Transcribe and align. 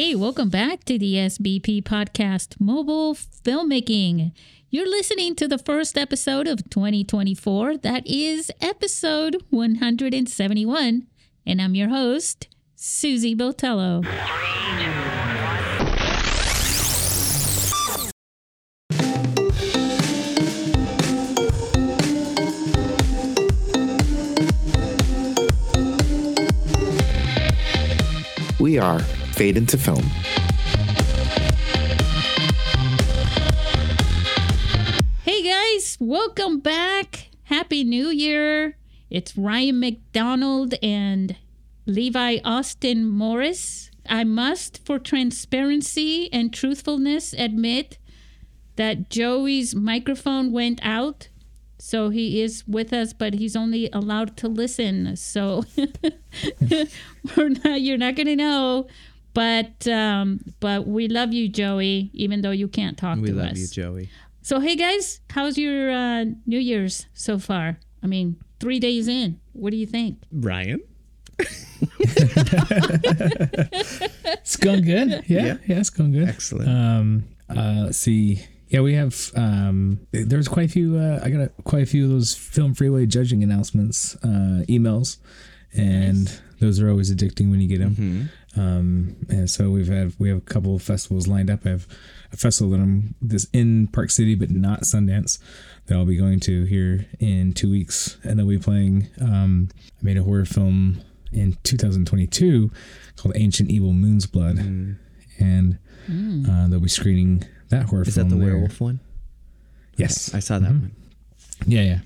Hey, 0.00 0.14
welcome 0.14 0.48
back 0.48 0.84
to 0.84 0.98
the 0.98 1.16
SBP 1.16 1.82
podcast, 1.82 2.58
Mobile 2.58 3.14
Filmmaking. 3.14 4.32
You're 4.70 4.88
listening 4.88 5.34
to 5.34 5.46
the 5.46 5.58
first 5.58 5.98
episode 5.98 6.48
of 6.48 6.70
2024. 6.70 7.76
That 7.76 8.06
is 8.06 8.50
episode 8.62 9.44
171. 9.50 11.06
And 11.44 11.60
I'm 11.60 11.74
your 11.74 11.90
host, 11.90 12.48
Susy 12.76 13.36
Botello. 13.36 14.02
We 28.58 28.78
are 28.78 29.00
Fade 29.40 29.56
into 29.56 29.78
Film. 29.78 30.04
Hey 35.24 35.42
guys, 35.42 35.96
welcome 35.98 36.60
back. 36.60 37.30
Happy 37.44 37.82
New 37.82 38.08
Year. 38.08 38.76
It's 39.08 39.38
Ryan 39.38 39.80
McDonald 39.80 40.74
and 40.82 41.36
Levi 41.86 42.40
Austin 42.44 43.08
Morris. 43.08 43.90
I 44.06 44.24
must, 44.24 44.84
for 44.84 44.98
transparency 44.98 46.30
and 46.34 46.52
truthfulness, 46.52 47.32
admit 47.32 47.96
that 48.76 49.08
Joey's 49.08 49.74
microphone 49.74 50.52
went 50.52 50.80
out. 50.82 51.30
So 51.78 52.10
he 52.10 52.42
is 52.42 52.68
with 52.68 52.92
us, 52.92 53.14
but 53.14 53.32
he's 53.32 53.56
only 53.56 53.88
allowed 53.94 54.36
to 54.36 54.48
listen. 54.48 55.16
So 55.16 55.64
not, 57.38 57.80
you're 57.80 57.96
not 57.96 58.16
going 58.16 58.26
to 58.26 58.36
know. 58.36 58.86
But 59.32 59.86
um, 59.88 60.40
but 60.60 60.86
we 60.86 61.08
love 61.08 61.32
you, 61.32 61.48
Joey, 61.48 62.10
even 62.14 62.40
though 62.42 62.50
you 62.50 62.66
can't 62.68 62.98
talk 62.98 63.18
We 63.18 63.28
to 63.28 63.34
love 63.34 63.56
you, 63.56 63.66
Joey. 63.68 64.10
So, 64.42 64.58
hey 64.60 64.74
guys, 64.76 65.20
how's 65.30 65.56
your 65.58 65.90
uh, 65.90 66.24
New 66.46 66.58
Year's 66.58 67.06
so 67.14 67.38
far? 67.38 67.78
I 68.02 68.06
mean, 68.06 68.36
three 68.58 68.80
days 68.80 69.06
in. 69.06 69.38
What 69.52 69.70
do 69.70 69.76
you 69.76 69.86
think? 69.86 70.18
Ryan? 70.32 70.80
It's 74.42 74.56
going 74.56 74.82
good. 74.82 75.24
Yeah, 75.26 75.44
Yeah. 75.46 75.56
yeah, 75.66 75.78
it's 75.78 75.90
going 75.90 76.12
good. 76.12 76.28
Excellent. 76.28 76.68
Um, 76.68 77.24
uh, 77.48 77.82
let's 77.86 77.98
see. 77.98 78.42
Yeah, 78.68 78.80
we 78.80 78.94
have. 78.94 79.30
Um, 79.34 80.00
there's 80.12 80.48
quite 80.48 80.66
a 80.66 80.72
few. 80.72 80.96
Uh, 80.96 81.20
I 81.22 81.30
got 81.30 81.40
a, 81.40 81.48
quite 81.64 81.82
a 81.82 81.86
few 81.86 82.04
of 82.04 82.10
those 82.10 82.34
FilmFreeway 82.34 83.08
judging 83.08 83.42
announcements, 83.42 84.16
uh, 84.22 84.64
emails, 84.68 85.16
and 85.72 86.40
those 86.60 86.80
are 86.80 86.88
always 86.88 87.12
addicting 87.14 87.50
when 87.50 87.60
you 87.60 87.68
get 87.68 87.80
them. 87.80 88.30
Um, 88.56 89.14
and 89.28 89.48
so 89.48 89.70
we've 89.70 89.86
had 89.88 90.12
we 90.18 90.28
have 90.28 90.38
a 90.38 90.42
couple 90.42 90.74
of 90.74 90.82
festivals 90.82 91.28
lined 91.28 91.50
up. 91.50 91.60
I 91.64 91.70
have 91.70 91.86
a 92.32 92.36
festival 92.36 92.72
that 92.72 92.80
I'm 92.80 93.14
this 93.22 93.46
in 93.52 93.86
Park 93.88 94.10
City, 94.10 94.34
but 94.34 94.50
not 94.50 94.80
Sundance, 94.82 95.38
that 95.86 95.96
I'll 95.96 96.04
be 96.04 96.16
going 96.16 96.40
to 96.40 96.64
here 96.64 97.06
in 97.20 97.52
two 97.52 97.70
weeks, 97.70 98.16
and 98.24 98.38
then 98.38 98.46
we'll 98.46 98.58
be 98.58 98.62
playing. 98.62 99.08
Um, 99.20 99.68
I 99.76 100.04
made 100.04 100.16
a 100.16 100.24
horror 100.24 100.44
film 100.44 101.00
in 101.32 101.56
2022 101.62 102.70
called 103.16 103.36
Ancient 103.36 103.70
Evil 103.70 103.92
Moon's 103.92 104.26
Blood, 104.26 104.58
and 104.58 105.78
uh, 106.08 106.66
they'll 106.68 106.80
be 106.80 106.88
screening 106.88 107.44
that 107.68 107.84
horror 107.86 108.02
Is 108.02 108.16
film. 108.16 108.30
that 108.30 108.34
the 108.34 108.40
there. 108.44 108.52
werewolf 108.54 108.80
one? 108.80 108.98
Yes, 109.96 110.34
I 110.34 110.40
saw 110.40 110.58
that 110.58 110.70
one. 110.70 110.92
yeah, 111.66 111.82
yeah. 111.82 111.98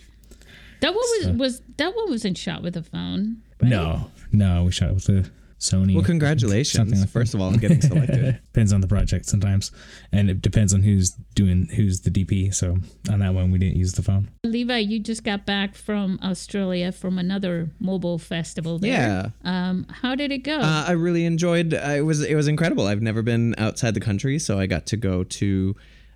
That 0.80 0.90
one 0.90 0.96
was 0.96 1.24
So- 1.24 1.32
was 1.32 1.62
that 1.78 1.96
one 1.96 2.10
wasn't 2.10 2.36
shot 2.36 2.62
with 2.62 2.76
a 2.76 2.82
phone. 2.82 3.38
right? 3.62 3.70
No, 3.70 4.10
no, 4.30 4.64
we 4.64 4.72
shot 4.72 4.90
it 4.90 4.94
with 4.94 5.08
a 5.08 5.30
Sony. 5.58 5.94
Well, 5.94 6.04
congratulations, 6.04 6.76
Something 6.76 7.00
like 7.00 7.08
first 7.08 7.34
of 7.34 7.40
all, 7.40 7.48
on 7.48 7.54
getting 7.56 7.80
selected. 7.80 8.40
depends 8.52 8.72
on 8.72 8.80
the 8.80 8.86
project 8.86 9.26
sometimes, 9.26 9.70
and 10.12 10.28
it 10.28 10.42
depends 10.42 10.74
on 10.74 10.82
who's 10.82 11.10
doing 11.34 11.66
who's 11.74 12.00
the 12.02 12.10
DP. 12.10 12.54
So 12.54 12.78
on 13.10 13.20
that 13.20 13.34
one, 13.34 13.50
we 13.50 13.58
didn't 13.58 13.76
use 13.76 13.92
the 13.92 14.02
phone. 14.02 14.30
Levi, 14.44 14.78
you 14.78 14.98
just 14.98 15.24
got 15.24 15.46
back 15.46 15.74
from 15.74 16.18
Australia 16.22 16.92
from 16.92 17.18
another 17.18 17.70
mobile 17.80 18.18
festival 18.18 18.78
there. 18.78 18.92
yeah. 18.92 19.28
Um, 19.44 19.86
how 19.88 20.14
did 20.14 20.32
it 20.32 20.38
go? 20.38 20.58
Uh, 20.58 20.84
I 20.88 20.92
really 20.92 21.24
enjoyed. 21.24 21.72
Uh, 21.74 21.94
it 21.96 22.02
was 22.02 22.22
it 22.22 22.34
was 22.34 22.48
incredible. 22.48 22.86
I've 22.86 23.02
never 23.02 23.22
been 23.22 23.54
outside 23.58 23.94
the 23.94 24.00
country, 24.00 24.38
so 24.38 24.58
I 24.58 24.66
got 24.66 24.86
to 24.86 24.96
go 24.96 25.24
to 25.24 25.74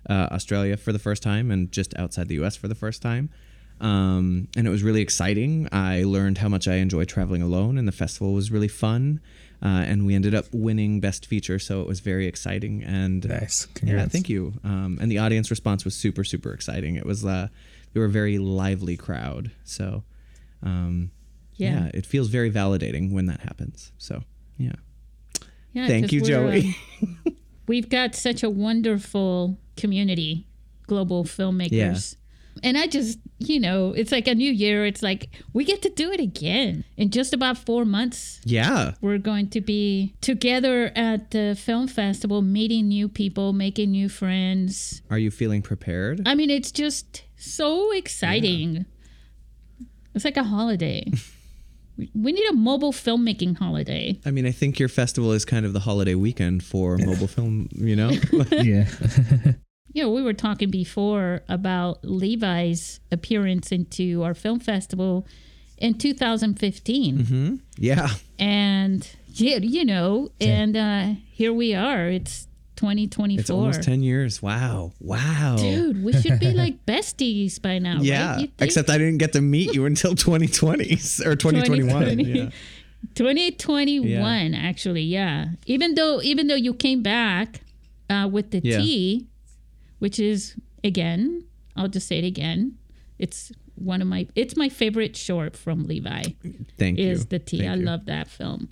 uh, 0.09 0.27
Australia 0.31 0.77
for 0.77 0.91
the 0.91 0.99
first 0.99 1.23
time 1.23 1.51
and 1.51 1.71
just 1.71 1.97
outside 1.97 2.27
the 2.27 2.35
U.S. 2.35 2.55
for 2.55 2.67
the 2.67 2.75
first 2.75 3.01
time. 3.01 3.29
Um, 3.81 4.47
and 4.57 4.67
it 4.67 4.69
was 4.69 4.83
really 4.83 5.01
exciting. 5.01 5.67
I 5.71 6.03
learned 6.03 6.39
how 6.39 6.49
much 6.49 6.67
I 6.67 6.75
enjoy 6.75 7.05
traveling 7.05 7.41
alone, 7.41 7.77
and 7.77 7.87
the 7.87 7.91
festival 7.93 8.33
was 8.33 8.51
really 8.51 8.67
fun. 8.67 9.21
Uh, 9.61 9.83
and 9.87 10.05
we 10.05 10.15
ended 10.15 10.33
up 10.33 10.45
winning 10.53 10.99
best 11.01 11.25
feature, 11.25 11.59
so 11.59 11.81
it 11.81 11.87
was 11.87 11.99
very 11.99 12.27
exciting. 12.27 12.81
And 12.83 13.25
uh, 13.25 13.39
Nice. 13.39 13.67
yeah, 13.83 14.05
thank 14.05 14.29
you. 14.29 14.53
Um, 14.63 14.97
and 15.01 15.11
the 15.11 15.17
audience 15.17 15.49
response 15.49 15.83
was 15.83 15.95
super 15.95 16.23
super 16.23 16.53
exciting. 16.53 16.95
It 16.95 17.05
was 17.05 17.25
uh, 17.25 17.49
we 17.93 17.99
were 17.99 18.05
a 18.07 18.09
very 18.09 18.37
lively 18.37 18.95
crowd. 18.95 19.51
So 19.65 20.03
um, 20.63 21.11
Yeah. 21.55 21.85
yeah, 21.85 21.91
it 21.93 22.05
feels 22.05 22.29
very 22.29 22.49
validating 22.51 23.11
when 23.11 23.25
that 23.25 23.41
happens. 23.41 23.91
So 23.97 24.23
yeah. 24.57 24.73
Yeah, 25.73 25.87
Thank 25.87 26.05
'cause 26.05 26.13
you, 26.13 26.21
Joey. 26.21 26.75
um, 27.03 27.35
we've 27.67 27.89
got 27.89 28.15
such 28.15 28.43
a 28.43 28.49
wonderful 28.49 29.59
community, 29.77 30.47
global 30.87 31.25
filmmakers. 31.25 32.15
And 32.63 32.77
I 32.77 32.87
just, 32.87 33.19
you 33.39 33.59
know, 33.59 33.93
it's 33.93 34.11
like 34.11 34.27
a 34.27 34.35
new 34.35 34.51
year. 34.51 34.85
It's 34.85 35.01
like 35.01 35.29
we 35.53 35.63
get 35.63 35.81
to 35.83 35.89
do 35.89 36.11
it 36.11 36.19
again 36.19 36.83
in 36.97 37.09
just 37.09 37.33
about 37.33 37.57
four 37.57 37.85
months. 37.85 38.41
Yeah. 38.43 38.93
We're 39.01 39.17
going 39.17 39.49
to 39.51 39.61
be 39.61 40.13
together 40.21 40.91
at 40.95 41.31
the 41.31 41.55
film 41.59 41.87
festival, 41.87 42.41
meeting 42.41 42.87
new 42.87 43.07
people, 43.07 43.53
making 43.53 43.91
new 43.91 44.09
friends. 44.09 45.01
Are 45.09 45.17
you 45.19 45.31
feeling 45.31 45.61
prepared? 45.61 46.21
I 46.27 46.35
mean, 46.35 46.49
it's 46.49 46.71
just 46.71 47.23
so 47.37 47.91
exciting. 47.93 48.85
It's 50.15 50.25
like 50.25 50.37
a 50.37 50.43
holiday. 50.43 51.05
We- 51.97 52.11
we 52.15 52.31
need 52.31 52.49
a 52.49 52.53
mobile 52.53 52.93
filmmaking 52.93 53.57
holiday. 53.57 54.17
I 54.25 54.31
mean, 54.31 54.45
I 54.45 54.51
think 54.51 54.79
your 54.79 54.87
festival 54.89 55.33
is 55.33 55.43
kind 55.45 55.65
of 55.65 55.73
the 55.73 55.81
holiday 55.81 56.15
weekend 56.15 56.63
for 56.63 56.97
mobile 56.97 57.27
film, 57.37 57.67
you 57.75 57.95
know? 57.95 58.11
Yeah. 58.51 58.85
You 59.93 60.03
know, 60.03 60.09
we 60.11 60.21
were 60.21 60.33
talking 60.33 60.69
before 60.69 61.41
about 61.49 62.03
Levi's 62.03 62.99
appearance 63.11 63.71
into 63.71 64.23
our 64.23 64.33
film 64.33 64.59
festival 64.59 65.25
in 65.77 65.95
2015. 65.95 67.25
hmm 67.25 67.55
Yeah. 67.77 68.09
And 68.37 69.09
yeah, 69.33 69.57
you 69.57 69.85
know, 69.85 70.29
and 70.39 70.75
uh 70.77 71.13
here 71.31 71.53
we 71.53 71.73
are. 71.73 72.07
It's 72.07 72.47
2024. 72.75 73.39
It's 73.41 73.49
almost 73.49 73.83
10 73.83 74.03
years. 74.03 74.41
Wow. 74.41 74.93
Wow. 75.01 75.57
Dude, 75.57 76.01
we 76.03 76.13
should 76.13 76.39
be 76.39 76.51
like 76.53 76.85
besties 76.87 77.61
by 77.61 77.77
now, 77.79 77.99
yeah. 78.01 78.35
right? 78.37 78.51
Except 78.59 78.89
I 78.89 78.97
didn't 78.97 79.17
get 79.17 79.33
to 79.33 79.41
meet 79.41 79.73
you 79.73 79.85
until 79.85 80.15
2020 80.15 80.83
or 81.25 81.35
2021. 81.35 81.87
2020. 81.87 82.23
Yeah. 82.23 82.49
2021 83.15 84.53
actually, 84.53 85.03
yeah. 85.03 85.47
Even 85.65 85.95
though 85.95 86.21
even 86.21 86.47
though 86.47 86.55
you 86.55 86.73
came 86.73 87.01
back 87.01 87.61
uh 88.09 88.27
with 88.31 88.51
the 88.51 88.61
Yeah. 88.63 88.77
T, 88.77 89.27
which 89.99 90.19
is 90.19 90.55
again, 90.83 91.45
I'll 91.75 91.87
just 91.87 92.07
say 92.07 92.17
it 92.17 92.25
again. 92.25 92.77
It's 93.17 93.51
one 93.75 94.01
of 94.01 94.07
my 94.07 94.27
it's 94.35 94.55
my 94.57 94.69
favorite 94.69 95.15
short 95.15 95.55
from 95.55 95.85
Levi 95.85 96.23
Thank 96.77 96.99
you. 96.99 97.09
is 97.09 97.27
the 97.27 97.39
T. 97.39 97.61
I 97.61 97.69
Thank 97.69 97.79
you. 97.79 97.85
love 97.85 98.05
that 98.05 98.27
film. 98.27 98.69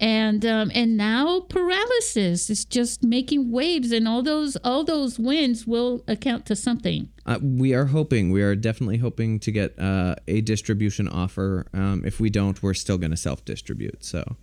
And 0.00 0.44
um, 0.44 0.72
and 0.74 0.96
now 0.96 1.40
paralysis 1.48 2.50
is 2.50 2.64
just 2.64 3.04
making 3.04 3.52
waves, 3.52 3.92
and 3.92 4.08
all 4.08 4.22
those 4.22 4.56
all 4.64 4.82
those 4.82 5.20
wins 5.20 5.68
will 5.68 6.02
account 6.08 6.46
to 6.46 6.56
something. 6.56 7.10
Uh, 7.24 7.38
we 7.40 7.74
are 7.74 7.86
hoping, 7.86 8.30
we 8.32 8.42
are 8.42 8.56
definitely 8.56 8.98
hoping 8.98 9.38
to 9.38 9.52
get 9.52 9.78
uh, 9.78 10.16
a 10.26 10.40
distribution 10.40 11.08
offer. 11.08 11.66
Um, 11.72 12.02
if 12.04 12.18
we 12.18 12.28
don't, 12.28 12.60
we're 12.60 12.74
still 12.74 12.98
going 12.98 13.12
to 13.12 13.16
self 13.16 13.44
distribute. 13.44 14.04
So, 14.04 14.36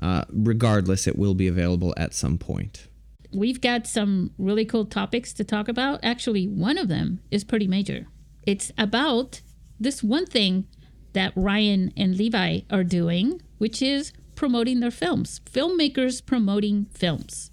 uh, 0.00 0.24
regardless, 0.30 1.06
it 1.06 1.18
will 1.18 1.34
be 1.34 1.46
available 1.46 1.92
at 1.98 2.14
some 2.14 2.38
point. 2.38 2.88
We've 3.36 3.60
got 3.60 3.86
some 3.86 4.30
really 4.38 4.64
cool 4.64 4.86
topics 4.86 5.34
to 5.34 5.44
talk 5.44 5.68
about. 5.68 6.00
Actually, 6.02 6.48
one 6.48 6.78
of 6.78 6.88
them 6.88 7.20
is 7.30 7.44
pretty 7.44 7.66
major. 7.66 8.06
It's 8.46 8.72
about 8.78 9.42
this 9.78 10.02
one 10.02 10.24
thing 10.24 10.66
that 11.12 11.34
Ryan 11.36 11.92
and 11.96 12.16
Levi 12.16 12.60
are 12.70 12.84
doing, 12.84 13.42
which 13.58 13.82
is 13.82 14.12
promoting 14.34 14.80
their 14.80 14.90
films. 14.90 15.40
Filmmakers 15.50 16.24
promoting 16.24 16.86
films. 16.86 17.50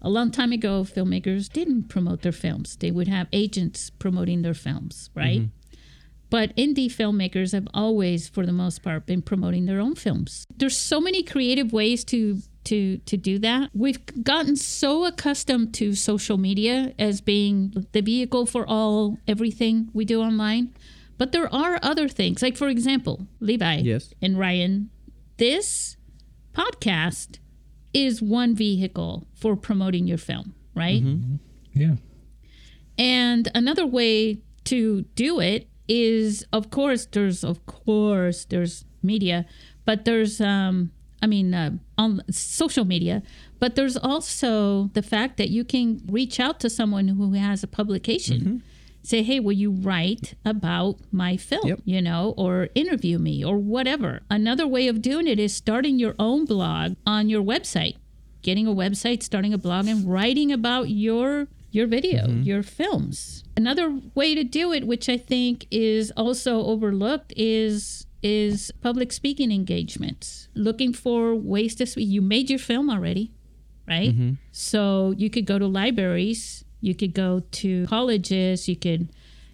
A 0.00 0.08
long 0.08 0.30
time 0.30 0.52
ago, 0.52 0.84
filmmakers 0.84 1.52
didn't 1.52 1.88
promote 1.88 2.22
their 2.22 2.32
films. 2.32 2.76
They 2.76 2.90
would 2.90 3.08
have 3.08 3.28
agents 3.32 3.90
promoting 3.90 4.40
their 4.40 4.54
films, 4.54 5.10
right? 5.14 5.40
Mm-hmm. 5.40 5.76
But 6.30 6.56
indie 6.56 6.86
filmmakers 6.86 7.52
have 7.52 7.68
always, 7.74 8.28
for 8.28 8.46
the 8.46 8.52
most 8.52 8.82
part, 8.82 9.04
been 9.04 9.20
promoting 9.20 9.66
their 9.66 9.80
own 9.80 9.96
films. 9.96 10.46
There's 10.56 10.76
so 10.76 11.00
many 11.00 11.22
creative 11.22 11.72
ways 11.72 12.04
to 12.04 12.40
to 12.64 12.98
to 12.98 13.16
do 13.16 13.38
that. 13.38 13.70
We've 13.74 13.98
gotten 14.22 14.56
so 14.56 15.04
accustomed 15.06 15.72
to 15.74 15.94
social 15.94 16.38
media 16.38 16.92
as 16.98 17.20
being 17.20 17.86
the 17.92 18.02
vehicle 18.02 18.46
for 18.46 18.66
all 18.68 19.18
everything 19.26 19.88
we 19.92 20.04
do 20.04 20.20
online. 20.20 20.74
But 21.18 21.32
there 21.32 21.52
are 21.54 21.78
other 21.82 22.08
things. 22.08 22.42
Like 22.42 22.56
for 22.56 22.68
example, 22.68 23.26
Levi 23.40 23.76
Yes. 23.78 24.14
and 24.22 24.38
Ryan, 24.38 24.90
this 25.36 25.96
podcast 26.54 27.38
is 27.92 28.22
one 28.22 28.54
vehicle 28.54 29.26
for 29.34 29.56
promoting 29.56 30.06
your 30.06 30.18
film, 30.18 30.54
right? 30.74 31.02
Yeah. 31.74 31.96
And 32.98 33.48
another 33.54 33.86
way 33.86 34.40
to 34.64 35.02
do 35.14 35.40
it 35.40 35.68
is, 35.88 36.44
of 36.52 36.70
course, 36.70 37.06
there's 37.06 37.42
of 37.42 37.64
course 37.66 38.44
there's 38.44 38.84
media, 39.02 39.46
but 39.84 40.04
there's 40.04 40.40
um, 40.40 40.92
I 41.22 41.26
mean, 41.26 41.52
uh, 41.54 41.70
on 41.98 42.22
social 42.30 42.84
media, 42.84 43.22
but 43.58 43.74
there's 43.76 43.96
also 43.96 44.90
the 44.94 45.02
fact 45.02 45.36
that 45.36 45.50
you 45.50 45.64
can 45.64 46.02
reach 46.08 46.40
out 46.40 46.60
to 46.60 46.70
someone 46.70 47.08
who 47.08 47.32
has 47.34 47.62
a 47.62 47.66
publication. 47.66 48.62
Say, 49.02 49.22
hey, 49.22 49.40
will 49.40 49.52
you 49.52 49.70
write 49.70 50.34
about 50.44 50.96
my 51.10 51.36
film, 51.38 51.66
Yep. 51.66 51.80
you 51.86 52.02
know, 52.02 52.34
or 52.36 52.68
interview 52.74 53.18
me 53.18 53.42
or 53.42 53.56
whatever? 53.56 54.20
Another 54.28 54.66
way 54.66 54.88
of 54.88 55.00
doing 55.00 55.26
it 55.26 55.38
is 55.40 55.54
starting 55.54 55.98
your 55.98 56.14
own 56.18 56.44
blog 56.44 56.96
on 57.06 57.30
your 57.30 57.42
website, 57.42 57.96
getting 58.42 58.66
a 58.66 58.74
website, 58.74 59.22
starting 59.22 59.54
a 59.54 59.58
blog, 59.58 59.86
and 59.86 60.10
writing 60.10 60.52
about 60.52 60.90
your 60.90 61.48
your 61.72 61.86
video, 61.86 62.28
your 62.28 62.62
films. 62.64 63.44
Another 63.56 64.00
way 64.14 64.34
to 64.34 64.42
do 64.42 64.72
it, 64.72 64.86
which 64.86 65.08
I 65.08 65.16
think 65.16 65.66
is 65.70 66.10
also 66.16 66.64
overlooked, 66.64 67.32
is 67.36 68.06
is 68.22 68.70
public 68.80 69.12
speaking 69.12 69.50
engagements. 69.50 70.48
Looking 70.54 70.92
for 70.92 71.34
ways 71.34 71.74
to 71.76 71.86
speak. 71.86 72.08
You 72.08 72.22
made 72.22 72.50
your 72.50 72.58
film 72.58 72.90
already, 72.90 73.32
right? 73.88 74.10
Mm-hmm. 74.10 74.32
So 74.52 75.14
you 75.16 75.30
could 75.30 75.46
go 75.46 75.58
to 75.58 75.66
libraries, 75.66 76.64
you 76.80 76.94
could 76.94 77.14
go 77.14 77.42
to 77.50 77.86
colleges, 77.86 78.68
you 78.68 78.76
could, 78.76 79.08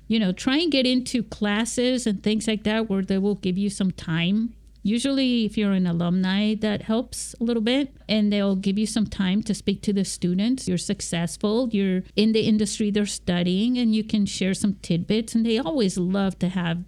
you 0.08 0.18
know, 0.18 0.32
try 0.32 0.58
and 0.58 0.70
get 0.70 0.86
into 0.86 1.22
classes 1.22 2.06
and 2.06 2.22
things 2.22 2.46
like 2.46 2.64
that 2.64 2.88
where 2.88 3.02
they 3.02 3.18
will 3.18 3.34
give 3.36 3.58
you 3.58 3.70
some 3.70 3.90
time. 3.90 4.54
Usually, 4.82 5.44
if 5.44 5.58
you're 5.58 5.72
an 5.72 5.84
alumni, 5.84 6.54
that 6.54 6.82
helps 6.82 7.34
a 7.40 7.42
little 7.42 7.62
bit, 7.62 7.92
and 8.08 8.32
they'll 8.32 8.54
give 8.54 8.78
you 8.78 8.86
some 8.86 9.08
time 9.08 9.42
to 9.42 9.52
speak 9.52 9.82
to 9.82 9.92
the 9.92 10.04
students. 10.04 10.68
You're 10.68 10.78
successful, 10.78 11.68
you're 11.72 12.04
in 12.14 12.30
the 12.30 12.42
industry 12.42 12.92
they're 12.92 13.04
studying, 13.04 13.78
and 13.78 13.96
you 13.96 14.04
can 14.04 14.26
share 14.26 14.54
some 14.54 14.74
tidbits. 14.82 15.34
And 15.34 15.44
they 15.44 15.58
always 15.58 15.98
love 15.98 16.38
to 16.38 16.50
have 16.50 16.84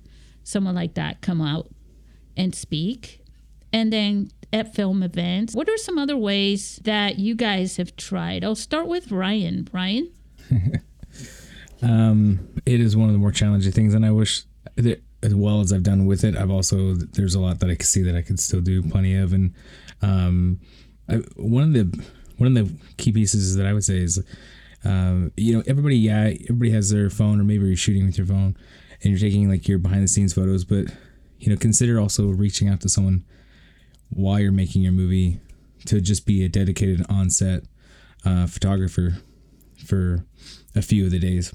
someone 0.49 0.75
like 0.75 0.95
that 0.95 1.21
come 1.21 1.41
out 1.41 1.69
and 2.37 2.55
speak. 2.55 3.23
And 3.73 3.93
then 3.93 4.31
at 4.53 4.75
film 4.75 5.03
events, 5.03 5.55
what 5.55 5.69
are 5.69 5.77
some 5.77 5.99
other 5.99 6.17
ways 6.17 6.81
that 6.85 7.19
you 7.19 7.35
guys 7.35 7.77
have 7.77 7.95
tried? 7.97 8.45
I'll 8.45 8.55
start 8.55 8.87
with 8.87 9.13
Ryan. 9.13 9.69
Ryan? 9.73 10.13
Um, 11.83 12.49
it 12.67 12.81
is 12.81 12.97
one 12.97 13.09
of 13.09 13.13
the 13.13 13.19
more 13.19 13.31
challenging 13.31 13.73
things, 13.73 13.95
and 13.95 14.05
I 14.05 14.11
wish 14.11 14.43
that 14.77 15.03
as 15.23 15.35
well 15.35 15.61
as 15.61 15.73
I've 15.73 15.83
done 15.83 16.07
with 16.07 16.25
it, 16.25 16.37
I've 16.37 16.51
also 16.51 16.95
there's 16.95 17.35
a 17.35 17.41
lot 17.41 17.61
that 17.61 17.71
I 17.71 17.75
can 17.75 17.87
see 17.87 18.03
that 18.03 18.17
I 18.17 18.23
could 18.23 18.41
still 18.41 18.61
do 18.61 18.83
plenty 18.83 19.15
of, 19.17 19.33
and 19.33 19.55
um, 20.03 20.61
I, 21.09 21.17
one 21.37 21.63
of 21.63 21.73
the 21.73 22.07
one 22.37 22.57
of 22.57 22.67
the 22.67 22.75
key 22.97 23.13
pieces 23.13 23.57
that 23.57 23.67
I 23.67 23.73
would 23.73 23.85
say 23.85 23.99
is, 23.99 24.23
um, 24.85 25.33
you 25.37 25.57
know, 25.57 25.63
everybody, 25.67 25.97
yeah, 25.97 26.33
everybody 26.45 26.71
has 26.71 26.91
their 26.91 27.11
phone, 27.11 27.41
or 27.41 27.45
maybe 27.45 27.67
you're 27.67 27.77
shooting 27.77 28.07
with 28.07 28.19
your 28.19 28.27
phone, 28.27 28.57
and 29.03 29.11
you're 29.11 29.19
taking 29.19 29.49
like 29.49 29.69
your 29.69 29.79
behind 29.79 30.03
the 30.03 30.09
scenes 30.09 30.35
photos, 30.35 30.65
but 30.65 30.87
you 31.39 31.51
know, 31.51 31.57
consider 31.57 32.01
also 32.01 32.29
reaching 32.29 32.69
out 32.69 32.81
to 32.81 32.89
someone 32.89 33.25
while 34.11 34.41
you're 34.41 34.53
making 34.53 34.83
your 34.83 34.93
movie 34.93 35.41
to 35.87 36.01
just 36.01 36.27
be 36.27 36.45
a 36.45 36.49
dedicated 36.49 37.05
on 37.09 37.31
set 37.31 37.63
uh, 38.25 38.47
photographer 38.47 39.19
for 39.85 40.25
a 40.75 40.83
few 40.83 41.05
of 41.05 41.11
the 41.11 41.19
days 41.19 41.55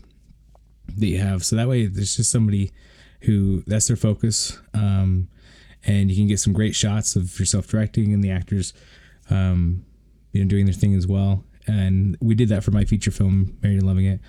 that 0.88 1.08
you 1.08 1.20
have. 1.20 1.44
So 1.44 1.56
that 1.56 1.68
way, 1.68 1.86
there's 1.86 2.16
just 2.16 2.32
somebody 2.32 2.72
who 3.22 3.64
that's 3.68 3.88
their 3.88 3.98
focus, 3.98 4.60
um, 4.74 5.28
and 5.86 6.10
you 6.10 6.16
can 6.16 6.28
get 6.28 6.40
some 6.40 6.54
great 6.54 6.76
shots 6.76 7.16
of 7.16 7.40
yourself 7.40 7.68
directing 7.68 8.14
and 8.14 8.24
the 8.24 8.32
actors, 8.32 8.74
um, 9.30 9.86
you 10.32 10.42
know, 10.42 10.48
doing 10.48 10.66
their 10.66 10.74
thing 10.74 10.96
as 10.96 11.08
well. 11.08 11.44
And 11.68 12.18
we 12.22 12.36
did 12.36 12.50
that 12.50 12.64
for 12.64 12.72
my 12.72 12.86
feature 12.86 13.12
film, 13.12 13.58
Married 13.62 13.80
and 13.80 13.88
Loving 13.88 14.06
It. 14.06 14.20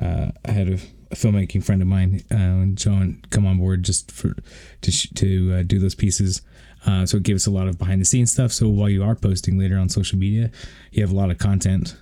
Uh, 0.00 0.30
I 0.44 0.52
had 0.52 0.68
a, 0.68 0.78
a 1.10 1.14
filmmaking 1.14 1.64
friend 1.64 1.80
of 1.80 1.88
mine, 1.88 2.22
uh, 2.30 2.74
John, 2.74 3.22
come 3.30 3.46
on 3.46 3.58
board 3.58 3.82
just 3.82 4.10
for 4.12 4.34
to 4.82 4.90
sh- 4.90 5.10
to 5.16 5.54
uh, 5.54 5.62
do 5.62 5.78
those 5.78 5.94
pieces. 5.94 6.42
Uh, 6.86 7.04
so 7.04 7.16
it 7.16 7.22
gave 7.24 7.36
us 7.36 7.46
a 7.46 7.50
lot 7.50 7.66
of 7.66 7.78
behind 7.78 8.00
the 8.00 8.04
scenes 8.04 8.32
stuff. 8.32 8.52
So 8.52 8.68
while 8.68 8.88
you 8.88 9.02
are 9.02 9.14
posting 9.14 9.58
later 9.58 9.78
on 9.78 9.88
social 9.88 10.18
media, 10.18 10.50
you 10.92 11.02
have 11.02 11.10
a 11.10 11.16
lot 11.16 11.30
of 11.30 11.38
content 11.38 11.96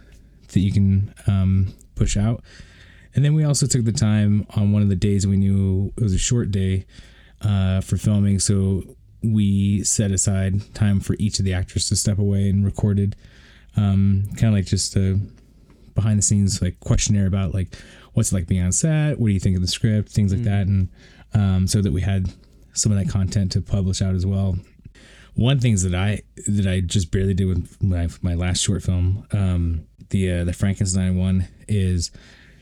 that 0.52 0.60
you 0.60 0.72
can 0.72 1.14
um, 1.26 1.74
push 1.94 2.16
out. 2.16 2.42
And 3.14 3.24
then 3.24 3.34
we 3.34 3.44
also 3.44 3.66
took 3.66 3.84
the 3.84 3.92
time 3.92 4.46
on 4.50 4.72
one 4.72 4.82
of 4.82 4.90
the 4.90 4.96
days 4.96 5.26
we 5.26 5.38
knew 5.38 5.92
it 5.96 6.02
was 6.02 6.12
a 6.12 6.18
short 6.18 6.50
day 6.50 6.84
uh, 7.40 7.80
for 7.80 7.96
filming. 7.96 8.38
So 8.38 8.82
we 9.22 9.82
set 9.82 10.10
aside 10.10 10.74
time 10.74 11.00
for 11.00 11.16
each 11.18 11.38
of 11.38 11.44
the 11.44 11.54
actors 11.54 11.88
to 11.88 11.96
step 11.96 12.18
away 12.18 12.48
and 12.50 12.64
recorded 12.64 13.16
um, 13.76 14.24
kind 14.36 14.48
of 14.48 14.54
like 14.54 14.66
just 14.66 14.96
a 14.96 15.18
behind 15.94 16.18
the 16.18 16.22
scenes 16.22 16.60
like 16.60 16.78
questionnaire 16.80 17.26
about 17.26 17.54
like 17.54 17.74
what's 18.16 18.32
it 18.32 18.34
like 18.34 18.46
being 18.46 18.62
on 18.62 18.72
set, 18.72 19.18
what 19.20 19.26
do 19.28 19.32
you 19.34 19.40
think 19.40 19.56
of 19.56 19.60
the 19.62 19.68
script, 19.68 20.08
things 20.08 20.32
like 20.32 20.44
that. 20.44 20.66
And 20.66 20.88
um, 21.34 21.66
so 21.66 21.82
that 21.82 21.92
we 21.92 22.00
had 22.00 22.32
some 22.72 22.90
of 22.90 22.98
that 22.98 23.10
content 23.10 23.52
to 23.52 23.60
publish 23.60 24.00
out 24.00 24.14
as 24.14 24.24
well. 24.24 24.58
One 25.34 25.60
things 25.60 25.82
that 25.82 25.94
I 25.94 26.22
that 26.46 26.66
I 26.66 26.80
just 26.80 27.10
barely 27.10 27.34
did 27.34 27.46
with 27.46 27.82
my, 27.82 28.08
my 28.22 28.34
last 28.34 28.62
short 28.62 28.82
film, 28.82 29.26
um, 29.32 29.86
the 30.08 30.32
uh, 30.32 30.44
the 30.44 30.54
Frankenstein 30.54 31.16
one, 31.18 31.46
is 31.68 32.10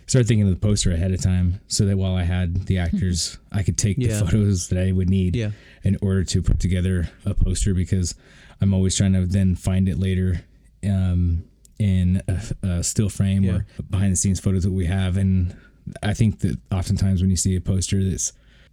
start 0.09 0.27
thinking 0.27 0.47
of 0.49 0.51
the 0.53 0.61
poster 0.69 0.91
ahead 0.91 1.13
of 1.13 1.23
time 1.23 1.61
so 1.69 1.87
that 1.87 1.97
while 1.97 2.17
I 2.17 2.25
had 2.25 2.67
the 2.67 2.79
actors, 2.79 3.39
I 3.53 3.63
could 3.63 3.79
take 3.79 3.97
Yeah. 3.97 4.19
the 4.19 4.25
photos 4.27 4.69
that 4.71 4.79
I 4.87 4.91
would 4.91 5.09
need 5.09 5.37
Yeah. 5.37 5.53
in 5.85 5.97
order 6.03 6.25
to 6.25 6.43
put 6.43 6.59
together 6.59 7.09
a 7.25 7.33
poster 7.33 7.75
because 7.75 8.17
I'm 8.61 8.75
always 8.75 8.97
trying 8.97 9.13
to 9.13 9.25
then 9.25 9.55
find 9.55 9.89
it 9.89 9.99
later 9.99 10.43
um, 10.85 11.45
in 11.79 12.23
a, 12.29 12.43
a 12.67 12.85
still 12.85 13.09
frame 13.09 13.43
Yeah. 13.45 13.53
or 13.57 13.67
behind 13.91 14.13
the 14.13 14.17
scenes 14.17 14.41
photos 14.41 14.63
that 14.65 14.73
we 14.73 14.87
have. 14.87 15.17
And 15.17 15.57
I 16.03 16.15
think 16.15 16.41
that 16.41 16.59
oftentimes 16.73 17.21
when 17.21 17.31
you 17.31 17.37
see 17.37 17.57
a 17.57 17.61
poster 17.61 18.03
that's 18.03 18.33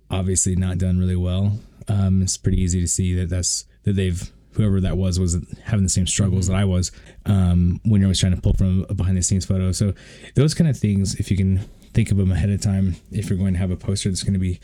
obviously 0.10 0.56
not 0.56 0.78
done 0.78 1.00
really 1.00 1.16
well, 1.16 1.60
um, 1.88 2.22
it's 2.22 2.38
pretty 2.38 2.62
easy 2.62 2.80
to 2.82 2.88
see 2.88 3.14
that 3.16 3.30
that's 3.30 3.66
that 3.84 3.94
they've 3.94 4.32
whoever 4.54 4.82
that 4.82 4.98
was 4.98 5.18
was 5.20 5.38
having 5.64 5.84
the 5.84 5.90
same 5.90 6.06
struggles 6.06 6.48
that 6.48 6.56
I 6.56 6.66
was 6.66 6.92
um, 7.26 7.80
when 7.86 8.02
you're 8.02 8.08
always 8.08 8.20
trying 8.20 8.36
to 8.36 8.42
pull 8.42 8.54
from 8.54 8.86
a 8.90 8.94
behind 8.94 9.18
the 9.18 9.22
scenes 9.24 9.46
photo. 9.46 9.72
So 9.72 9.94
those 10.36 10.54
kind 10.54 10.70
of 10.70 10.78
things, 10.78 11.16
if 11.16 11.32
you 11.32 11.38
can 11.38 11.60
think 11.94 12.12
of 12.12 12.18
them 12.18 12.32
ahead 12.32 12.50
of 12.50 12.62
time, 12.62 12.98
if 13.12 13.30
you're 13.30 13.40
going 13.40 13.54
to 13.54 13.60
have 13.60 13.72
a 13.72 13.78
poster 13.78 14.10
that's 14.10 14.24
going 14.24 14.34
to 14.34 14.40
be 14.40 14.60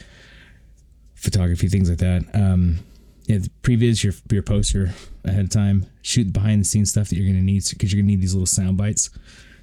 photography, 1.15 1.67
things 1.67 1.89
like 1.89 1.99
that. 1.99 2.23
Um, 2.33 2.79
yeah, 3.27 3.39
previs 3.61 4.03
your 4.03 4.13
your 4.31 4.41
poster 4.41 4.93
ahead 5.25 5.45
of 5.45 5.49
time. 5.49 5.85
Shoot 6.01 6.25
the 6.25 6.31
behind 6.31 6.61
the 6.61 6.65
scenes 6.65 6.91
stuff 6.91 7.09
that 7.09 7.17
you're 7.17 7.25
going 7.25 7.35
to 7.37 7.43
need 7.43 7.63
because 7.69 7.91
you're 7.91 8.01
going 8.01 8.07
to 8.07 8.11
need 8.15 8.21
these 8.21 8.33
little 8.33 8.47
sound 8.47 8.77
bites 8.77 9.09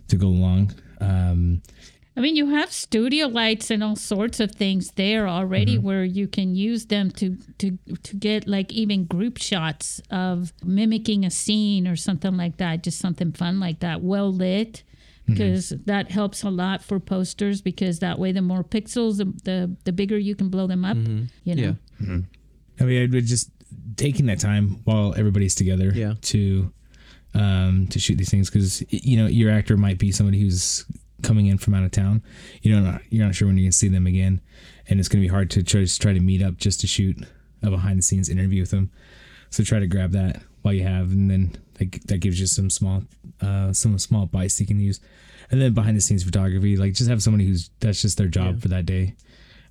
to 0.09 0.17
go 0.17 0.29
along. 0.29 0.75
Um, 1.01 1.63
I 2.17 2.21
mean, 2.21 2.37
you 2.37 2.51
have 2.51 2.71
studio 2.71 3.27
lights 3.27 3.71
and 3.71 3.83
all 3.83 3.97
sorts 3.97 4.39
of 4.39 4.53
things 4.53 4.93
there 4.93 5.27
already 5.27 5.77
mm-hmm. 5.77 5.87
where 5.87 6.05
you 6.05 6.29
can 6.29 6.55
use 6.55 6.87
them 6.87 7.11
to, 7.13 7.37
to 7.59 7.79
to 8.03 8.17
get 8.17 8.47
like 8.47 8.71
even 8.71 9.07
group 9.07 9.39
shots 9.39 10.01
of 10.11 10.53
mimicking 10.63 11.25
a 11.25 11.31
scene 11.31 11.89
or 11.89 11.97
something 11.97 12.37
like 12.37 12.59
that, 12.59 12.85
just 12.85 12.99
something 12.99 13.33
fun 13.33 13.59
like 13.61 13.81
that, 13.81 14.03
well 14.03 14.31
lit. 14.31 14.83
Mm-hmm. 15.23 15.33
Because 15.33 15.71
that 15.87 16.11
helps 16.11 16.43
a 16.43 16.51
lot 16.51 16.83
for 16.85 17.01
posters 17.01 17.63
because 17.63 18.01
that 18.01 18.19
way 18.19 18.31
the 18.31 18.43
more 18.43 18.63
pixels 18.63 19.17
the 19.17 19.25
the, 19.45 19.75
the 19.85 19.93
bigger 19.93 20.19
you 20.19 20.37
can 20.37 20.51
blow 20.51 20.67
them 20.67 20.85
up. 20.85 20.99
Mm-hmm. 20.99 21.25
You 21.45 21.55
know. 21.55 21.77
Yeah. 21.99 22.17
I 22.81 22.85
mean, 22.85 23.03
I 23.03 23.15
would 23.15 23.27
just 23.27 23.51
taking 23.97 24.27
that 24.27 24.41
time 24.41 24.81
while 24.85 25.15
everybody's 25.17 25.55
together 25.55 25.93
Yeah. 25.95 26.15
to 26.23 26.73
um, 27.35 27.89
to 27.89 27.99
shoot 27.99 28.17
these 28.17 28.31
things 28.31 28.49
because 28.49 28.83
you 28.91 29.17
know 29.17 29.27
your 29.27 29.51
actor 29.51 29.77
might 29.77 29.99
be 29.99 30.13
somebody 30.13 30.41
who's 30.41 30.85
coming 31.23 31.47
in 31.47 31.59
from 31.59 31.75
out 31.75 31.83
of 31.85 31.91
town. 31.91 32.23
You 32.63 32.79
know, 32.81 32.99
you're 33.11 33.25
not 33.27 33.35
sure 33.35 33.49
when 33.49 33.57
you 33.59 33.65
can 33.65 33.73
see 33.73 33.89
them 33.89 34.07
again, 34.07 34.41
and 34.89 35.01
it's 35.01 35.09
going 35.09 35.21
to 35.23 35.27
be 35.29 35.33
hard 35.33 35.51
to 35.53 35.63
try, 35.63 35.81
just 35.81 36.01
try 36.03 36.13
to 36.13 36.21
meet 36.21 36.43
up 36.43 36.57
just 36.59 36.81
to 36.83 36.87
shoot 36.87 37.17
a 37.63 37.71
behind 37.71 37.99
the 37.99 38.03
scenes 38.03 38.29
interview 38.29 38.61
with 38.63 38.71
them. 38.71 38.91
So 39.51 39.65
try 39.65 39.79
to 39.81 39.87
grab 39.87 40.13
that 40.13 40.43
while 40.63 40.75
you 40.75 40.83
have, 40.85 41.11
and 41.13 41.31
then 41.31 41.57
that, 41.79 41.93
that 42.09 42.19
gives 42.19 42.39
you 42.41 42.47
some 42.47 42.71
small 42.71 43.03
uh, 43.41 43.73
some 43.73 43.99
small 43.99 44.27
bites 44.27 44.61
you 44.61 44.67
can 44.67 44.79
use, 44.81 45.01
and 45.51 45.61
then 45.61 45.75
behind 45.75 45.97
the 45.97 46.01
scenes 46.01 46.23
photography, 46.23 46.77
like 46.77 46.93
just 46.93 47.11
have 47.11 47.23
somebody 47.23 47.47
who's 47.47 47.71
that's 47.81 48.01
just 48.03 48.17
their 48.19 48.29
job 48.29 48.55
Yeah. 48.57 48.61
for 48.61 48.69
that 48.69 48.87
day, 48.87 49.15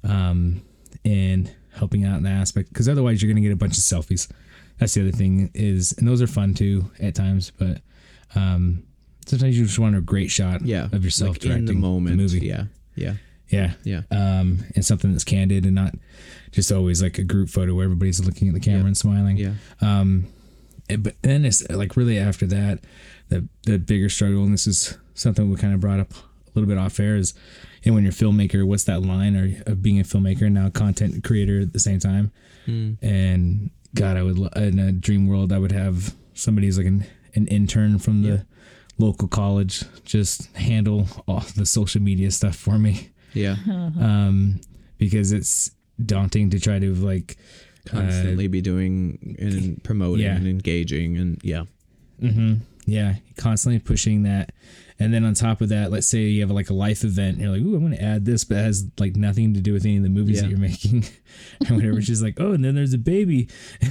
um, 0.03 0.61
and 1.05 1.49
helping 1.75 2.05
out 2.05 2.17
in 2.17 2.23
that 2.23 2.33
aspect 2.33 2.69
because 2.69 2.87
otherwise 2.89 3.21
you're 3.21 3.31
going 3.31 3.41
to 3.41 3.47
get 3.47 3.53
a 3.53 3.57
bunch 3.57 3.77
of 3.77 3.83
selfies. 3.83 4.29
That's 4.79 4.93
the 4.93 5.01
other 5.01 5.11
thing 5.11 5.51
is, 5.53 5.93
and 5.97 6.07
those 6.07 6.21
are 6.21 6.27
fun 6.27 6.53
too 6.53 6.89
at 6.99 7.15
times, 7.15 7.51
but 7.57 7.81
um, 8.35 8.83
sometimes 9.25 9.57
you 9.57 9.65
just 9.65 9.79
want 9.79 9.95
a 9.95 10.01
great 10.01 10.31
shot 10.31 10.61
Yeah. 10.65 10.87
of 10.91 11.03
yourself 11.03 11.31
like 11.31 11.39
directing 11.41 11.59
in 11.59 11.65
the 11.65 11.73
moment. 11.73 12.17
movie. 12.17 12.39
Yeah. 12.45 12.65
Yeah. 12.95 13.13
Yeah. 13.49 13.73
Yeah. 13.83 14.01
Um, 14.09 14.65
and 14.75 14.83
something 14.83 15.11
that's 15.11 15.23
candid 15.23 15.65
and 15.65 15.75
not 15.75 15.93
just 16.51 16.71
always 16.71 17.01
like 17.03 17.17
a 17.19 17.23
group 17.23 17.49
photo 17.49 17.75
where 17.75 17.83
everybody's 17.85 18.19
looking 18.25 18.47
at 18.47 18.53
the 18.55 18.59
camera 18.59 18.81
Yeah. 18.81 18.87
and 18.87 18.97
smiling. 18.97 19.37
Yeah. 19.37 19.53
Um, 19.81 20.25
and- 20.89 21.03
but 21.03 21.15
then 21.21 21.45
it's 21.45 21.67
like 21.69 21.95
really 21.95 22.17
after 22.17 22.45
that, 22.47 22.79
the 23.29 23.47
the 23.65 23.77
bigger 23.79 24.09
struggle, 24.09 24.43
and 24.43 24.53
this 24.53 24.67
is 24.67 24.97
something 25.13 25.49
we 25.49 25.55
kind 25.55 25.73
of 25.73 25.79
brought 25.79 25.99
up 25.99 26.11
a 26.13 26.51
little 26.55 26.67
bit 26.67 26.77
off 26.77 26.99
air 26.99 27.15
is, 27.15 27.33
you 27.83 27.91
know, 27.91 27.95
when 27.95 28.03
you're 28.03 28.11
a 28.11 28.15
filmmaker, 28.15 28.65
what's 28.65 28.85
that 28.85 29.01
line 29.01 29.35
or 29.35 29.71
of 29.71 29.81
being 29.81 29.99
a 29.99 30.03
filmmaker 30.03 30.43
and 30.43 30.55
now 30.55 30.67
a 30.67 30.71
content 30.71 31.23
creator 31.23 31.61
at 31.61 31.73
the 31.73 31.79
same 31.79 31.99
time? 31.99 32.31
Mm. 32.65 32.97
And 33.01 33.71
God, 33.93 34.17
I 34.17 34.23
would 34.23 34.39
lo- 34.39 34.49
in 34.55 34.79
a 34.79 34.91
dream 34.91 35.27
world, 35.27 35.51
I 35.51 35.59
would 35.59 35.71
have 35.71 36.15
somebody 36.33 36.67
who's 36.67 36.77
like 36.77 36.87
an 36.87 37.05
an 37.35 37.47
intern 37.47 37.97
from 37.99 38.21
the 38.21 38.45
local 38.99 39.27
college 39.27 39.83
just 40.03 40.55
handle 40.55 41.07
all 41.27 41.43
the 41.55 41.65
social 41.65 41.99
media 42.01 42.29
stuff 42.29 42.55
for 42.55 42.77
me 42.77 43.09
Yeah. 43.33 43.55
um, 43.67 44.61
because 44.99 45.31
it's 45.31 45.71
daunting 46.05 46.51
to 46.51 46.59
try 46.59 46.79
to 46.79 46.93
like 46.93 47.37
Constantly 47.85 48.47
be 48.47 48.61
doing 48.61 49.35
and 49.39 49.83
promoting 49.83 50.25
yeah. 50.25 50.35
and 50.35 50.47
engaging 50.47 51.17
and 51.17 51.39
yeah. 51.43 51.63
yeah 52.85 53.15
constantly 53.35 53.79
pushing 53.79 54.23
that 54.23 54.53
and 55.03 55.13
then 55.13 55.23
on 55.25 55.33
top 55.33 55.61
of 55.61 55.69
that 55.69 55.91
let's 55.91 56.07
say 56.07 56.19
you 56.19 56.41
have 56.41 56.51
like 56.51 56.69
a 56.69 56.73
life 56.73 57.03
event 57.03 57.37
and 57.37 57.41
you're 57.41 57.51
like 57.51 57.61
ooh 57.61 57.75
i'm 57.75 57.81
going 57.81 57.91
to 57.95 58.01
add 58.03 58.25
this 58.25 58.43
but 58.43 58.57
it 58.57 58.61
has 58.63 58.85
like 58.99 59.15
nothing 59.15 59.53
to 59.53 59.61
do 59.61 59.73
with 59.73 59.83
any 59.85 59.97
of 59.97 60.03
the 60.03 60.09
movies 60.09 60.41
that 60.41 60.49
you're 60.49 60.59
making 60.59 61.03
or 61.69 61.75
whatever 61.75 61.99
just 61.99 62.21
like 62.23 62.39
oh 62.39 62.53
and 62.53 62.63
then 62.63 62.75
there's 62.75 62.93
a 62.93 62.97
baby 62.97 63.49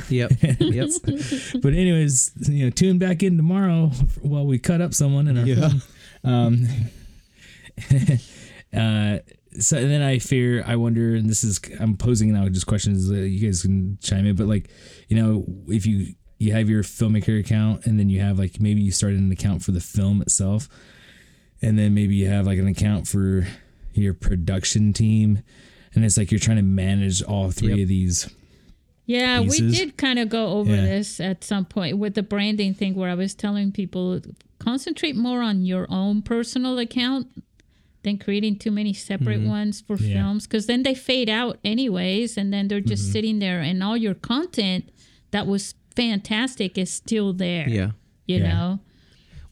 Yep. 0.09 0.33
yep. 0.61 0.89
but 1.63 1.75
anyways 1.75 2.33
you 2.49 2.65
know 2.65 2.71
tune 2.71 2.99
back 2.99 3.23
in 3.23 3.37
tomorrow 3.37 3.89
while 4.23 4.47
we 4.47 4.59
cut 4.59 4.81
up 4.81 4.95
someone 4.95 5.29
in 5.29 5.39
our 5.39 5.45
Yeah. 5.47 5.69
film 5.69 5.83
um 6.25 6.67
uh 8.77 9.19
so 9.61 9.77
and 9.77 9.91
then 9.91 10.01
I 10.01 10.19
fear, 10.19 10.65
I 10.67 10.77
wonder, 10.77 11.15
and 11.15 11.29
this 11.29 11.45
is 11.45 11.61
I'm 11.79 11.95
posing 11.99 12.33
now 12.33 12.49
just 12.49 12.67
questions 12.67 13.09
that 13.09 13.29
you 13.29 13.47
guys 13.47 13.61
can 13.61 13.99
chime 14.01 14.25
in, 14.25 14.35
but 14.35 14.47
like, 14.47 14.71
you 15.09 15.17
know, 15.23 15.45
if 15.69 15.85
you 15.85 16.15
you 16.39 16.53
have 16.53 16.71
your 16.71 16.83
filmmaker 16.83 17.39
account 17.39 17.85
and 17.85 18.01
then 18.01 18.09
you 18.09 18.19
have 18.21 18.39
like 18.39 18.61
maybe 18.61 18.81
you 18.81 18.91
started 18.91 19.21
an 19.21 19.31
account 19.31 19.63
for 19.63 19.73
the 19.73 19.81
film 19.81 20.23
itself, 20.23 20.71
and 21.63 21.79
then 21.79 21.95
maybe 21.95 22.15
you 22.15 22.29
have 22.29 22.47
like 22.47 22.59
an 22.59 22.67
account 22.67 23.07
for 23.09 23.47
your 23.95 24.15
production 24.15 24.93
team, 24.93 25.43
and 25.95 26.05
it's 26.05 26.17
like 26.17 26.31
you're 26.31 26.41
trying 26.41 26.57
to 26.57 26.63
manage 26.63 27.23
all 27.23 27.51
three 27.51 27.71
Yep. 27.75 27.83
of 27.83 27.89
these. 27.89 28.29
Yeah, 29.05 29.41
we 29.41 29.59
did 29.59 29.97
kind 29.97 30.19
of 30.19 30.29
go 30.29 30.49
over 30.59 30.75
Yeah. 30.75 30.83
this 30.87 31.21
at 31.21 31.43
some 31.45 31.65
point 31.65 31.99
with 31.99 32.15
the 32.15 32.23
branding 32.23 32.73
thing 32.73 32.95
where 32.95 33.11
I 33.11 33.15
was 33.15 33.35
telling 33.35 33.73
people 33.73 34.21
concentrate 34.59 35.17
more 35.17 35.43
on 35.43 35.65
your 35.65 35.87
own 35.91 36.23
personal 36.23 36.79
account 36.79 37.27
than 38.05 38.17
creating 38.17 38.57
too 38.59 38.71
many 38.71 38.93
separate 38.93 39.41
ones 39.43 39.81
for 39.81 39.97
Mm-hmm. 39.97 40.07
Yeah. 40.07 40.15
films 40.23 40.47
because 40.47 40.67
then 40.67 40.83
they 40.85 40.95
fade 40.95 41.29
out 41.29 41.59
anyways 41.65 42.37
and 42.37 42.53
then 42.53 42.69
they're 42.69 42.81
just 42.81 43.05
Mm-hmm. 43.05 43.13
sitting 43.13 43.39
there 43.41 43.61
and 43.61 43.83
all 43.83 43.97
your 43.97 44.15
content 44.15 44.89
that 45.33 45.47
was 45.47 45.75
fantastic 45.95 46.79
is 46.79 46.91
still 46.91 47.33
there. 47.33 47.69
Yeah. 47.69 47.91
You 48.27 48.39
Yeah. 48.39 48.49
know? 48.53 48.81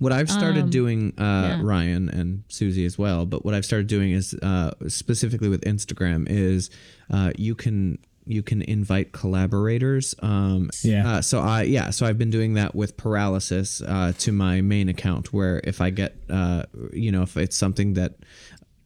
What 0.00 0.12
I've 0.12 0.30
started 0.30 0.70
doing, 0.70 1.12
uh, 1.18 1.22
Um, 1.22 1.44
yeah. 1.44 1.60
Ryan 1.62 2.08
and 2.08 2.42
Susy 2.48 2.84
as 2.86 2.96
well, 2.98 3.26
but 3.26 3.44
what 3.44 3.52
I've 3.54 3.64
started 3.66 3.86
doing 3.86 4.10
is 4.12 4.34
uh, 4.42 4.72
specifically 4.88 5.48
with 5.48 5.60
Instagram 5.62 6.26
is 6.28 6.70
uh, 7.10 7.30
you 7.38 7.54
can 7.54 7.98
you 8.26 8.42
can 8.42 8.62
invite 8.62 9.12
collaborators. 9.12 10.14
Um, 10.22 10.70
Yeah. 10.82 11.06
Uh, 11.08 11.20
so 11.22 11.40
I 11.40 11.62
yeah, 11.64 11.90
so 11.90 12.06
I've 12.06 12.16
been 12.18 12.30
doing 12.30 12.54
that 12.54 12.74
with 12.74 12.96
Paralysis 12.96 13.82
uh, 13.82 14.12
to 14.18 14.32
my 14.32 14.60
main 14.60 14.88
account, 14.88 15.32
where 15.32 15.60
if 15.64 15.80
I 15.80 15.90
get 15.90 16.16
uh, 16.30 16.62
you 16.92 17.12
know 17.12 17.22
if 17.22 17.36
it's 17.36 17.56
something 17.56 17.94
that 17.94 18.12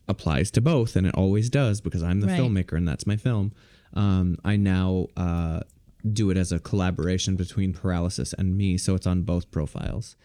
applies 0.08 0.50
to 0.52 0.60
both, 0.60 0.96
and 0.96 1.06
it 1.06 1.14
always 1.14 1.48
does 1.48 1.80
because 1.80 2.02
I'm 2.02 2.20
the 2.20 2.26
Right. 2.26 2.40
filmmaker 2.40 2.76
and 2.76 2.86
that's 2.88 3.06
my 3.06 3.16
film. 3.16 3.52
Um, 3.94 4.36
I 4.44 4.56
now 4.56 5.06
uh, 5.16 5.60
do 6.12 6.30
it 6.30 6.36
as 6.36 6.50
a 6.52 6.58
collaboration 6.58 7.36
between 7.36 7.72
Paralysis 7.72 8.32
and 8.34 8.56
me, 8.56 8.76
so 8.78 8.94
it's 8.96 9.06
on 9.06 9.22
both 9.22 9.50
profiles. 9.50 10.16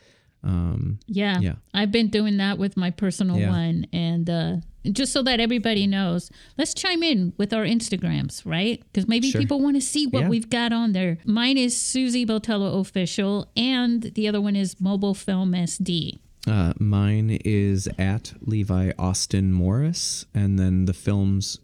Um, 0.44 1.00
Yeah. 1.08 1.40
Yeah. 1.42 1.56
I've 1.74 1.92
been 1.92 2.08
doing 2.08 2.38
that 2.38 2.58
with 2.58 2.78
my 2.78 2.92
personal 2.92 3.38
Yeah. 3.38 3.50
one. 3.50 3.88
And 3.92 4.30
uh, 4.30 4.58
just 4.92 5.12
so 5.12 5.22
that 5.24 5.40
everybody 5.40 5.86
knows, 5.86 6.32
let's 6.58 6.74
chime 6.74 7.04
in 7.04 7.34
with 7.38 7.52
our 7.54 7.66
Instagrams, 7.66 8.46
right? 8.46 8.82
Because 8.92 9.08
maybe 9.08 9.32
Sure. 9.32 9.42
people 9.42 9.60
want 9.60 9.76
to 9.76 9.82
see 9.82 10.08
what 10.08 10.22
Yeah. 10.24 10.30
we've 10.30 10.50
got 10.50 10.72
on 10.72 10.94
there. 10.94 11.18
Mine 11.26 11.58
is 11.58 11.80
Susy 11.80 12.26
Botello 12.26 12.80
Official, 12.80 13.50
and 13.58 14.04
the 14.16 14.28
other 14.30 14.40
one 14.40 14.56
is 14.56 14.80
Mobile 14.80 15.14
Film 15.14 15.54
SD. 15.54 16.20
Uh, 16.48 16.72
mine 16.80 17.38
is 17.44 17.90
at 18.00 18.34
Levi 18.42 18.92
Austin 18.98 19.52
Morris, 19.52 20.26
and 20.34 20.58
then 20.58 20.86
the 20.86 20.94
film's 20.94 21.60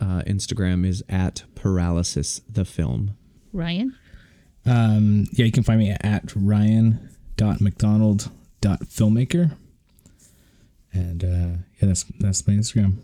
uh, 0.00 0.22
Instagram 0.26 0.86
is 0.86 1.02
at 1.10 1.42
Paralysis 1.56 2.40
the 2.50 2.64
Film. 2.64 3.16
Ryan? 3.52 3.94
Um, 4.64 5.26
yeah, 5.32 5.44
you 5.46 5.52
can 5.52 5.62
find 5.62 5.78
me 5.80 5.90
at 5.90 6.34
ryan.mcdonald.filmmaker. 7.40 9.50
And 10.92 11.24
uh, 11.24 11.56
yeah, 11.80 11.88
that's 11.88 12.04
that's 12.18 12.46
my 12.46 12.54
Instagram. 12.54 12.94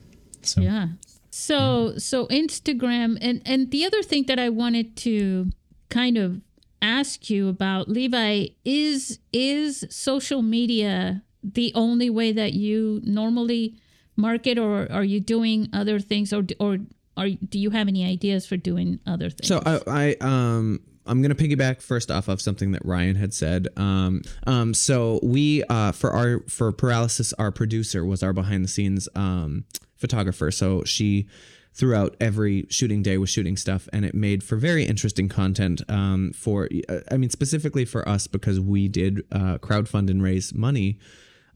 So 0.43 0.61
Yeah. 0.61 0.89
So 1.31 1.99
so 1.99 2.27
Instagram 2.27 3.19
and 3.21 3.43
and 3.45 3.71
the 3.71 3.85
other 3.85 4.03
thing 4.03 4.25
that 4.25 4.39
I 4.39 4.49
wanted 4.49 4.97
to 4.99 5.51
kind 5.89 6.19
of 6.19 6.41
ask 6.83 7.31
you 7.31 7.49
about 7.49 7.89
Levi 7.89 8.49
is 8.65 9.19
is 9.33 9.85
social 9.91 10.43
media 10.43 11.23
the 11.43 11.73
only 11.75 12.11
way 12.11 12.33
that 12.33 12.53
you 12.55 13.01
normally 13.05 13.77
market 14.17 14.59
or 14.59 14.91
are 14.91 15.05
you 15.05 15.21
doing 15.21 15.69
other 15.73 16.01
things 16.01 16.33
or 16.33 16.45
or 16.59 16.79
are 17.17 17.29
do 17.29 17.59
you 17.59 17.71
have 17.71 17.89
any 17.89 18.05
ideas 18.05 18.47
for 18.47 18.57
doing 18.57 19.01
other 19.07 19.31
things? 19.31 19.49
So 19.49 19.63
I, 19.65 19.81
I 19.87 20.17
um 20.21 20.81
I'm 21.07 21.23
gonna 21.23 21.35
piggyback 21.35 21.83
first 21.83 22.11
off 22.11 22.29
of 22.29 22.41
something 22.41 22.73
that 22.73 22.85
Ryan 22.85 23.17
had 23.17 23.33
said. 23.35 23.69
Um, 23.77 24.23
um, 24.47 24.75
so 24.75 25.21
we 25.23 25.63
uh 25.65 25.93
for 25.93 26.13
our 26.13 26.41
for 26.49 26.73
paralysis, 26.73 27.33
our 27.35 27.51
producer 27.51 28.05
was 28.05 28.23
our 28.23 28.33
behind 28.33 28.65
the 28.65 28.69
scenes 28.69 29.09
um 29.15 29.65
photographer. 29.97 30.51
So 30.51 30.85
she 30.85 31.27
throughout 31.75 32.17
every 32.21 32.67
shooting 32.71 33.03
day 33.03 33.19
was 33.19 33.31
shooting 33.31 33.57
stuff, 33.57 33.89
and 33.93 34.05
it 34.05 34.15
made 34.15 34.43
for 34.43 34.57
very 34.57 34.85
interesting 34.85 35.29
content. 35.29 35.83
Um, 35.89 36.33
for 36.33 36.69
uh, 36.89 37.01
I 37.11 37.17
mean 37.17 37.31
specifically 37.31 37.85
for 37.85 38.09
us 38.09 38.27
because 38.27 38.61
we 38.61 38.89
did 38.89 39.23
uh, 39.33 39.59
crowdfund 39.59 40.11
and 40.11 40.23
raise 40.23 40.55
money. 40.55 40.99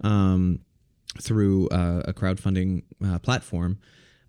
Um, 0.03 0.61
through 1.21 1.69
uh, 1.69 2.03
a 2.07 2.13
crowdfunding 2.13 2.83
uh, 3.05 3.19
platform, 3.19 3.79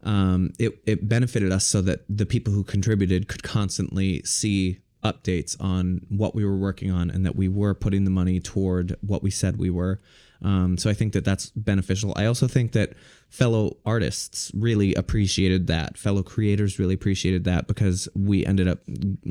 um, 0.04 0.52
it, 0.58 0.82
it 0.86 1.08
benefited 1.08 1.52
us 1.52 1.66
so 1.66 1.82
that 1.82 2.06
the 2.10 2.26
people 2.26 2.54
who 2.54 2.64
contributed 2.64 3.28
could 3.28 3.44
constantly 3.44 4.24
see 4.24 4.80
updates 5.04 5.56
on 5.60 6.02
what 6.10 6.36
we 6.36 6.46
were 6.46 6.58
working 6.58 6.92
on 6.92 7.10
and 7.10 7.26
that 7.26 7.36
we 7.36 7.48
were 7.48 7.74
putting 7.74 8.04
the 8.04 8.12
money 8.12 8.40
toward 8.40 8.96
what 9.02 9.24
we 9.24 9.32
said 9.32 9.58
we 9.58 9.70
were. 9.70 10.00
Um, 10.44 10.78
so 10.78 10.90
I 10.90 10.94
think 10.94 11.14
that 11.14 11.24
that's 11.24 11.52
beneficial. 11.52 12.14
I 12.16 12.26
also 12.26 12.48
think 12.48 12.72
that 12.72 12.94
fellow 13.30 13.78
artists 13.86 14.52
really 14.56 14.96
appreciated 14.96 15.68
that. 15.68 15.98
Fellow 15.98 16.24
creators 16.24 16.80
really 16.80 16.96
appreciated 16.96 17.44
that 17.44 17.68
because 17.68 18.10
we 18.16 18.46
ended 18.46 18.68
up 18.68 18.80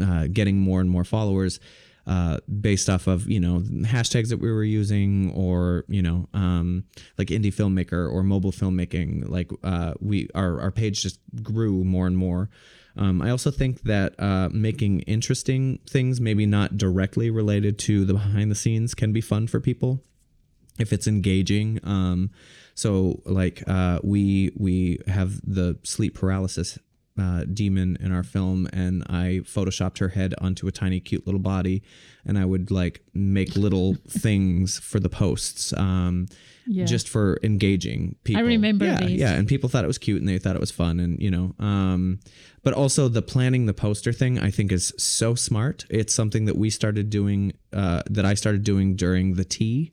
uh, 0.00 0.28
getting 0.32 0.58
more 0.58 0.80
and 0.80 0.88
more 0.88 1.04
followers 1.04 1.58
uh, 2.06 2.38
based 2.60 2.88
off 2.88 3.06
of 3.06 3.28
you 3.28 3.38
know 3.38 3.60
hashtags 3.86 4.30
that 4.30 4.38
we 4.38 4.50
were 4.50 4.64
using 4.64 5.30
or 5.32 5.84
you 5.88 6.02
know 6.02 6.28
um, 6.34 6.84
like 7.18 7.28
indie 7.28 7.54
filmmaker 7.54 8.10
or 8.10 8.22
mobile 8.22 8.52
filmmaking 8.52 9.28
like 9.28 9.50
uh, 9.62 9.94
we 10.00 10.28
our, 10.34 10.60
our 10.60 10.70
page 10.70 11.02
just 11.02 11.20
grew 11.42 11.84
more 11.84 12.06
and 12.06 12.16
more 12.16 12.48
um, 13.00 13.22
I 13.22 13.30
also 13.30 13.50
think 13.50 13.82
that 13.82 14.14
uh, 14.20 14.50
making 14.52 15.00
interesting 15.00 15.80
things 15.88 16.20
maybe 16.20 16.46
not 16.46 16.76
directly 16.76 17.30
related 17.30 17.78
to 17.80 18.04
the 18.04 18.12
behind 18.12 18.50
the 18.50 18.54
scenes 18.54 18.94
can 18.94 19.12
be 19.12 19.20
fun 19.20 19.46
for 19.46 19.58
people 19.58 20.02
if 20.78 20.92
it's 20.92 21.06
engaging. 21.06 21.80
Um 21.82 22.30
so 22.74 23.20
like 23.26 23.62
uh 23.66 23.98
we 24.02 24.52
we 24.56 25.00
have 25.06 25.40
the 25.42 25.78
sleep 25.82 26.14
paralysis 26.14 26.78
uh, 27.18 27.44
demon 27.52 27.98
in 28.00 28.12
our 28.12 28.22
film 28.22 28.66
and 28.72 29.02
i 29.10 29.40
photoshopped 29.44 29.98
her 29.98 30.08
head 30.08 30.32
onto 30.40 30.66
a 30.66 30.72
tiny 30.72 31.00
cute 31.00 31.26
little 31.26 31.40
body 31.40 31.82
and 32.24 32.38
i 32.38 32.44
would 32.44 32.70
like 32.70 33.02
make 33.12 33.56
little 33.56 33.96
things 34.08 34.78
for 34.78 34.98
the 35.00 35.10
posts. 35.10 35.72
Um 35.74 36.28
Yeah. 36.72 36.84
just 36.84 37.08
for 37.08 37.38
engaging 37.42 38.14
people. 38.22 38.40
I 38.40 38.44
remember 38.44 38.84
yeah 38.84 39.00
these. 39.00 39.18
yeah 39.18 39.32
and 39.32 39.48
people 39.48 39.68
thought 39.68 39.82
it 39.82 39.88
was 39.88 39.98
cute 39.98 40.20
and 40.20 40.28
they 40.28 40.38
thought 40.38 40.54
it 40.54 40.60
was 40.60 40.70
fun 40.70 41.00
and 41.00 41.20
you 41.20 41.28
know 41.28 41.52
um 41.58 42.20
but 42.62 42.74
also 42.74 43.08
the 43.08 43.22
planning 43.22 43.66
the 43.66 43.74
poster 43.74 44.12
thing 44.12 44.38
i 44.38 44.50
think 44.52 44.70
is 44.70 44.92
so 44.96 45.34
smart. 45.34 45.84
It's 45.90 46.14
something 46.14 46.44
that 46.44 46.56
we 46.56 46.70
started 46.70 47.10
doing 47.10 47.54
uh 47.72 48.02
that 48.08 48.24
i 48.24 48.34
started 48.34 48.62
doing 48.62 48.94
during 48.94 49.34
the 49.34 49.44
tea 49.44 49.92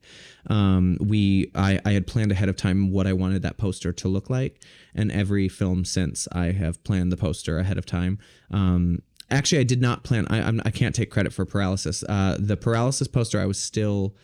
um 0.52 0.98
we 1.00 1.52
i 1.56 1.80
i 1.84 1.92
had 1.94 2.06
planned 2.06 2.32
ahead 2.32 2.48
of 2.50 2.56
time 2.56 2.92
what 2.92 3.08
i 3.08 3.14
wanted 3.14 3.42
that 3.42 3.58
poster 3.58 3.92
to 3.94 4.08
look 4.08 4.30
like 4.30 4.62
and 4.94 5.12
every 5.12 5.50
film 5.50 5.84
since 5.84 6.28
i 6.32 6.52
have 6.52 6.84
planned 6.84 7.12
the 7.12 7.18
poster 7.18 7.58
ahead 7.58 7.78
of 7.80 7.86
time. 7.88 8.20
Um 8.52 9.02
actually 9.32 9.60
i 9.60 9.64
did 9.64 9.82
not 9.82 10.04
plan 10.04 10.28
i 10.30 10.38
I'm, 10.42 10.62
i 10.64 10.70
can't 10.70 10.94
take 10.94 11.10
credit 11.10 11.34
for 11.34 11.44
paralysis. 11.44 12.04
Uh 12.08 12.38
the 12.40 12.56
paralysis 12.56 13.08
poster 13.08 13.40
i 13.42 13.46
was 13.46 13.60
still 13.60 14.16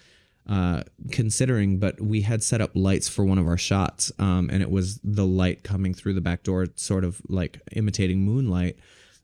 uh, 0.47 0.83
considering, 1.11 1.79
but 1.79 2.01
we 2.01 2.21
had 2.21 2.43
set 2.43 2.59
up 2.59 2.71
lights 2.75 3.07
for 3.07 3.23
one 3.23 3.37
of 3.37 3.47
our 3.47 3.57
shots, 3.57 4.11
um, 4.19 4.49
and 4.51 4.61
it 4.61 4.69
was 4.69 4.99
the 5.03 5.25
light 5.25 5.63
coming 5.63 5.93
through 5.93 6.13
the 6.13 6.21
back 6.21 6.43
door, 6.43 6.67
sort 6.75 7.03
of 7.03 7.21
like 7.29 7.61
imitating 7.73 8.19
moonlight. 8.21 8.77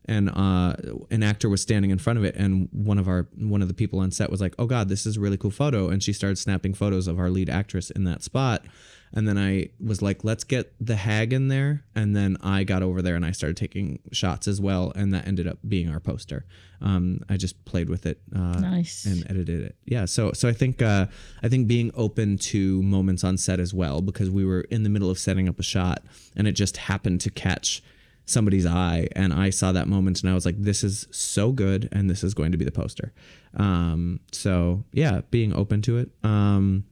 and 0.06 0.30
uh, 0.30 0.74
an 1.10 1.22
actor 1.22 1.48
was 1.48 1.60
standing 1.60 1.90
in 1.90 1.98
front 1.98 2.18
of 2.18 2.24
it, 2.24 2.34
and 2.36 2.68
one 2.72 2.98
of 2.98 3.06
our 3.06 3.28
one 3.36 3.60
of 3.62 3.68
the 3.68 3.74
people 3.74 3.98
on 3.98 4.10
set 4.10 4.30
was 4.30 4.40
like, 4.40 4.54
"Oh 4.58 4.66
God, 4.66 4.88
this 4.88 5.04
is 5.04 5.18
a 5.18 5.20
really 5.20 5.36
cool 5.36 5.50
photo," 5.50 5.90
and 5.90 6.02
she 6.02 6.12
started 6.12 6.36
snapping 6.36 6.74
photos 6.74 7.06
of 7.06 7.18
our 7.18 7.28
lead 7.30 7.50
actress 7.50 7.90
in 7.90 8.04
that 8.04 8.22
spot. 8.22 8.64
And 9.12 9.26
then 9.26 9.36
I 9.36 9.70
was 9.84 10.02
like, 10.02 10.22
let's 10.22 10.44
get 10.44 10.72
the 10.80 10.94
hag 10.94 11.32
in 11.32 11.48
there. 11.48 11.84
And 11.96 12.14
then 12.14 12.36
I 12.42 12.62
got 12.62 12.82
over 12.84 13.02
there 13.02 13.16
and 13.16 13.24
I 13.24 13.32
started 13.32 13.56
taking 13.56 13.98
shots 14.12 14.46
as 14.46 14.60
well. 14.60 14.92
And 14.94 15.12
that 15.14 15.26
ended 15.26 15.48
up 15.48 15.58
being 15.66 15.88
our 15.90 15.98
poster. 15.98 16.46
Um, 16.80 17.20
I 17.28 17.36
just 17.36 17.64
played 17.64 17.88
with 17.88 18.06
it 18.06 18.20
uh, 18.34 18.60
Nice. 18.60 19.04
and 19.06 19.24
edited 19.28 19.62
it. 19.64 19.76
Yeah. 19.84 20.04
So 20.04 20.32
so 20.32 20.48
I 20.48 20.52
think 20.52 20.80
uh, 20.80 21.06
I 21.42 21.48
think 21.48 21.66
being 21.66 21.90
open 21.94 22.38
to 22.38 22.82
moments 22.82 23.24
on 23.24 23.36
set 23.36 23.58
as 23.58 23.74
well 23.74 24.00
because 24.00 24.30
we 24.30 24.44
were 24.44 24.60
in 24.70 24.84
the 24.84 24.88
middle 24.88 25.10
of 25.10 25.18
setting 25.18 25.48
up 25.48 25.58
a 25.58 25.64
shot 25.64 26.04
and 26.36 26.46
it 26.46 26.52
just 26.52 26.76
happened 26.76 27.20
to 27.22 27.30
catch 27.30 27.82
somebody's 28.26 28.64
eye 28.64 29.08
and 29.16 29.32
I 29.34 29.50
saw 29.50 29.72
that 29.72 29.88
moment 29.88 30.22
and 30.22 30.30
I 30.30 30.34
was 30.34 30.46
like, 30.46 30.54
this 30.62 30.84
is 30.84 31.08
so 31.10 31.50
good 31.50 31.88
and 31.90 32.08
this 32.08 32.22
is 32.22 32.32
going 32.32 32.52
to 32.52 32.58
be 32.58 32.64
the 32.64 32.70
poster. 32.70 33.12
Um, 33.54 34.20
so 34.30 34.84
yeah, 34.92 35.22
being 35.32 35.52
open 35.52 35.82
to 35.82 35.98
it. 35.98 36.10
Um, 36.22 36.84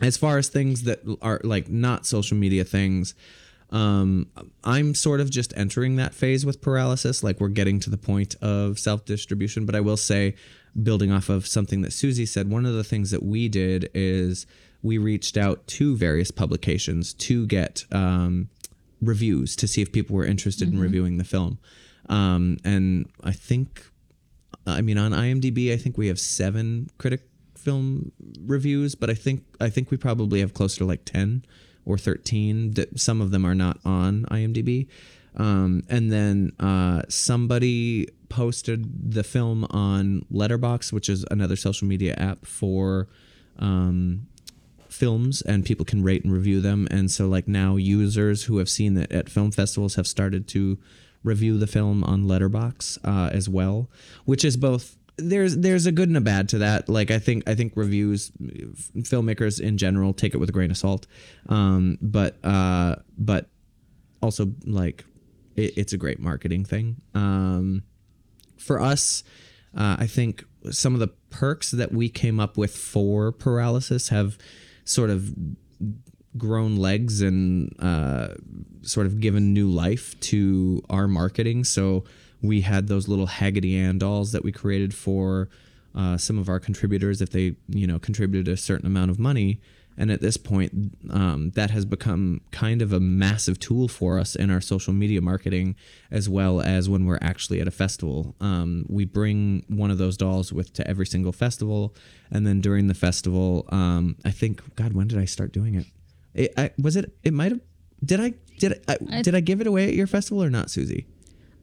as 0.00 0.16
far 0.16 0.38
as 0.38 0.48
things 0.48 0.82
that 0.84 1.00
are 1.22 1.40
like 1.44 1.68
not 1.68 2.06
social 2.06 2.36
media 2.36 2.64
things 2.64 3.14
um 3.70 4.26
i'm 4.64 4.94
sort 4.94 5.20
of 5.20 5.30
just 5.30 5.52
entering 5.56 5.96
that 5.96 6.14
phase 6.14 6.46
with 6.46 6.60
paralysis. 6.62 7.22
Like 7.22 7.40
we're 7.40 7.48
getting 7.48 7.80
to 7.80 7.90
the 7.90 7.98
point 7.98 8.34
of 8.40 8.78
self 8.78 9.04
distribution 9.04 9.66
but 9.66 9.74
i 9.74 9.80
will 9.80 9.96
say 9.96 10.34
building 10.82 11.10
off 11.10 11.28
of 11.28 11.46
something 11.46 11.82
that 11.82 11.92
susy 11.92 12.24
said 12.24 12.50
one 12.50 12.64
of 12.64 12.74
the 12.74 12.84
things 12.84 13.10
that 13.10 13.22
we 13.22 13.48
did 13.48 13.90
is 13.94 14.46
we 14.82 14.96
reached 14.96 15.36
out 15.36 15.66
to 15.66 15.96
various 15.96 16.30
publications 16.30 17.12
to 17.12 17.46
get 17.46 17.84
um 17.92 18.48
reviews 19.02 19.54
to 19.56 19.68
see 19.68 19.82
if 19.82 19.92
people 19.92 20.16
were 20.16 20.24
interested 20.24 20.72
in 20.72 20.80
reviewing 20.80 21.18
the 21.18 21.24
film. 21.24 21.58
Um 22.08 22.56
and 22.64 23.08
i 23.22 23.32
think 23.32 23.84
I 24.66 24.82
mean, 24.82 24.98
on 24.98 25.12
IMDb, 25.12 25.72
I 25.72 25.76
think 25.76 25.96
we 25.96 26.08
have 26.08 26.18
seven 26.18 26.90
critic 26.98 27.27
film 27.68 28.12
reviews, 28.46 28.94
but 28.94 29.10
I 29.10 29.14
think 29.14 29.44
I 29.60 29.68
think 29.68 29.90
we 29.90 29.96
probably 29.96 30.40
have 30.40 30.54
closer 30.54 30.78
to 30.78 30.84
like 30.86 31.04
ten 31.04 31.44
or 31.84 31.98
thirteen. 31.98 32.72
That 32.72 32.98
some 32.98 33.20
of 33.20 33.30
them 33.30 33.44
are 33.44 33.54
not 33.54 33.78
on 33.84 34.24
IMDb. 34.30 34.88
Um, 35.36 35.84
and 35.88 36.10
then 36.10 36.52
uh, 36.58 37.02
somebody 37.08 38.08
posted 38.28 39.12
the 39.12 39.22
film 39.22 39.64
on 39.70 40.24
Letterboxd, 40.32 40.92
which 40.92 41.08
is 41.08 41.24
another 41.30 41.54
social 41.54 41.86
media 41.86 42.14
app 42.14 42.44
for 42.44 43.08
um, 43.58 44.26
films, 44.88 45.42
and 45.42 45.64
people 45.64 45.84
can 45.84 46.02
rate 46.02 46.24
and 46.24 46.32
review 46.32 46.60
them. 46.60 46.88
And 46.90 47.10
so, 47.10 47.28
like 47.28 47.46
now, 47.46 47.76
users 47.76 48.44
who 48.44 48.58
have 48.58 48.68
seen 48.68 48.96
it 48.96 49.12
at 49.12 49.28
film 49.28 49.50
festivals 49.52 49.94
have 49.96 50.06
started 50.06 50.48
to 50.48 50.78
review 51.22 51.58
the 51.58 51.66
film 51.66 52.02
on 52.02 52.24
Letterboxd 52.24 52.98
uh, 53.04 53.30
as 53.32 53.48
well, 53.48 53.88
which 54.24 54.44
is 54.44 54.56
both. 54.56 54.96
There's 55.18 55.56
there's 55.56 55.86
a 55.86 55.92
good 55.92 56.08
and 56.08 56.16
a 56.16 56.20
bad 56.20 56.48
to 56.50 56.58
that. 56.58 56.88
Like 56.88 57.10
I 57.10 57.18
think 57.18 57.48
I 57.48 57.54
think 57.54 57.72
reviews, 57.76 58.30
filmmakers 58.98 59.60
in 59.60 59.76
general 59.76 60.12
take 60.12 60.34
it 60.34 60.38
with 60.38 60.48
a 60.48 60.52
grain 60.52 60.70
of 60.70 60.76
salt, 60.76 61.06
um, 61.48 61.98
but 62.00 62.36
uh, 62.44 62.96
but 63.16 63.48
also 64.22 64.52
like 64.64 65.04
it, 65.56 65.76
it's 65.76 65.92
a 65.92 65.96
great 65.96 66.20
marketing 66.20 66.64
thing. 66.64 66.96
Um, 67.14 67.82
for 68.56 68.80
us, 68.80 69.24
uh, 69.76 69.96
I 69.98 70.06
think 70.06 70.44
some 70.70 70.94
of 70.94 71.00
the 71.00 71.08
perks 71.30 71.70
that 71.72 71.92
we 71.92 72.08
came 72.08 72.40
up 72.40 72.56
with 72.56 72.76
for 72.76 73.32
paralysis 73.32 74.08
have 74.08 74.38
sort 74.84 75.10
of 75.10 75.34
grown 76.36 76.76
legs 76.76 77.20
and 77.20 77.74
uh, 77.80 78.28
sort 78.82 79.06
of 79.06 79.20
given 79.20 79.52
new 79.52 79.68
life 79.68 80.18
to 80.20 80.82
our 80.88 81.08
marketing. 81.08 81.64
So 81.64 82.04
we 82.42 82.60
had 82.62 82.88
those 82.88 83.08
little 83.08 83.26
Haggerty 83.26 83.76
Ann 83.76 83.98
dolls 83.98 84.32
that 84.32 84.44
we 84.44 84.52
created 84.52 84.94
for 84.94 85.48
uh, 85.94 86.16
some 86.16 86.38
of 86.38 86.48
our 86.48 86.60
contributors 86.60 87.20
if 87.20 87.30
they, 87.30 87.56
you 87.68 87.86
know, 87.86 87.98
contributed 87.98 88.46
a 88.52 88.56
certain 88.56 88.86
amount 88.86 89.10
of 89.10 89.18
money. 89.18 89.60
And 90.00 90.12
at 90.12 90.20
this 90.20 90.36
point, 90.36 90.96
um, 91.10 91.50
that 91.56 91.70
has 91.72 91.84
become 91.84 92.40
kind 92.52 92.82
of 92.82 92.92
a 92.92 93.00
massive 93.00 93.58
tool 93.58 93.88
for 93.88 94.20
us 94.20 94.36
in 94.36 94.48
our 94.48 94.60
social 94.60 94.92
media 94.92 95.20
marketing, 95.20 95.74
as 96.12 96.28
well 96.28 96.60
as 96.60 96.88
when 96.88 97.04
we're 97.04 97.18
actually 97.20 97.60
at 97.60 97.66
a 97.66 97.72
festival. 97.72 98.36
Um, 98.40 98.86
we 98.88 99.04
bring 99.06 99.64
one 99.66 99.90
of 99.90 99.98
those 99.98 100.16
dolls 100.16 100.52
with 100.52 100.72
to 100.74 100.86
every 100.86 101.04
single 101.06 101.32
festival, 101.32 101.96
and 102.30 102.46
then 102.46 102.60
during 102.60 102.86
the 102.86 102.94
festival, 102.94 103.66
um, 103.70 104.14
I 104.24 104.30
think, 104.30 104.62
God, 104.76 104.92
when 104.92 105.08
did 105.08 105.18
I 105.18 105.24
start 105.24 105.50
doing 105.52 105.74
it? 105.74 105.86
It 106.32 106.54
I, 106.56 106.70
was 106.80 106.94
it. 106.94 107.12
It 107.24 107.34
might 107.34 107.50
have. 107.50 107.60
Did 108.04 108.20
I? 108.20 108.34
Did 108.60 108.80
I, 108.86 108.98
I- 109.10 109.22
Did 109.22 109.34
I 109.34 109.40
give 109.40 109.60
it 109.60 109.66
away 109.66 109.88
at 109.88 109.94
your 109.94 110.06
festival 110.06 110.44
or 110.44 110.50
not, 110.50 110.70
Susy? 110.70 111.06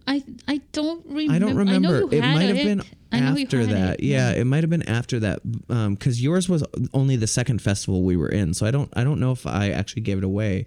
I 0.07 0.23
I 0.47 0.61
don't 0.71 1.05
remember. 1.05 1.33
I 1.33 1.39
don't 1.39 1.55
remember. 1.55 1.99
you 1.99 2.09
it 2.11 2.21
might 2.21 2.43
have 2.43 2.55
been 2.55 2.81
I 3.11 3.19
after 3.19 3.65
that. 3.65 3.99
it. 3.99 4.03
Yeah, 4.03 4.31
it 4.31 4.45
might 4.45 4.63
have 4.63 4.69
been 4.69 4.87
after 4.87 5.19
that. 5.19 5.39
Because 5.67 6.21
yours 6.21 6.47
was 6.49 6.63
only 6.93 7.15
the 7.15 7.27
second 7.27 7.61
festival 7.61 8.03
we 8.03 8.15
were 8.15 8.29
in, 8.29 8.53
so 8.53 8.65
I 8.65 8.71
don't. 8.71 8.91
I 8.95 9.03
don't 9.03 9.19
know 9.19 9.31
if 9.31 9.47
I 9.47 9.69
actually 9.69 10.03
gave 10.03 10.17
it 10.17 10.23
away 10.23 10.65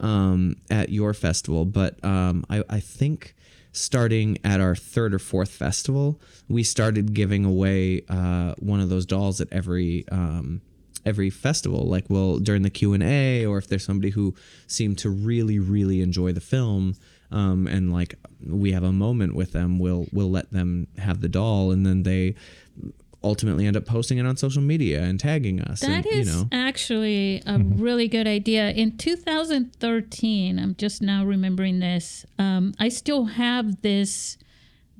um, 0.00 0.56
at 0.70 0.88
your 0.90 1.12
festival, 1.14 1.64
but 1.64 2.02
um, 2.04 2.44
I, 2.48 2.62
I 2.68 2.80
think 2.80 3.34
starting 3.72 4.38
at 4.44 4.60
our 4.60 4.74
third 4.74 5.12
or 5.12 5.18
fourth 5.18 5.50
festival, 5.50 6.20
we 6.48 6.62
started 6.62 7.12
giving 7.14 7.44
away 7.44 8.02
uh, 8.08 8.54
one 8.58 8.80
of 8.80 8.88
those 8.88 9.06
dolls 9.06 9.40
at 9.40 9.48
every. 9.52 10.06
Um, 10.10 10.62
every 11.06 11.30
festival 11.30 11.86
like 11.88 12.04
well 12.10 12.38
during 12.38 12.62
the 12.62 12.68
q&a 12.68 13.46
or 13.46 13.56
if 13.56 13.68
there's 13.68 13.84
somebody 13.84 14.10
who 14.10 14.34
seemed 14.66 14.98
to 14.98 15.08
really 15.08 15.58
really 15.58 16.02
enjoy 16.02 16.32
the 16.32 16.40
film 16.40 16.94
um, 17.30 17.66
and 17.66 17.92
like 17.92 18.14
we 18.46 18.72
have 18.72 18.82
a 18.84 18.92
moment 18.92 19.34
with 19.34 19.52
them 19.52 19.78
we'll 19.78 20.06
we'll 20.12 20.30
let 20.30 20.50
them 20.52 20.86
have 20.98 21.20
the 21.20 21.28
doll 21.28 21.70
and 21.72 21.84
then 21.84 22.02
they 22.04 22.34
ultimately 23.24 23.66
end 23.66 23.76
up 23.76 23.84
posting 23.84 24.16
it 24.18 24.24
on 24.24 24.36
social 24.36 24.62
media 24.62 25.02
and 25.02 25.18
tagging 25.18 25.60
us 25.60 25.80
That 25.80 25.90
and 25.90 26.06
is 26.06 26.28
you 26.28 26.32
know 26.32 26.48
actually 26.52 27.42
a 27.46 27.58
really 27.58 28.06
good 28.06 28.28
idea. 28.28 28.70
In 28.70 28.96
2013, 28.96 30.58
I'm 30.58 30.74
just 30.76 31.02
now 31.02 31.24
remembering 31.24 31.80
this. 31.80 32.24
Um, 32.38 32.74
I 32.78 32.88
still 32.88 33.24
have 33.26 33.82
this 33.82 34.38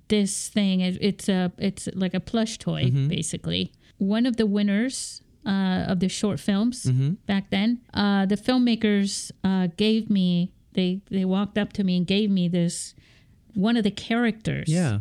this 0.09 0.49
thing. 0.49 0.81
It, 0.81 0.99
it's 1.01 1.29
a 1.29 1.53
it's 1.59 1.89
like 1.95 2.15
a 2.15 2.21
plush 2.21 2.59
toy, 2.59 2.85
Mm-hmm. 2.87 3.09
basically. 3.09 3.73
One 3.99 4.27
of 4.27 4.37
the 4.37 4.47
winners 4.47 5.23
uh, 5.47 5.85
of 5.89 6.01
the 6.01 6.09
short 6.09 6.41
films 6.41 6.85
Mm-hmm. 6.85 7.11
back 7.27 7.51
then, 7.51 7.81
uh, 7.95 8.27
the 8.27 8.37
filmmakers 8.37 9.31
uh, 9.45 9.69
gave 9.77 10.11
me. 10.11 10.53
They 10.79 11.01
they 11.11 11.25
walked 11.25 11.59
up 11.59 11.73
to 11.73 11.83
me 11.83 11.97
and 11.97 12.07
gave 12.07 12.31
me 12.31 12.47
this 12.47 12.95
one 13.55 13.77
of 13.77 13.83
the 13.83 13.91
characters 13.91 14.69
yeah. 14.69 15.01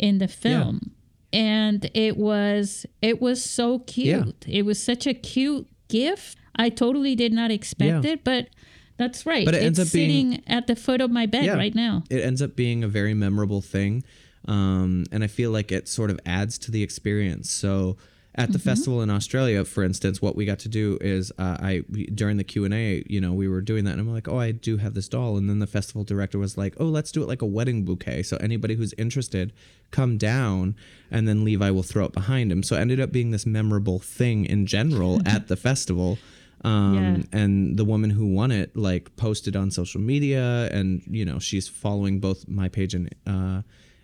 in 0.00 0.18
the 0.18 0.26
film. 0.26 0.90
And 1.32 1.88
it 1.94 2.16
was 2.16 2.84
it 3.00 3.22
was 3.22 3.40
so 3.40 3.78
cute. 3.78 4.34
Yeah. 4.46 4.58
it 4.58 4.62
was 4.66 4.82
such 4.82 5.06
a 5.06 5.14
cute 5.14 5.68
gift. 5.86 6.38
I 6.56 6.70
totally 6.70 7.14
did 7.14 7.32
not 7.32 7.52
expect 7.52 8.04
Yeah. 8.04 8.12
it 8.12 8.24
but 8.24 8.48
that's 8.96 9.24
right. 9.24 9.44
But 9.44 9.54
it 9.54 9.62
ends 9.62 9.78
it's 9.78 9.90
up 9.90 9.92
being- 9.94 10.32
sitting 10.32 10.42
at 10.48 10.66
the 10.66 10.74
foot 10.74 11.00
of 11.00 11.12
my 11.12 11.26
bed 11.26 11.44
Yeah. 11.44 11.54
right 11.54 11.74
now. 11.74 12.02
It 12.10 12.24
ends 12.24 12.42
up 12.42 12.56
being 12.56 12.82
a 12.82 12.88
very 12.88 13.14
memorable 13.14 13.60
thing 13.60 14.02
um, 14.48 15.04
and 15.12 15.22
i 15.22 15.28
feel 15.28 15.52
like 15.52 15.70
it 15.70 15.86
sort 15.86 16.10
of 16.10 16.18
adds 16.26 16.58
to 16.58 16.72
the 16.72 16.82
experience. 16.82 17.48
So 17.48 17.96
at 18.34 18.50
the 18.52 18.58
festival 18.58 19.02
in 19.02 19.10
australia 19.10 19.62
for 19.64 19.82
instance 19.84 20.22
what 20.22 20.34
we 20.34 20.46
got 20.46 20.58
to 20.58 20.68
do 20.68 20.96
is 21.02 21.30
uh, 21.38 21.56
i 21.60 21.82
we- 21.90 22.06
during 22.06 22.38
the 22.38 22.44
q&a 22.44 23.04
you 23.06 23.20
know 23.20 23.32
we 23.34 23.46
were 23.46 23.60
doing 23.60 23.84
that 23.84 23.90
and 23.92 24.00
i'm 24.00 24.10
like 24.12 24.26
oh 24.26 24.38
i 24.38 24.50
do 24.52 24.78
have 24.78 24.94
this 24.94 25.06
doll. 25.08 25.36
And 25.36 25.50
then 25.50 25.58
the 25.58 25.66
festival 25.66 26.02
director 26.04 26.38
was 26.38 26.56
like 26.56 26.74
oh 26.80 26.86
let's 26.86 27.12
do 27.12 27.22
it 27.22 27.28
like 27.28 27.42
a 27.42 27.46
wedding 27.46 27.84
bouquet 27.84 28.22
so 28.22 28.36
anybody 28.38 28.74
who's 28.74 28.94
interested 28.94 29.52
come 29.90 30.16
down 30.16 30.74
and 31.10 31.28
then 31.28 31.44
levi 31.44 31.68
will 31.70 31.82
throw 31.82 32.06
it 32.06 32.12
behind 32.12 32.50
him. 32.50 32.62
So 32.62 32.76
it 32.76 32.80
ended 32.80 33.00
up 33.00 33.12
being 33.12 33.30
this 33.32 33.44
memorable 33.44 33.98
thing 33.98 34.46
in 34.46 34.64
general 34.66 35.20
at 35.26 35.48
the 35.48 35.56
festival 35.56 36.16
um, 36.64 36.94
Yeah. 36.94 37.38
and 37.40 37.76
the 37.76 37.84
woman 37.84 38.08
who 38.10 38.26
won 38.26 38.50
it 38.50 38.74
like 38.76 39.14
posted 39.16 39.56
on 39.56 39.70
social 39.70 40.00
media 40.00 40.68
and 40.72 41.02
you 41.06 41.24
know 41.26 41.38
she's 41.38 41.68
following 41.68 42.18
both 42.20 42.48
my 42.48 42.68
page 42.68 42.94
and 42.94 43.14
uh 43.26 43.60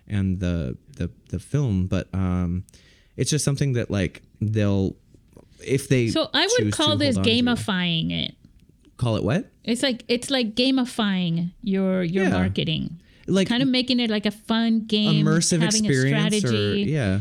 and 0.07 0.39
the 0.39 0.77
the 0.97 1.09
the 1.29 1.39
film 1.39 1.87
but 1.87 2.07
um 2.13 2.63
it's 3.19 3.29
just 3.29 3.43
something 3.45 3.73
that 3.73 3.91
like 3.91 4.21
they'll 4.41 4.95
if 5.65 5.87
they 5.89 6.07
so 6.07 6.29
i 6.33 6.47
would 6.59 6.71
call 6.71 6.95
this 6.97 7.17
gamifying 7.17 8.11
it 8.11 8.35
call 8.97 9.15
it 9.17 9.23
what 9.23 9.51
it's 9.63 9.83
like 9.83 10.03
it's 10.07 10.29
like 10.29 10.55
gamifying 10.55 11.51
your 11.61 12.03
your 12.03 12.23
Yeah. 12.25 12.29
marketing 12.31 12.99
like 13.27 13.47
kind 13.47 13.61
of 13.61 13.69
making 13.69 13.99
it 13.99 14.09
like 14.09 14.25
a 14.25 14.31
fun 14.31 14.85
game 14.87 15.25
immersive 15.25 15.61
experience 15.63 16.43
or 16.45 16.75
yeah 16.75 17.19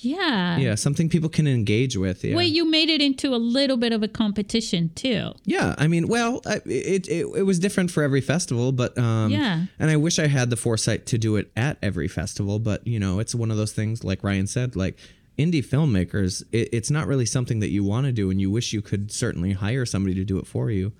yeah 0.00 0.58
yeah 0.58 0.74
something 0.74 1.08
people 1.08 1.28
can 1.30 1.46
engage 1.46 1.96
with 1.96 2.22
yeah 2.22 2.36
Wait, 2.36 2.52
you 2.52 2.70
made 2.70 2.90
it 2.90 3.00
into 3.00 3.34
a 3.34 3.40
little 3.40 3.78
bit 3.78 3.92
of 3.94 4.02
a 4.02 4.08
competition 4.08 4.90
too. 4.94 5.32
Yeah, 5.46 5.74
I 5.78 5.86
mean, 5.88 6.06
well, 6.06 6.42
I- 6.44 6.60
it, 6.66 7.08
it 7.08 7.26
it 7.34 7.42
was 7.50 7.58
different 7.58 7.90
for 7.90 8.02
every 8.02 8.20
festival, 8.20 8.72
but 8.72 8.96
um, 8.98 9.30
Yeah. 9.32 9.64
And 9.78 9.90
I 9.90 9.96
wish 9.96 10.18
I 10.18 10.26
had 10.26 10.50
the 10.50 10.56
foresight 10.56 11.06
to 11.06 11.16
do 11.18 11.36
it 11.36 11.50
at 11.56 11.78
every 11.82 12.08
festival, 12.08 12.58
but 12.58 12.86
you 12.86 13.00
know, 13.00 13.20
it's 13.20 13.34
one 13.34 13.50
of 13.50 13.56
those 13.56 13.72
things. 13.72 14.04
Like 14.04 14.22
Ryan 14.22 14.46
said, 14.46 14.76
like 14.76 14.98
indie 15.38 15.64
filmmakers, 15.64 16.42
it, 16.52 16.68
it's 16.72 16.90
not 16.90 17.06
really 17.06 17.26
something 17.26 17.60
that 17.60 17.70
you 17.70 17.84
want 17.84 18.06
to 18.06 18.12
do, 18.12 18.30
and 18.30 18.40
you 18.40 18.50
wish 18.50 18.72
you 18.72 18.82
could 18.82 19.12
certainly 19.12 19.52
hire 19.52 19.86
somebody 19.86 20.14
to 20.14 20.24
do 20.24 20.38
it 20.38 20.46
for 20.46 20.70
you. 20.70 20.92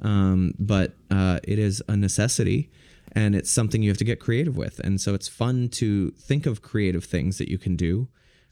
Um, 0.00 0.54
but 0.58 0.94
uh, 1.10 1.40
it 1.44 1.58
is 1.58 1.82
a 1.88 1.96
necessity, 1.96 2.70
and 3.12 3.34
it's 3.34 3.50
something 3.50 3.82
you 3.82 3.90
have 3.90 3.98
to 3.98 4.04
get 4.04 4.20
creative 4.20 4.56
with. 4.56 4.80
And 4.80 5.00
so 5.00 5.14
it's 5.14 5.28
fun 5.28 5.68
to 5.70 6.10
think 6.12 6.46
of 6.46 6.62
creative 6.62 7.04
things 7.04 7.38
that 7.38 7.48
you 7.48 7.58
can 7.58 7.76
do. 7.76 8.08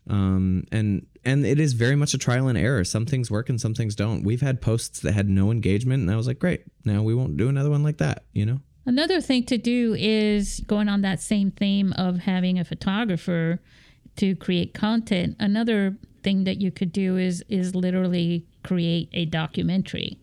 Um, 0.09 0.65
and 0.73 1.07
and 1.25 1.47
it 1.47 1.61
is 1.61 1.75
very 1.75 1.95
much 1.95 2.13
a 2.13 2.19
trial 2.19 2.49
and 2.49 2.59
error. 2.59 2.83
Some 2.83 3.07
things 3.07 3.31
work 3.31 3.49
and 3.49 3.61
some 3.61 3.75
things 3.75 3.95
don't. 3.95 4.25
We've 4.25 4.41
had 4.41 4.61
posts 4.61 5.01
that 5.01 5.13
had 5.13 5.29
no 5.29 5.51
engagement, 5.53 6.03
and 6.03 6.11
I 6.11 6.17
was 6.17 6.27
like, 6.27 6.41
great, 6.41 6.65
now 6.85 7.03
we 7.03 7.15
won't 7.15 7.37
do 7.37 7.49
another 7.49 7.71
one 7.71 7.85
like 7.85 7.99
that. 7.99 8.25
You 8.33 8.47
know? 8.47 8.61
Another 8.85 9.21
thing 9.21 9.45
to 9.45 9.59
do 9.59 9.95
is 9.97 10.61
going 10.67 10.89
on 10.89 11.03
that 11.03 11.21
same 11.21 11.53
theme 11.53 11.93
of 11.93 12.19
having 12.19 12.59
a 12.59 12.65
photographer 12.65 13.61
to 14.17 14.37
create 14.37 14.75
content. 14.75 15.37
Another 15.39 15.97
thing 16.23 16.45
that 16.45 16.61
you 16.61 16.71
could 16.71 16.93
do 16.93 17.17
is 17.17 17.45
is 17.49 17.75
literally 17.75 18.47
create 18.63 19.09
a 19.13 19.25
documentary. 19.25 20.19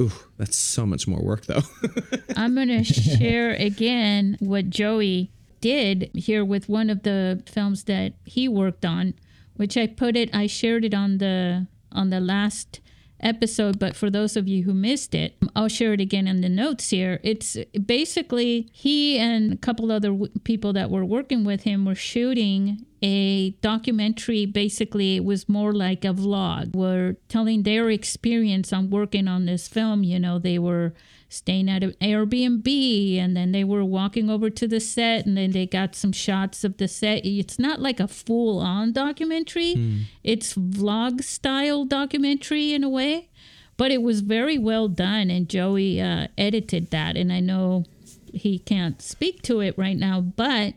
Ooh, 0.00 0.12
that's 0.36 0.56
so 0.56 0.86
much 0.86 1.08
more 1.08 1.20
work 1.20 1.46
though. 1.46 1.62
I'm 2.36 2.54
going 2.54 2.68
to 2.68 2.84
share 2.84 3.52
again 3.52 4.36
what 4.38 4.70
Joey 4.70 5.32
did 5.60 6.10
here 6.14 6.44
with 6.44 6.68
one 6.68 6.88
of 6.88 7.02
the 7.02 7.42
films 7.46 7.84
that 7.84 8.12
he 8.24 8.48
worked 8.48 8.84
on, 8.84 9.14
which 9.56 9.76
I 9.76 9.86
put 9.86 10.16
it 10.16 10.34
I 10.34 10.46
shared 10.46 10.84
it 10.84 10.94
on 10.94 11.18
the 11.18 11.66
on 11.90 12.10
the 12.10 12.20
last 12.20 12.80
episode, 13.20 13.78
but 13.78 13.96
for 13.96 14.10
those 14.10 14.36
of 14.36 14.46
you 14.46 14.64
who 14.64 14.72
missed 14.72 15.14
it, 15.14 15.36
I'll 15.56 15.68
share 15.68 15.92
it 15.92 16.00
again 16.00 16.28
in 16.28 16.40
the 16.40 16.48
notes 16.48 16.90
here. 16.90 17.18
It's 17.22 17.56
basically 17.84 18.68
he 18.72 19.18
and 19.18 19.52
a 19.52 19.56
couple 19.56 19.90
other 19.90 20.10
w- 20.10 20.32
people 20.44 20.72
that 20.74 20.90
were 20.90 21.04
working 21.04 21.44
with 21.44 21.62
him 21.62 21.84
were 21.84 21.94
shooting 21.94 22.86
a 23.02 23.50
documentary. 23.60 24.46
Basically, 24.46 25.16
it 25.16 25.24
was 25.24 25.48
more 25.48 25.72
like 25.72 26.04
a 26.04 26.08
vlog. 26.08 26.74
Were 26.74 27.16
telling 27.28 27.62
their 27.62 27.90
experience 27.90 28.72
on 28.72 28.90
working 28.90 29.28
on 29.28 29.46
this 29.46 29.68
film. 29.68 30.02
You 30.02 30.18
know, 30.18 30.38
they 30.38 30.58
were 30.58 30.92
staying 31.28 31.68
at 31.68 31.84
an 31.84 31.94
Airbnb 32.00 33.18
and 33.18 33.36
then 33.36 33.52
they 33.52 33.64
were 33.64 33.84
walking 33.84 34.30
over 34.30 34.48
to 34.48 34.66
the 34.66 34.80
set 34.80 35.26
and 35.26 35.36
then 35.36 35.50
they 35.50 35.66
got 35.66 35.94
some 35.94 36.12
shots 36.12 36.64
of 36.64 36.78
the 36.78 36.88
set. 36.88 37.24
It's 37.24 37.58
not 37.58 37.80
like 37.80 38.00
a 38.00 38.08
full 38.08 38.60
on 38.60 38.92
documentary, 38.92 40.06
it's 40.24 40.54
vlog 40.54 41.22
style 41.22 41.84
documentary 41.84 42.72
in 42.72 42.82
a 42.82 42.88
way, 42.88 43.28
but 43.76 43.90
it 43.90 44.02
was 44.02 44.20
very 44.20 44.56
well 44.58 44.88
done. 44.88 45.30
And 45.30 45.48
Joey 45.48 46.00
uh, 46.00 46.28
edited 46.38 46.90
that. 46.90 47.16
And 47.16 47.32
I 47.32 47.40
know 47.40 47.84
he 48.32 48.58
can't 48.58 49.00
speak 49.02 49.42
to 49.42 49.60
it 49.60 49.76
right 49.76 49.96
now, 49.96 50.20
but. 50.20 50.74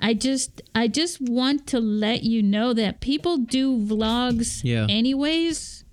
I 0.00 0.14
just 0.14 0.62
I 0.74 0.88
just 0.88 1.20
want 1.20 1.66
to 1.68 1.80
let 1.80 2.22
you 2.22 2.42
know 2.42 2.72
that 2.74 3.00
people 3.00 3.36
do 3.38 3.76
vlogs 3.76 4.62
Yeah. 4.64 4.86
anyways 4.88 5.84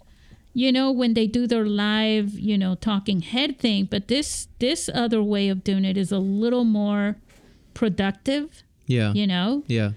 you 0.53 0.71
know 0.71 0.91
when 0.91 1.13
they 1.13 1.27
do 1.27 1.45
their 1.45 1.65
live 1.65 2.31
you 2.33 2.57
know 2.57 2.73
talking 2.75 3.21
head 3.21 3.59
thing 3.59 3.85
but 3.85 4.07
this 4.07 4.47
this 4.59 4.89
other 4.93 5.21
way 5.21 5.49
of 5.49 5.63
doing 5.63 5.85
it 5.85 5.97
is 5.97 6.11
a 6.11 6.17
little 6.19 6.63
more 6.63 7.17
productive 7.73 8.63
yeah. 8.87 9.13
you 9.13 9.27
know 9.27 9.63
Yeah. 9.67 9.91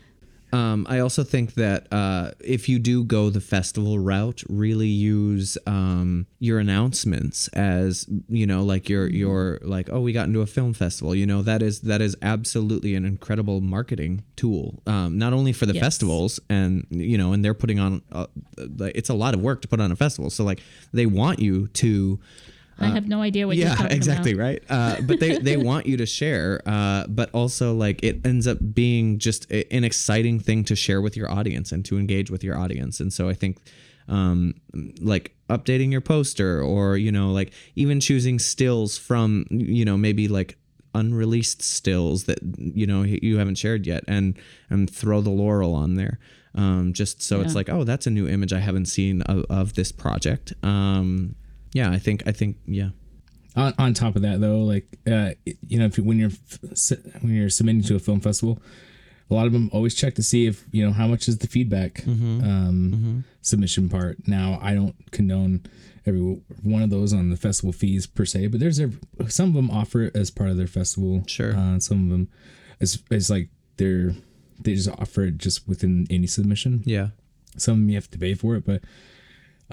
Um, 0.52 0.86
I 0.88 0.98
also 0.98 1.22
think 1.24 1.54
that 1.54 1.86
uh, 1.92 2.32
if 2.40 2.68
you 2.68 2.78
do 2.78 3.04
go 3.04 3.30
the 3.30 3.40
festival 3.40 3.98
route, 3.98 4.42
really 4.48 4.88
use 4.88 5.56
um, 5.66 6.26
your 6.38 6.58
announcements 6.58 7.48
as 7.48 8.06
you 8.28 8.46
know, 8.46 8.62
like 8.62 8.88
your 8.88 9.06
your 9.08 9.58
like, 9.62 9.88
oh, 9.90 10.00
we 10.00 10.12
got 10.12 10.26
into 10.26 10.40
a 10.40 10.46
film 10.46 10.72
festival. 10.72 11.14
You 11.14 11.26
know, 11.26 11.42
that 11.42 11.62
is 11.62 11.80
that 11.82 12.00
is 12.00 12.16
absolutely 12.22 12.94
an 12.94 13.04
incredible 13.04 13.60
marketing 13.60 14.24
tool. 14.36 14.82
Um, 14.86 15.18
not 15.18 15.32
only 15.32 15.52
for 15.52 15.66
the 15.66 15.74
Yes. 15.74 15.84
festivals, 15.84 16.40
and 16.48 16.86
you 16.90 17.16
know, 17.16 17.32
and 17.32 17.44
they're 17.44 17.54
putting 17.54 17.78
on, 17.78 18.02
uh, 18.10 18.26
like, 18.76 18.92
it's 18.96 19.08
a 19.08 19.14
lot 19.14 19.34
of 19.34 19.40
work 19.40 19.62
to 19.62 19.68
put 19.68 19.80
on 19.80 19.92
a 19.92 19.96
festival. 19.96 20.30
So 20.30 20.42
like, 20.44 20.60
they 20.92 21.06
want 21.06 21.38
you 21.38 21.68
to 21.68 22.18
i 22.80 22.88
have 22.88 23.08
no 23.08 23.22
idea 23.22 23.46
what 23.46 23.56
you're 23.56 23.68
yeah 23.68 23.86
exactly 23.90 24.32
about. 24.32 24.42
right? 24.42 24.62
Uh, 24.68 25.00
but 25.02 25.20
they 25.20 25.38
they 25.38 25.56
want 25.70 25.86
you 25.86 25.96
to 25.96 26.06
share 26.06 26.60
uh, 26.66 27.06
but 27.08 27.30
also 27.32 27.74
like 27.74 28.02
it 28.02 28.24
ends 28.24 28.46
up 28.46 28.58
being 28.74 29.18
just 29.18 29.50
a, 29.50 29.70
an 29.72 29.84
exciting 29.84 30.40
thing 30.40 30.64
to 30.64 30.74
share 30.74 31.00
with 31.00 31.16
your 31.16 31.30
audience 31.30 31.72
and 31.72 31.84
to 31.84 31.98
engage 31.98 32.30
with 32.30 32.42
your 32.42 32.56
audience. 32.56 33.00
And 33.00 33.12
so 33.12 33.28
i 33.28 33.34
think 33.34 33.58
um, 34.08 34.54
like 35.00 35.34
updating 35.48 35.92
your 35.92 36.00
poster 36.00 36.60
or 36.60 36.96
you 36.96 37.12
know 37.12 37.30
like 37.30 37.52
even 37.76 38.00
choosing 38.00 38.38
stills 38.38 38.98
from 38.98 39.46
you 39.50 39.84
know 39.84 39.96
maybe 39.96 40.26
like 40.26 40.56
unreleased 40.94 41.62
stills 41.62 42.24
that 42.24 42.40
you 42.58 42.86
know 42.86 43.02
you 43.04 43.38
haven't 43.38 43.54
shared 43.54 43.86
yet 43.86 44.02
and 44.08 44.36
and 44.68 44.90
throw 44.90 45.20
the 45.20 45.30
laurel 45.30 45.74
on 45.74 45.94
there. 45.94 46.18
Um, 46.52 46.92
just 46.92 47.22
so 47.22 47.40
it's 47.42 47.54
like 47.54 47.68
oh 47.68 47.84
that's 47.84 48.08
a 48.08 48.10
new 48.10 48.26
image 48.26 48.52
i 48.52 48.58
haven't 48.58 48.86
seen 48.86 49.22
of, 49.22 49.44
of 49.48 49.74
this 49.74 49.92
project. 49.92 50.52
Um, 50.64 51.36
yeah 51.72 51.90
i 51.90 51.98
think 51.98 52.22
i 52.26 52.32
think 52.32 52.56
yeah. 52.66 52.90
On, 53.56 53.74
on 53.78 53.94
top 53.94 54.14
of 54.14 54.22
that 54.22 54.40
though 54.40 54.60
like 54.60 54.86
uh 55.10 55.30
you 55.66 55.78
know 55.78 55.84
if 55.86 55.98
you, 55.98 56.04
when 56.04 56.18
you're 56.18 56.30
when 57.20 57.34
you're 57.34 57.50
submitting 57.50 57.82
to 57.82 57.96
a 57.96 57.98
film 57.98 58.20
festival 58.20 58.62
a 59.28 59.34
lot 59.34 59.46
of 59.46 59.52
them 59.52 59.70
always 59.72 59.94
check 59.94 60.14
to 60.16 60.22
see 60.22 60.46
if 60.46 60.64
you 60.72 60.84
know 60.86 60.92
how 60.92 61.06
much 61.08 61.26
is 61.28 61.38
the 61.38 61.46
feedback 61.48 62.06
um 62.06 63.24
submission 63.42 63.88
part. 63.88 64.18
Now 64.28 64.58
i 64.62 64.74
don't 64.74 64.94
condone 65.10 65.62
every 66.06 66.20
one 66.62 66.82
of 66.82 66.90
those 66.90 67.12
on 67.12 67.30
the 67.30 67.36
festival 67.36 67.72
fees 67.72 68.06
per 68.06 68.24
se 68.24 68.46
but 68.48 68.60
there's 68.60 68.78
a, 68.78 68.90
some 69.28 69.48
of 69.48 69.54
them 69.54 69.70
offer 69.70 70.02
it 70.02 70.16
as 70.16 70.30
part 70.30 70.50
of 70.50 70.56
their 70.56 70.66
festival. 70.68 71.24
Sure. 71.26 71.54
uh, 71.56 71.78
some 71.80 72.04
of 72.04 72.10
them 72.10 72.28
it's, 72.80 72.98
it's 73.10 73.30
like 73.30 73.48
they're 73.76 74.14
they 74.62 74.74
just 74.74 74.88
offer 74.90 75.22
it 75.24 75.38
just 75.38 75.66
within 75.66 76.06
any 76.10 76.26
submission. 76.26 76.82
Yeah. 76.84 77.08
Some 77.56 77.72
of 77.72 77.78
them 77.80 77.88
you 77.88 77.94
have 77.96 78.10
to 78.10 78.18
pay 78.18 78.34
for 78.34 78.56
it, 78.56 78.64
but 78.64 78.82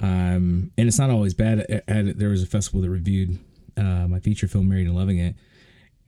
um, 0.00 0.70
and 0.76 0.88
it's 0.88 0.98
not 0.98 1.10
always 1.10 1.34
bad. 1.34 1.60
At, 1.60 1.84
at, 1.88 2.18
there 2.18 2.28
was 2.28 2.42
a 2.42 2.46
festival 2.46 2.80
that 2.82 2.90
reviewed 2.90 3.38
uh, 3.76 4.06
my 4.08 4.20
feature 4.20 4.48
film, 4.48 4.68
Married 4.68 4.86
and 4.86 4.96
Loving 4.96 5.18
It, 5.18 5.34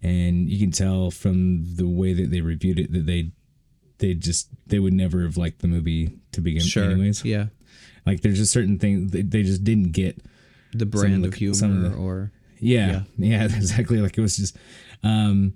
and 0.03 0.49
you 0.49 0.59
can 0.59 0.71
tell 0.71 1.11
from 1.11 1.77
the 1.77 1.87
way 1.89 2.13
that 2.13 2.31
they 2.31 2.41
reviewed 2.41 2.79
it 2.79 2.93
that 2.93 3.07
they 3.07 3.31
they 3.99 4.15
just 4.15 4.49
they 4.67 4.79
would 4.79 4.93
never 4.95 5.23
have 5.23 5.37
liked 5.37 5.61
the 5.61 5.69
movie 5.69 6.11
to 6.33 6.41
begin. 6.41 6.63
Sure. 6.63 6.85
anyways. 6.85 7.25
Yeah. 7.25 7.47
Like 8.07 8.23
there's 8.23 8.39
just 8.39 8.53
certain 8.53 8.79
things 8.79 9.13
they, 9.13 9.23
they 9.23 9.43
just 9.43 9.65
didn't 9.65 9.93
get. 9.93 10.21
The 10.73 10.87
brand 10.87 11.25
the- 11.25 11.29
of 11.29 11.35
humor 11.35 11.55
some 11.55 11.85
of 11.85 11.91
the- 11.91 11.97
or 11.97 12.33
Yeah, 12.61 13.03
yeah, 13.19 13.45
exactly. 13.45 13.99
Like 13.99 14.17
it 14.17 14.21
was 14.21 14.37
just, 14.37 14.57
um, 15.03 15.55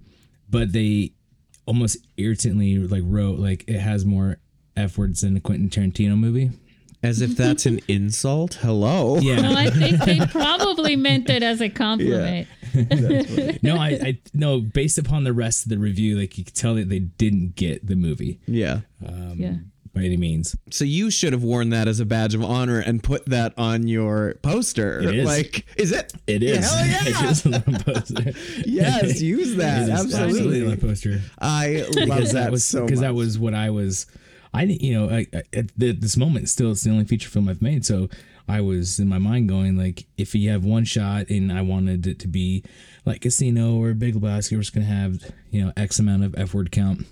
but 0.50 0.72
they 0.72 1.12
almost 1.66 1.96
irritantly 2.16 2.76
like 2.78 3.02
wrote 3.06 3.38
like 3.38 3.64
it 3.66 3.78
has 3.78 4.04
more 4.04 4.36
f 4.76 4.98
words 4.98 5.22
than 5.22 5.36
a 5.36 5.40
Quentin 5.40 5.70
Tarantino 5.70 6.18
movie. 6.18 6.50
As 7.04 7.20
if 7.20 7.36
that's 7.36 7.66
an 7.66 7.80
insult. 7.88 8.54
Hello. 8.54 9.18
Yeah. 9.18 9.40
no 9.40 9.54
i 9.54 9.70
think 9.70 10.02
they 10.04 10.18
probably 10.30 10.96
meant 10.96 11.30
it 11.30 11.42
as 11.42 11.60
a 11.60 11.68
compliment 11.68 12.48
no, 13.62 13.76
I, 13.76 13.88
I 14.02 14.18
no. 14.32 14.60
Based 14.60 14.98
upon 14.98 15.22
the 15.22 15.32
rest 15.32 15.64
of 15.64 15.68
the 15.70 15.78
review, 15.78 16.18
like 16.18 16.36
you 16.36 16.44
could 16.44 16.56
tell 16.56 16.74
that 16.74 16.88
they 16.88 16.98
didn't 16.98 17.54
get 17.54 17.86
the 17.86 17.94
movie 17.94 18.40
Yeah. 18.46 18.80
Um, 19.06 19.34
yeah 19.36 19.54
by 19.94 20.02
any 20.02 20.16
means. 20.16 20.56
So 20.70 20.84
you 20.84 21.10
should 21.10 21.32
have 21.32 21.42
worn 21.44 21.70
that 21.70 21.86
as 21.86 22.00
a 22.00 22.04
badge 22.04 22.34
of 22.34 22.42
honor 22.42 22.80
and 22.80 23.02
put 23.02 23.26
that 23.26 23.54
on 23.56 23.86
your 23.86 24.34
poster. 24.42 25.00
It 25.00 25.14
is. 25.14 25.24
Like, 25.24 25.66
is 25.76 25.92
it? 25.92 26.12
It 26.26 26.42
is. 26.42 26.68
Hell 26.68 26.86
yeah. 26.86 26.98
it 27.02 27.30
is 27.30 27.46
on 27.46 27.52
the 27.52 27.82
poster. 27.84 28.62
Yes, 28.66 29.22
use 29.22 29.54
that. 29.56 29.88
It 29.88 29.92
is 29.92 30.14
Absolutely. 30.14 30.64
on 30.64 30.70
the 30.72 30.76
poster. 30.76 31.20
I 31.38 31.84
love 31.94 31.94
Because 31.94 32.32
that, 32.32 32.44
that 32.44 32.50
was 32.50 32.64
so 32.64 32.84
because 32.84 33.00
that 33.00 33.14
was 33.14 33.38
what 33.38 33.54
I 33.54 33.70
was. 33.70 34.06
I 34.54 34.64
didn't- 34.66 34.82
you 34.82 34.94
know 34.94 35.10
I, 35.10 35.26
I- 35.34 35.42
at 35.52 35.70
this 35.76 36.16
moment 36.16 36.48
still 36.48 36.70
it's 36.72 36.82
the 36.84 36.90
only 36.90 37.04
feature 37.04 37.28
film 37.28 37.48
I've 37.48 37.60
made, 37.62 37.84
so 37.84 38.08
I 38.48 38.60
was 38.60 38.98
in 39.00 39.08
my 39.08 39.18
mind 39.18 39.48
going 39.48 39.76
like 39.76 40.06
if 40.16 40.34
you 40.34 40.50
have 40.50 40.64
one 40.64 40.84
shot 40.84 41.28
and 41.30 41.50
I 41.52 41.60
wanted 41.62 42.06
it 42.06 42.18
to 42.20 42.28
be 42.28 42.62
like 43.04 43.22
Casino 43.22 43.74
or 43.76 43.92
Big 43.94 44.14
Lebowski, 44.14 44.52
we're 44.52 44.60
just 44.60 44.72
gonna 44.74 44.86
have 44.86 45.18
you 45.50 45.64
know 45.64 45.72
X 45.76 45.98
amount 45.98 46.24
of 46.24 46.34
F 46.38 46.54
word 46.54 46.70
count. 46.70 47.06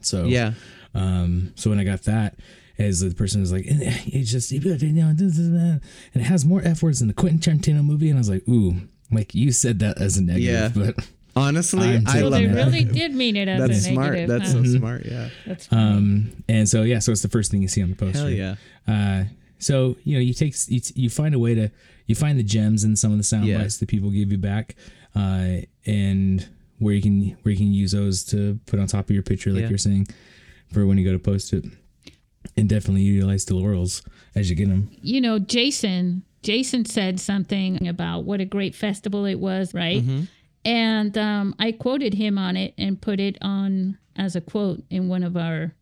So 0.00 0.24
yeah. 0.26 0.52
Um, 0.94 1.52
so 1.54 1.70
when 1.70 1.78
I 1.78 1.84
got 1.84 2.02
that, 2.04 2.38
as 2.78 3.00
the 3.00 3.14
person 3.14 3.40
was 3.40 3.52
like, 3.52 3.64
it's 3.66 4.30
just 4.30 4.50
you 4.52 4.60
know, 4.92 5.12
this 5.12 5.38
is 5.38 5.50
that. 5.50 5.80
and 6.14 6.22
it 6.22 6.26
has 6.26 6.44
more 6.44 6.60
f 6.64 6.82
words 6.82 6.98
than 7.00 7.08
the 7.08 7.14
Quentin 7.14 7.38
Tarantino 7.58 7.84
movie, 7.84 8.08
and 8.10 8.18
I 8.18 8.20
was 8.20 8.30
like, 8.30 8.46
ooh, 8.48 8.74
like 9.10 9.34
you 9.34 9.52
said 9.52 9.78
that 9.80 10.00
as 10.00 10.16
a 10.16 10.22
negative, 10.22 10.76
Yeah. 10.76 10.92
but 10.92 11.08
Honestly, 11.38 11.88
I'm 11.96 12.04
I 12.06 12.18
so 12.20 12.28
love 12.28 12.32
they 12.40 12.46
that. 12.46 12.54
that. 12.54 12.66
really 12.66 12.84
did 13.00 13.14
mean 13.14 13.36
it 13.36 13.48
as 13.48 13.60
That's 13.60 13.78
a 13.86 13.90
smart. 13.92 14.12
negative 14.14 14.28
That's 14.40 14.52
huh? 14.52 14.64
so 14.64 14.78
smart. 14.78 15.06
Yeah. 15.06 15.28
that's 15.46 15.66
funny. 15.66 15.82
um, 15.82 16.42
and 16.48 16.68
so 16.68 16.82
yeah, 16.82 16.98
so 16.98 17.12
it's 17.12 17.22
the 17.22 17.28
first 17.28 17.50
thing 17.50 17.62
you 17.62 17.68
see 17.68 17.82
on 17.82 17.90
the 17.90 17.96
poster. 17.96 18.18
Hell 18.18 18.30
yeah. 18.30 18.54
Uh, 18.86 19.24
so 19.58 19.96
you 20.04 20.14
know, 20.14 20.20
you 20.20 20.34
take 20.34 20.54
you, 20.68 20.80
you 20.94 21.10
find 21.10 21.34
a 21.34 21.38
way 21.38 21.54
to 21.54 21.70
you 22.06 22.14
find 22.14 22.38
the 22.38 22.42
gems 22.42 22.84
in 22.84 22.96
some 22.96 23.12
of 23.12 23.18
the 23.18 23.24
sound 23.24 23.46
Yeah. 23.46 23.58
bites 23.58 23.78
that 23.78 23.88
people 23.88 24.10
give 24.10 24.30
you 24.32 24.38
back, 24.38 24.76
uh, 25.14 25.58
and 25.86 26.48
where 26.78 26.94
you 26.94 27.02
can 27.02 27.36
where 27.42 27.52
you 27.52 27.58
can 27.58 27.72
use 27.72 27.92
those 27.92 28.24
to 28.26 28.58
put 28.66 28.78
on 28.80 28.86
top 28.86 29.06
of 29.08 29.10
your 29.10 29.22
picture, 29.22 29.50
like 29.52 29.62
Yeah. 29.62 29.68
you're 29.68 29.78
saying, 29.78 30.08
for 30.72 30.86
when 30.86 30.96
you 30.98 31.04
go 31.04 31.12
to 31.12 31.18
post 31.18 31.52
it, 31.52 31.64
and 32.56 32.68
definitely 32.68 33.02
utilize 33.02 33.44
the 33.46 33.54
laurels 33.56 34.02
as 34.34 34.48
you 34.48 34.56
get 34.56 34.68
them. 34.68 34.90
you 35.02 35.20
know, 35.20 35.38
Jason, 35.38 36.22
Jason 36.42 36.84
said 36.84 37.18
something 37.18 37.88
about 37.88 38.20
what 38.24 38.40
a 38.40 38.44
great 38.44 38.74
festival 38.74 39.24
it 39.24 39.40
was, 39.40 39.74
right? 39.74 40.00
Mm-hmm. 40.02 40.22
And 40.64 41.16
um, 41.16 41.54
I 41.58 41.72
quoted 41.72 42.14
him 42.14 42.36
on 42.38 42.56
it 42.56 42.74
and 42.76 43.00
put 43.00 43.20
it 43.20 43.38
on 43.40 43.98
as 44.16 44.36
a 44.36 44.40
quote 44.40 44.82
in 44.90 45.08
one 45.08 45.22
of 45.22 45.36
our 45.36 45.74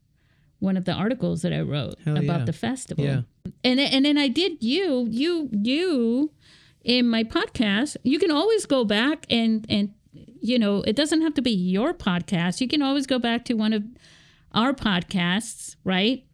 one 0.58 0.76
of 0.76 0.84
the 0.84 0.92
articles 0.92 1.42
that 1.42 1.52
I 1.52 1.60
wrote 1.60 1.96
Hell 2.04 2.16
about 2.16 2.40
yeah. 2.40 2.44
the 2.46 2.52
festival. 2.52 3.04
Yeah. 3.04 3.20
And 3.64 3.78
and 3.80 4.04
then 4.04 4.16
I 4.18 4.28
did 4.28 4.62
you 4.62 5.06
you 5.10 5.48
you 5.52 6.30
in 6.84 7.08
my 7.08 7.24
podcast. 7.24 7.96
You 8.04 8.18
can 8.18 8.30
always 8.30 8.66
go 8.66 8.84
back 8.84 9.26
and 9.30 9.66
and 9.68 9.92
you 10.40 10.58
know, 10.58 10.82
it 10.82 10.94
doesn't 10.96 11.22
have 11.22 11.34
to 11.34 11.42
be 11.42 11.50
your 11.50 11.92
podcast. 11.92 12.60
You 12.60 12.68
can 12.68 12.80
always 12.82 13.06
go 13.06 13.18
back 13.18 13.44
to 13.46 13.54
one 13.54 13.72
of 13.72 13.82
our 14.52 14.72
podcasts, 14.72 15.76
right? 15.84 16.24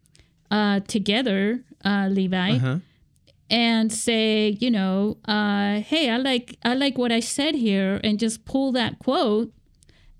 Uh, 0.51 0.81
together, 0.81 1.63
uh, 1.83 2.07
Levi, 2.11 2.51
Uh-huh. 2.57 2.77
And 3.53 3.93
say, 3.93 4.57
you 4.59 4.71
know, 4.71 5.17
uh, 5.25 5.79
hey, 5.81 6.09
I 6.09 6.17
like 6.17 6.57
I 6.63 6.73
like 6.73 6.97
what 6.97 7.11
I 7.11 7.19
said 7.21 7.53
here, 7.55 7.99
and 8.03 8.17
just 8.19 8.43
pull 8.45 8.71
that 8.73 8.97
quote 8.99 9.53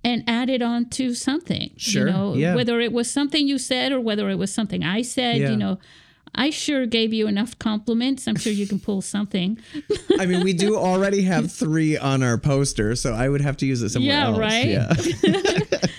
and 0.04 0.24
add 0.28 0.50
it 0.50 0.62
on 0.62 0.89
to 0.91 1.13
something. 1.15 1.72
Sure, 1.78 2.06
You 2.08 2.13
know, 2.13 2.34
yeah. 2.36 2.56
whether 2.56 2.80
it 2.80 2.91
was 2.93 3.10
something 3.10 3.48
you 3.48 3.58
said 3.58 3.91
or 3.91 4.00
whether 4.00 4.30
it 4.30 4.36
was 4.38 4.54
something 4.54 4.84
I 4.84 5.02
said, 5.02 5.38
Yeah. 5.41 5.50
you 5.52 5.58
know. 5.58 5.80
I 6.36 6.50
sure 6.50 6.88
gave 6.88 7.13
you 7.13 7.28
enough 7.28 7.60
compliments. 7.60 8.28
I'm 8.28 8.36
sure 8.36 8.52
you 8.52 8.65
can 8.65 8.80
pull 8.80 9.04
something. 9.04 9.60
I 10.19 10.26
mean, 10.26 10.43
we 10.43 10.54
do 10.54 10.76
already 10.76 11.22
have 11.22 11.52
three 11.52 11.96
on 11.96 12.24
our 12.24 12.39
poster, 12.39 12.96
so 12.96 13.13
I 13.13 13.30
would 13.30 13.41
have 13.41 13.56
to 13.58 13.67
use 13.67 13.84
it 13.84 13.89
somewhere 13.89 14.13
Yeah, 14.15 14.28
else. 14.30 14.39
right? 14.39 14.67
Yeah. 14.67 14.89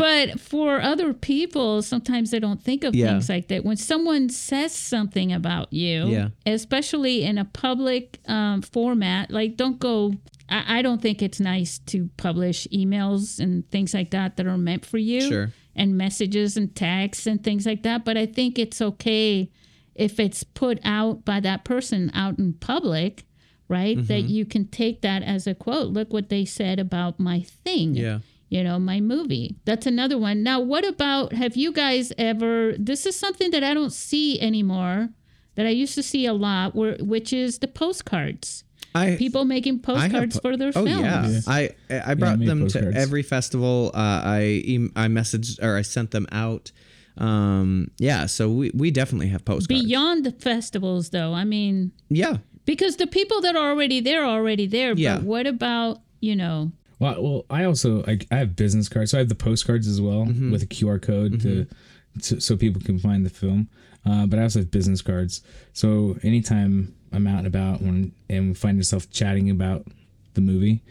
but 0.00 0.40
for 0.40 0.80
other 0.80 1.12
people, 1.14 1.82
sometimes 1.82 2.30
they 2.30 2.40
don't 2.40 2.62
think 2.62 2.84
of 2.84 2.94
Yeah. 2.94 3.06
things 3.08 3.28
like 3.28 3.46
that. 3.48 3.64
When 3.64 3.76
someone 3.76 4.28
says 4.30 4.72
something 4.74 5.32
about 5.32 5.72
you, 5.72 6.08
Yeah. 6.08 6.28
especially 6.46 7.22
in 7.22 7.38
a 7.38 7.44
public 7.44 8.18
um, 8.26 8.62
format, 8.62 9.30
like 9.30 9.56
don't 9.56 9.78
go. 9.78 10.14
I, 10.48 10.78
I 10.78 10.82
don't 10.82 11.00
think 11.00 11.22
it's 11.22 11.38
nice 11.40 11.78
to 11.92 12.08
publish 12.16 12.66
emails 12.72 13.38
and 13.38 13.68
things 13.70 13.94
like 13.94 14.10
that 14.10 14.36
that 14.36 14.46
are 14.46 14.58
meant 14.58 14.84
for 14.84 14.98
you, 14.98 15.20
Sure. 15.20 15.52
and 15.76 15.96
messages 15.96 16.56
and 16.56 16.74
texts 16.74 17.26
and 17.26 17.42
things 17.44 17.64
like 17.66 17.82
that. 17.84 18.04
But 18.04 18.16
I 18.16 18.26
think 18.26 18.58
it's 18.58 18.80
okay 18.82 19.50
if 19.94 20.18
it's 20.18 20.42
put 20.44 20.78
out 20.84 21.24
by 21.24 21.40
that 21.40 21.64
person 21.64 22.10
out 22.14 22.38
in 22.38 22.54
public. 22.54 23.24
Right, 23.68 23.96
that 24.08 24.24
Mm-hmm. 24.24 24.32
you 24.36 24.44
can 24.46 24.64
take 24.66 25.00
that 25.02 25.22
as 25.22 25.46
a 25.46 25.54
quote. 25.54 25.92
Look 25.92 26.12
what 26.12 26.28
they 26.28 26.44
said 26.44 26.80
about 26.80 27.20
my 27.20 27.38
thing 27.64 27.94
Yeah. 27.94 28.18
You 28.50 28.62
know, 28.62 28.78
my 28.78 29.00
movie. 29.00 29.56
That's 29.64 29.86
another 29.86 30.18
one. 30.18 30.42
Now, 30.42 30.60
what 30.60 30.86
about 30.86 31.32
have 31.32 31.56
you 31.56 31.72
guys 31.72 32.12
ever 32.18 32.74
this 32.78 33.06
is 33.06 33.16
something 33.16 33.50
that 33.52 33.64
I 33.64 33.72
don't 33.74 33.92
see 33.92 34.38
anymore 34.40 35.08
that 35.54 35.66
I 35.66 35.70
used 35.70 35.94
to 35.94 36.02
see 36.02 36.26
a 36.26 36.32
lot 36.34 36.74
where 36.74 36.96
which 37.00 37.32
is 37.32 37.60
the 37.60 37.68
postcards. 37.68 38.64
I 38.94 39.14
People 39.16 39.44
making 39.44 39.76
I 39.76 39.86
postcards 39.86 40.34
po- 40.36 40.40
for 40.50 40.56
their 40.56 40.72
oh, 40.74 40.84
films. 40.84 41.00
yeah. 41.00 41.40
I 41.46 41.70
I 41.90 42.14
brought 42.14 42.38
made 42.40 42.48
them 42.48 42.66
to 42.68 42.92
every 42.94 43.22
festival. 43.22 43.92
Uh, 43.94 44.20
I 44.24 44.42
I 44.96 45.06
messaged 45.06 45.62
or 45.62 45.76
I 45.76 45.82
sent 45.82 46.10
them 46.10 46.26
out. 46.32 46.72
Um, 47.18 47.90
yeah, 47.98 48.26
so 48.26 48.50
we, 48.50 48.70
we 48.74 48.90
definitely 48.90 49.28
have 49.28 49.44
postcards. 49.44 49.84
Beyond 49.84 50.24
the 50.24 50.32
festivals 50.32 51.10
though. 51.10 51.34
I 51.34 51.44
mean, 51.44 51.92
yeah, 52.08 52.38
because 52.64 52.96
the 52.96 53.06
people 53.06 53.40
that 53.42 53.54
are 53.56 53.70
already 53.70 54.00
there 54.00 54.22
are 54.24 54.38
already 54.38 54.66
there, 54.66 54.94
Yeah. 54.94 55.16
but 55.16 55.24
what 55.24 55.46
about, 55.46 56.00
you 56.20 56.34
know, 56.34 56.72
Well, 57.00 57.20
well, 57.22 57.44
I 57.50 57.64
also 57.64 58.04
I, 58.06 58.18
I 58.30 58.36
have 58.36 58.54
business 58.54 58.88
cards, 58.88 59.10
so 59.10 59.18
I 59.18 59.20
have 59.20 59.28
the 59.28 59.34
postcards 59.34 59.88
as 59.88 60.00
well 60.00 60.26
Mm-hmm. 60.26 60.52
with 60.52 60.62
a 60.62 60.66
QR 60.66 61.00
code 61.02 61.40
to, 61.40 61.66
to 62.22 62.40
so 62.40 62.56
people 62.56 62.80
can 62.80 62.98
find 63.00 63.26
the 63.26 63.30
film. 63.30 63.68
Uh, 64.06 64.26
but 64.26 64.38
I 64.38 64.42
also 64.42 64.60
have 64.60 64.70
business 64.70 65.02
cards, 65.02 65.42
so 65.72 66.16
anytime 66.22 66.94
I'm 67.12 67.26
out 67.26 67.38
and 67.38 67.46
about 67.46 67.82
when 67.82 68.12
and 68.28 68.48
we 68.48 68.54
find 68.54 68.78
ourselves 68.78 69.06
chatting 69.06 69.50
about 69.50 69.86
the 70.34 70.40
movie, 70.40 70.82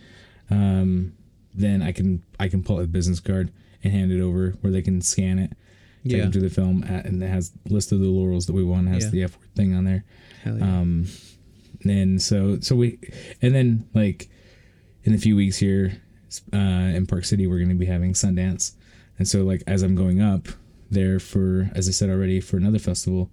um, 0.50 1.14
then 1.54 1.82
I 1.82 1.92
can 1.92 2.24
I 2.40 2.48
can 2.50 2.64
pull 2.64 2.78
out 2.78 2.84
a 2.84 2.88
business 2.88 3.20
card 3.20 3.52
and 3.84 3.94
hand 3.94 4.12
it 4.12 4.22
over 4.22 4.52
where 4.62 4.72
they 4.74 4.82
can 4.82 5.02
scan 5.02 5.40
it, 5.40 5.52
take 6.04 6.14
Yeah. 6.18 6.22
them 6.24 6.32
to 6.34 6.40
the 6.40 6.50
film, 6.50 6.84
at, 6.84 7.06
and 7.06 7.22
it 7.24 7.28
has 7.28 7.52
a 7.70 7.74
list 7.74 7.92
of 7.92 8.00
the 8.00 8.08
laurels 8.08 8.46
that 8.48 8.54
we 8.54 8.64
won, 8.64 8.88
has 8.88 9.06
Yeah. 9.06 9.10
the 9.12 9.24
F 9.24 9.38
word 9.40 9.56
thing 9.56 9.74
on 9.74 9.86
there. 9.86 10.04
Hell 10.44 10.58
yeah. 10.58 10.64
Um, 10.80 11.06
and 11.84 12.22
so 12.22 12.60
so 12.62 12.76
we 12.76 13.00
and 13.42 13.56
then 13.56 13.88
like 13.94 14.30
in 15.04 15.14
a 15.14 15.18
few 15.18 15.36
weeks 15.36 15.58
here 15.58 16.02
uh, 16.54 16.58
in 16.58 17.06
Park 17.08 17.26
City, 17.26 17.48
we're 17.48 17.58
going 17.58 17.70
to 17.70 17.76
be 17.76 17.86
having 17.86 18.14
Sundance, 18.14 18.74
and 19.18 19.28
so 19.28 19.44
like 19.44 19.64
as 19.68 19.82
I'm 19.84 19.96
going 19.96 20.22
up 20.22 20.48
there 20.92 21.20
for 21.20 21.70
as 21.76 21.88
I 21.88 21.92
said 21.92 22.10
already 22.10 22.40
for 22.42 22.58
another 22.58 22.80
festival. 22.80 23.30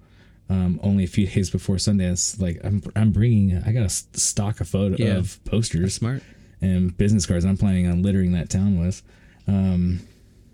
Um, 0.49 0.79
only 0.81 1.03
a 1.03 1.09
few 1.09 1.27
days 1.35 1.51
before 1.51 1.75
Sundance, 1.77 2.41
like 2.41 2.61
I'm, 2.63 2.81
I'm 2.95 3.11
bringing, 3.11 3.61
I 3.67 3.73
got 3.73 3.83
a 3.83 3.89
stock 3.89 4.61
of 4.61 4.69
photo 4.69 4.95
Yeah. 4.97 5.17
of 5.17 5.45
posters 5.45 5.95
smart. 5.95 6.23
and 6.61 6.97
business 6.97 7.27
cards. 7.27 7.45
I'm 7.45 7.57
planning 7.57 7.89
on 7.89 8.01
littering 8.03 8.31
that 8.33 8.49
town 8.49 8.79
with. 8.79 9.03
Um, 9.49 10.01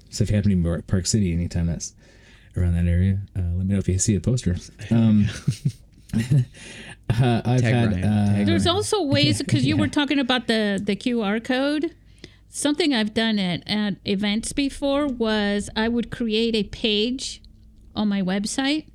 so 0.09 0.23
if 0.25 0.31
you 0.31 0.37
happen 0.37 0.51
to 0.51 0.57
be 0.57 0.67
in 0.71 0.83
Park 0.85 1.05
City 1.07 1.35
anytime 1.35 1.67
that's 1.67 1.93
around 2.57 2.73
that 2.75 2.91
area, 2.91 3.19
uh, 3.37 3.43
let 3.43 3.67
me 3.67 3.75
know 3.75 3.79
if 3.79 3.87
you 3.87 3.99
see 3.99 4.17
a 4.17 4.21
poster. 4.21 4.57
Um, 4.91 5.29
uh, 7.11 7.43
I've 7.45 7.61
Tag 7.61 7.93
had. 7.93 8.05
Uh, 8.05 8.45
There's 8.45 8.67
also 8.67 9.03
ways 9.03 9.39
because 9.39 9.65
you 9.65 9.77
were 9.77 9.89
talking 9.89 10.19
about 10.19 10.47
the 10.47 10.81
the 10.83 10.97
QR 10.97 11.43
code. 11.43 11.95
Something 12.49 12.93
I've 12.93 13.15
done 13.15 13.39
at, 13.39 13.63
at 13.67 13.95
events 14.05 14.53
before 14.53 15.07
was 15.07 15.71
I 15.75 15.89
would 15.89 16.11
create 16.11 16.55
a 16.55 16.65
page 16.65 17.41
on 17.97 18.09
my 18.09 18.21
website 18.21 18.89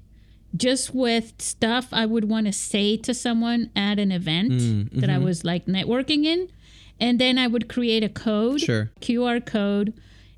just 0.56 0.94
with 0.94 1.34
stuff 1.42 1.88
I 1.92 2.06
would 2.06 2.30
want 2.30 2.46
to 2.46 2.54
say 2.54 2.98
to 2.98 3.14
someone 3.14 3.70
at 3.76 4.00
an 4.00 4.12
event 4.12 4.52
Mm, 4.52 4.90
that 4.92 5.10
mm-hmm. 5.10 5.10
I 5.10 5.18
was 5.18 5.44
like 5.44 5.66
networking 5.66 6.26
in, 6.26 6.50
and 7.00 7.20
then 7.20 7.38
I 7.38 7.48
would 7.48 7.68
create 7.68 8.04
a 8.04 8.10
code, 8.10 8.62
Sure. 8.62 8.92
QR 9.02 9.44
code, 9.46 9.94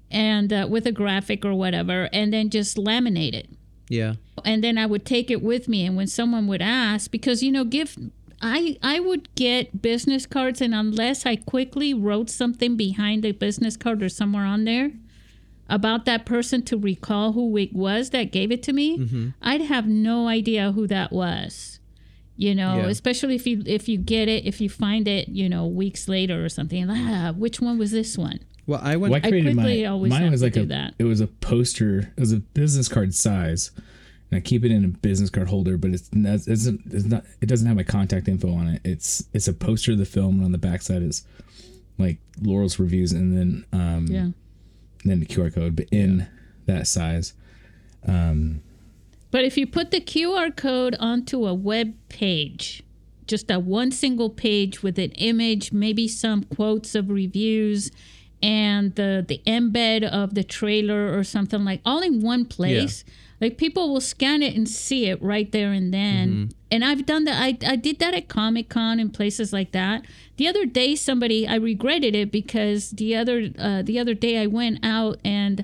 and 0.10 0.52
uh, 0.52 0.68
with 0.70 0.88
a 0.88 0.92
graphic 0.92 1.46
or 1.46 1.54
whatever, 1.54 2.10
and 2.12 2.34
then 2.34 2.50
just 2.50 2.78
laminate 2.78 3.34
it 3.34 3.50
Yeah. 3.90 4.14
and 4.46 4.64
then 4.64 4.78
I 4.78 4.86
would 4.86 5.04
take 5.06 5.30
it 5.30 5.42
with 5.42 5.68
me. 5.68 5.86
And 5.86 5.98
when 5.98 6.08
someone 6.08 6.48
would 6.48 6.62
ask, 6.62 7.12
because 7.12 7.44
you 7.44 7.52
know, 7.52 7.66
give 7.66 7.98
I 8.42 8.78
I 8.82 9.00
would 9.02 9.34
get 9.36 9.82
business 9.82 10.26
cards, 10.26 10.62
and 10.62 10.74
unless 10.74 11.26
I 11.26 11.36
quickly 11.36 11.94
wrote 11.94 12.30
something 12.30 12.78
behind 12.78 13.24
the 13.24 13.34
business 13.34 13.76
card 13.76 14.02
or 14.02 14.08
somewhere 14.10 14.46
on 14.46 14.64
there 14.64 14.92
about 15.68 16.06
that 16.06 16.26
person 16.26 16.62
to 16.64 16.78
recall 16.78 17.34
who 17.34 17.56
it 17.58 17.74
was 17.74 18.10
that 18.12 18.32
gave 18.32 18.52
it 18.52 18.64
to 18.64 18.74
me, 18.74 18.98
Mm-hmm. 18.98 19.30
I'd 19.42 19.62
have 19.62 19.88
no 19.88 20.28
idea 20.28 20.72
who 20.72 20.88
that 20.88 21.12
was. 21.12 21.80
You 22.38 22.56
know, 22.56 22.78
Yeah. 22.78 22.88
especially 22.88 23.36
if 23.36 23.46
you 23.46 23.62
if 23.66 23.90
you 23.90 23.98
get 23.98 24.30
it, 24.30 24.46
if 24.46 24.62
you 24.62 24.70
find 24.70 25.08
it, 25.08 25.28
you 25.28 25.50
know, 25.50 25.68
weeks 25.68 26.08
later 26.08 26.44
or 26.46 26.50
something. 26.50 26.86
Ah, 26.90 27.34
which 27.36 27.60
one 27.60 27.78
was 27.78 27.92
this 27.92 28.18
one? 28.18 28.40
Well, 28.70 28.80
I 28.84 28.96
went. 28.98 29.12
well, 29.12 29.22
I 29.24 29.28
created 29.30 29.56
quickly 29.56 29.84
my, 29.84 29.90
always 29.90 30.10
mine 30.12 30.22
have 30.22 30.32
was 30.32 30.42
to 30.42 30.46
like 30.46 30.54
do 30.54 30.62
a, 30.64 30.66
that. 30.68 30.94
it 31.00 31.04
was 31.06 31.22
a 31.22 31.28
poster, 31.28 32.14
it 32.16 32.20
was 32.20 32.32
a 32.32 32.38
business 32.38 32.88
card 32.88 33.14
size. 33.16 33.72
And 34.32 34.38
I 34.38 34.42
keep 34.42 34.64
it 34.64 34.72
in 34.72 34.86
a 34.86 34.90
business 34.90 35.32
card 35.32 35.48
holder, 35.48 35.76
but 35.76 35.90
it's 35.90 36.08
not, 36.14 36.42
it's, 36.46 36.66
not- 36.68 36.80
it's 36.92 37.06
not, 37.06 37.26
it 37.42 37.48
doesn't 37.48 37.66
have 37.66 37.76
my 37.76 37.82
contact 37.84 38.28
info 38.28 38.54
on 38.54 38.68
it. 38.68 38.82
It's, 38.84 39.24
it's 39.34 39.48
a 39.48 39.54
poster 39.54 39.94
of 39.94 39.98
the 39.98 40.06
film, 40.06 40.36
and 40.36 40.46
on 40.46 40.52
the 40.52 40.60
backside 40.60 41.02
is 41.02 41.26
like 41.98 42.20
Laurel's 42.40 42.78
reviews, 42.78 43.12
and 43.12 43.36
then, 43.36 43.66
um, 43.74 44.06
Yeah. 44.08 44.20
and 44.22 44.34
then 45.04 45.20
the 45.20 45.26
QR 45.26 45.52
code, 45.52 45.76
but 45.76 45.88
in 45.92 46.28
that 46.68 46.86
size. 46.88 47.34
But 48.06 49.46
if 49.46 49.58
you 49.58 49.68
put 49.68 49.92
the 49.92 50.02
QR 50.02 50.56
code 50.56 50.96
onto 51.00 51.46
a 51.48 51.54
web 51.54 51.94
page, 52.10 52.84
just 53.28 53.50
a 53.52 53.60
one 53.60 53.92
single 53.92 54.30
page 54.30 54.82
with 54.82 54.98
an 54.98 55.12
image, 55.12 55.72
maybe 55.72 56.08
some 56.08 56.44
quotes 56.44 56.96
of 56.96 57.10
reviews, 57.10 57.92
and 58.42 58.96
the 58.96 59.24
the 59.28 59.42
embed 59.46 60.04
of 60.04 60.34
the 60.36 60.44
trailer 60.44 61.18
or 61.18 61.24
something 61.24 61.64
like 61.66 61.82
all 61.86 62.02
in 62.02 62.22
one 62.22 62.46
place. 62.46 63.04
Like 63.42 63.58
people 63.58 63.94
will 63.94 64.02
scan 64.02 64.44
it 64.44 64.54
and 64.56 64.68
see 64.68 65.06
it 65.06 65.22
right 65.22 65.50
there 65.52 65.72
and 65.72 65.94
then. 65.94 66.50
And 66.72 66.84
I've 66.84 67.06
done 67.06 67.24
that. 67.24 67.42
I, 67.42 67.58
I 67.66 67.78
did 67.78 68.00
that 68.00 68.14
at 68.14 68.28
Comic 68.28 68.68
Con 68.68 69.00
and 69.00 69.14
places 69.14 69.54
like 69.54 69.72
that. 69.72 70.04
The 70.36 70.48
other 70.48 70.66
day, 70.66 70.96
somebody 70.96 71.48
I 71.48 71.56
regretted 71.56 72.16
it 72.16 72.32
because 72.34 72.92
the 72.92 73.16
other 73.16 73.50
uh, 73.58 73.82
the 73.82 73.98
other 73.98 74.14
day 74.14 74.38
I 74.42 74.46
went 74.48 74.80
out 74.84 75.20
and 75.24 75.64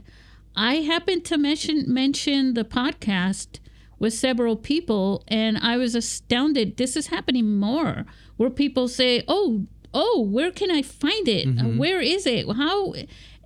I 0.55 0.75
happened 0.75 1.25
to 1.25 1.38
mention 1.38 1.83
mention 1.93 2.53
the 2.53 2.63
podcast 2.63 3.59
with 3.99 4.13
several 4.13 4.55
people, 4.55 5.23
and 5.27 5.57
I 5.57 5.77
was 5.77 5.95
astounded. 5.95 6.77
This 6.77 6.95
is 6.95 7.07
happening 7.07 7.57
more, 7.57 8.05
where 8.38 8.49
people 8.49 8.88
say, 8.88 9.23
"Oh, 9.27 9.65
oh, 9.95 10.21
where 10.21 10.51
can 10.51 10.69
I 10.69 10.81
find 10.84 11.27
it? 11.27 11.47
Uh, 11.47 11.63
Where 11.81 12.01
is 12.01 12.27
it? 12.27 12.45
How?" 12.55 12.93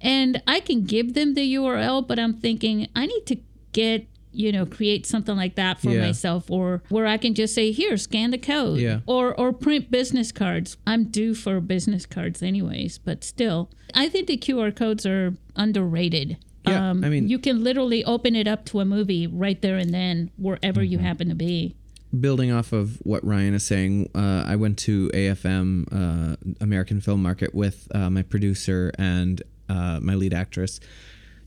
And 0.01 0.41
I 0.47 0.59
can 0.59 0.83
give 0.85 1.13
them 1.13 1.33
the 1.35 1.53
URL, 1.55 2.05
but 2.07 2.17
I'm 2.19 2.33
thinking 2.33 2.87
I 2.95 3.05
need 3.05 3.25
to 3.27 3.37
get 3.71 4.07
you 4.31 4.51
know 4.51 4.65
create 4.65 5.05
something 5.07 5.35
like 5.35 5.55
that 5.55 5.79
for 5.81 5.89
Yeah. 5.91 6.01
myself 6.05 6.51
or 6.51 6.83
where 6.89 7.07
i 7.07 7.17
can 7.17 7.33
just 7.33 7.51
say 7.55 7.71
here 7.71 7.97
scan 7.97 8.29
the 8.29 8.37
code 8.37 8.79
Yeah. 8.79 8.99
or 9.07 9.33
or 9.41 9.51
print 9.51 9.89
business 9.89 10.31
cards 10.31 10.77
i'm 10.85 11.05
due 11.05 11.33
for 11.33 11.59
business 11.59 12.05
cards 12.05 12.43
anyways 12.43 12.99
but 12.99 13.23
still 13.23 13.71
i 13.95 14.07
think 14.07 14.27
the 14.27 14.37
qr 14.37 14.69
codes 14.75 15.03
are 15.07 15.33
underrated 15.55 16.37
Yeah, 16.67 16.89
I 16.91 16.93
mean- 16.93 17.27
you 17.27 17.39
can 17.39 17.63
literally 17.63 18.03
open 18.05 18.35
it 18.35 18.47
up 18.47 18.65
to 18.65 18.79
a 18.81 18.85
movie 18.85 19.25
right 19.25 19.59
there 19.63 19.77
and 19.77 19.91
then 19.93 20.29
wherever 20.37 20.81
Mm-hmm. 20.81 20.91
you 20.91 20.97
happen 20.99 21.29
to 21.29 21.35
be 21.35 21.75
building 22.17 22.51
off 22.51 22.71
of 22.73 22.97
what 23.03 23.23
Ryan 23.25 23.53
is 23.53 23.65
saying, 23.65 24.09
uh, 24.15 24.43
I 24.47 24.55
went 24.55 24.77
to 24.79 25.09
AFM, 25.13 25.87
uh, 25.91 26.35
American 26.61 27.01
Film 27.01 27.21
Market, 27.21 27.53
with 27.53 27.87
uh, 27.93 28.09
my 28.09 28.21
producer 28.23 28.91
and 28.97 29.41
uh, 29.67 29.99
my 30.01 30.15
lead 30.15 30.33
actress, 30.33 30.79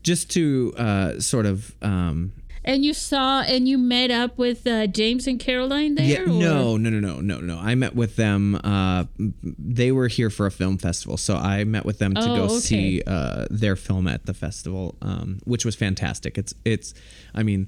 just 0.03 0.29
to 0.31 0.73
uh, 0.77 1.19
sort 1.19 1.45
of 1.45 1.75
um, 1.81 2.31
And 2.65 2.85
you 2.85 2.93
saw 2.93 3.41
and 3.41 3.67
you 3.67 3.77
met 3.77 4.09
up 4.09 4.37
with 4.37 4.65
uh, 4.65 4.87
James 4.87 5.27
and 5.27 5.37
Caroline 5.37 5.95
there? 5.95 6.05
Yeah, 6.05 6.25
no, 6.25 6.77
no, 6.77 6.89
no, 6.89 6.99
no, 6.99 7.19
no, 7.19 7.39
no. 7.41 7.57
I 7.59 7.75
met 7.75 7.93
with 7.93 8.15
them. 8.15 8.55
Uh, 8.63 9.03
they 9.19 9.91
were 9.91 10.07
here 10.07 10.29
for 10.29 10.45
a 10.45 10.51
film 10.51 10.77
festival, 10.77 11.17
so 11.17 11.35
I 11.35 11.65
met 11.65 11.83
with 11.85 11.99
them 11.99 12.13
to 12.15 12.21
Oh, 12.21 12.35
go 12.35 12.43
okay. 12.45 12.59
see 12.59 13.01
uh, 13.05 13.47
their 13.49 13.75
film 13.75 14.07
at 14.07 14.25
the 14.25 14.33
festival, 14.33 14.95
um, 15.01 15.39
which 15.43 15.65
was 15.65 15.75
fantastic. 15.75 16.37
It's, 16.37 16.53
it's, 16.63 16.93
I 17.35 17.43
mean, 17.43 17.67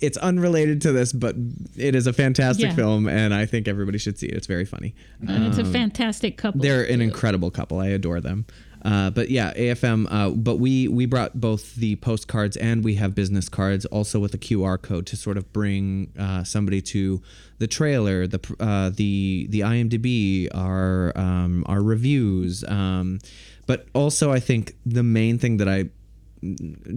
it's 0.00 0.16
unrelated 0.18 0.80
to 0.82 0.92
this, 0.92 1.12
but 1.12 1.36
it 1.76 1.94
is 1.94 2.06
a 2.06 2.12
fantastic 2.12 2.66
Yeah. 2.66 2.74
film, 2.74 3.08
and 3.08 3.34
I 3.34 3.46
think 3.46 3.68
everybody 3.68 3.98
should 3.98 4.18
see 4.18 4.26
it. 4.26 4.34
It's 4.34 4.46
very 4.46 4.64
funny. 4.64 4.94
And 5.26 5.46
it's 5.46 5.58
a 5.58 5.64
fantastic 5.64 6.36
couple. 6.36 6.60
Um, 6.60 6.66
They're 6.66 6.84
an 6.84 7.00
incredible 7.00 7.50
couple. 7.50 7.78
I 7.78 7.88
adore 7.88 8.20
them. 8.20 8.46
Uh, 8.82 9.10
but 9.10 9.30
yeah, 9.30 9.52
AFM. 9.54 10.06
Uh, 10.08 10.30
but 10.30 10.56
we 10.56 10.86
we 10.86 11.06
brought 11.06 11.40
both 11.40 11.74
the 11.74 11.96
postcards 11.96 12.56
and 12.56 12.84
we 12.84 12.94
have 12.94 13.14
business 13.16 13.48
cards, 13.48 13.84
also 13.86 14.20
with 14.20 14.32
a 14.34 14.38
QR 14.38 14.80
code 14.80 15.06
to 15.06 15.16
sort 15.16 15.36
of 15.36 15.52
bring 15.52 16.12
uh, 16.16 16.44
somebody 16.44 16.80
to 16.82 17.20
the 17.58 17.66
trailer, 17.66 18.28
the 18.28 18.38
uh, 18.60 18.90
the 18.94 19.48
the 19.50 19.60
IMDb, 19.60 20.48
our 20.54 21.12
um, 21.18 21.64
our 21.66 21.82
reviews. 21.82 22.62
Um, 22.68 23.18
but 23.66 23.86
also, 23.92 24.30
I 24.30 24.38
think 24.38 24.76
the 24.86 25.02
main 25.02 25.38
thing 25.38 25.56
that 25.56 25.68
I 25.68 25.86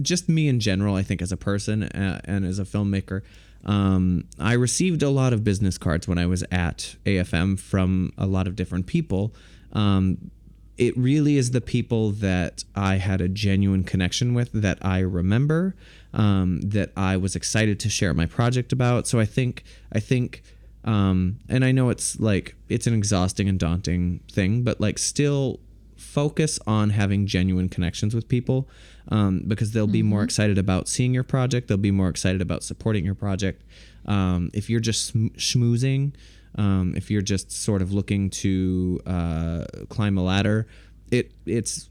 just 0.02 0.28
me 0.28 0.48
in 0.48 0.60
general, 0.60 0.94
I 0.94 1.02
think 1.02 1.22
as 1.22 1.32
a 1.32 1.36
person 1.36 1.84
uh, 1.84 2.20
and 2.24 2.44
as 2.44 2.58
a 2.58 2.64
filmmaker, 2.64 3.22
um, 3.64 4.24
I 4.38 4.54
received 4.54 5.02
a 5.02 5.10
lot 5.10 5.32
of 5.32 5.44
business 5.44 5.78
cards 5.78 6.08
when 6.08 6.18
I 6.18 6.26
was 6.26 6.44
at 6.50 6.96
AFM 7.04 7.58
from 7.58 8.12
a 8.16 8.26
lot 8.26 8.46
of 8.46 8.56
different 8.56 8.86
people. 8.86 9.34
Um, 9.72 10.30
it 10.78 10.96
really 10.96 11.36
is 11.36 11.50
the 11.50 11.60
people 11.60 12.10
that 12.12 12.64
I 12.74 12.96
had 12.96 13.20
a 13.20 13.28
genuine 13.28 13.84
connection 13.84 14.32
with 14.32 14.50
that 14.52 14.78
I 14.80 15.00
remember, 15.00 15.76
um, 16.14 16.62
that 16.62 16.92
I 16.96 17.18
was 17.18 17.36
excited 17.36 17.78
to 17.80 17.90
share 17.90 18.14
my 18.14 18.24
project 18.24 18.72
about. 18.72 19.06
So 19.06 19.20
I 19.20 19.26
think 19.26 19.62
I 19.92 20.00
think 20.00 20.42
um, 20.84 21.40
and 21.48 21.64
I 21.64 21.72
know 21.72 21.90
it's 21.90 22.18
like 22.18 22.54
it's 22.70 22.86
an 22.86 22.94
exhausting 22.94 23.48
and 23.48 23.58
daunting 23.58 24.20
thing, 24.32 24.62
but 24.62 24.80
like 24.80 24.98
still 24.98 25.60
focus 25.96 26.58
on 26.66 26.90
having 26.90 27.26
genuine 27.26 27.68
connections 27.68 28.14
with 28.14 28.26
people 28.26 28.66
um, 29.08 29.44
because 29.46 29.72
they'll 29.72 29.86
be 29.86 30.02
more 30.02 30.22
excited 30.22 30.58
about 30.58 30.88
seeing 30.88 31.14
your 31.14 31.24
project. 31.24 31.68
They'll 31.68 31.76
be 31.76 31.90
more 31.90 32.08
excited 32.08 32.40
about 32.40 32.62
supporting 32.62 33.04
your 33.04 33.14
project. 33.14 33.62
Um, 34.06 34.50
if 34.54 34.70
you're 34.70 34.80
just 34.80 35.06
sm- 35.06 35.28
schmoozing, 35.36 36.14
um, 36.56 36.94
if 36.96 37.10
you're 37.10 37.22
just 37.22 37.50
sort 37.50 37.82
of 37.82 37.92
looking 37.92 38.30
to 38.30 39.00
uh, 39.06 39.64
climb 39.88 40.18
a 40.18 40.22
ladder, 40.22 40.66
it 41.10 41.32
it's 41.46 41.88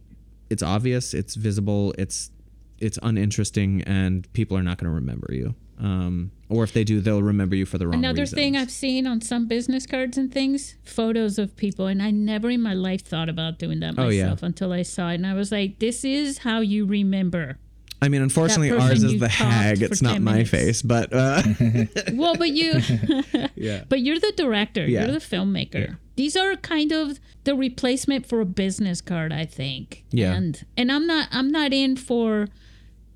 it's 0.50 0.63
obvious, 0.63 1.13
it's 1.13 1.36
visible, 1.36 1.93
it's 1.98 2.32
it's 2.80 2.98
uninteresting, 3.04 3.84
and 3.84 4.32
people 4.34 4.58
are 4.58 4.63
not 4.63 4.78
going 4.78 4.89
to 4.89 4.95
remember 4.95 5.34
you. 5.34 5.56
Um, 5.80 6.32
or 6.50 6.64
if 6.64 6.74
they 6.74 6.84
do, 6.84 7.00
they'll 7.00 7.22
remember 7.24 7.56
you 7.56 7.66
for 7.66 7.78
the 7.78 7.86
wrong 7.88 7.94
thing. 7.94 8.00
Another 8.06 8.24
reasons. 8.24 8.40
thing 8.42 8.56
I've 8.58 8.72
seen 8.72 9.06
on 9.08 9.22
some 9.22 9.48
business 9.48 9.86
cards 9.86 10.18
and 10.18 10.34
things, 10.34 10.76
photos 10.84 11.38
of 11.38 11.56
people, 11.56 11.86
and 11.88 12.02
I 12.02 12.10
never 12.12 12.50
in 12.50 12.62
my 12.62 12.74
life 12.74 13.06
thought 13.06 13.30
about 13.30 13.60
doing 13.60 13.80
that 13.82 13.94
Oh, 13.98 14.10
yeah. 14.10 14.24
myself 14.24 14.44
until 14.44 14.74
I 14.74 14.82
saw 14.82 15.12
it, 15.12 15.16
and 15.16 15.28
I 15.28 15.34
was 15.36 15.52
like, 15.52 15.80
"This 15.80 16.04
is 16.04 16.40
how 16.40 16.60
you 16.62 16.86
remember." 16.86 17.58
I 18.02 18.08
mean, 18.08 18.22
unfortunately, 18.22 18.72
ours 18.72 19.04
is 19.04 19.20
the 19.20 19.28
hag. 19.28 19.82
It's 19.82 20.02
not 20.02 20.22
my 20.22 20.32
minutes. 20.32 20.50
face, 20.52 20.82
but 20.82 21.12
uh, 21.14 21.42
Well, 22.14 22.36
but 22.38 22.50
you, 22.50 22.80
yeah. 23.56 23.84
but 23.90 24.00
you're 24.00 24.20
the 24.20 24.32
director. 24.38 24.88
Yeah. 24.88 25.02
You're 25.04 25.12
the 25.12 25.18
filmmaker. 25.20 25.98
These 26.16 26.38
are 26.38 26.56
kind 26.56 26.94
of 26.94 27.20
the 27.44 27.56
replacement 27.56 28.26
for 28.26 28.40
a 28.40 28.46
business 28.46 29.02
card, 29.02 29.34
I 29.34 29.44
think. 29.46 30.06
Yeah. 30.12 30.32
And 30.34 30.64
and 30.78 30.92
I'm 30.92 31.06
not 31.08 31.28
I'm 31.32 31.52
not 31.52 31.74
in 31.74 31.98
for 31.98 32.48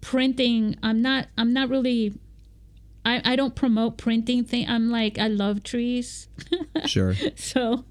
printing. 0.01 0.75
I'm 0.83 1.01
not 1.01 1.27
I'm 1.37 1.53
not 1.53 1.69
really. 1.69 2.13
I, 3.05 3.21
I 3.23 3.35
don't 3.35 3.55
promote 3.55 3.97
printing 3.97 4.43
thing. 4.45 4.67
I'm 4.69 4.89
like 4.89 5.17
I 5.19 5.27
love 5.27 5.63
trees. 5.63 6.27
Sure. 6.85 7.15
So 7.35 7.85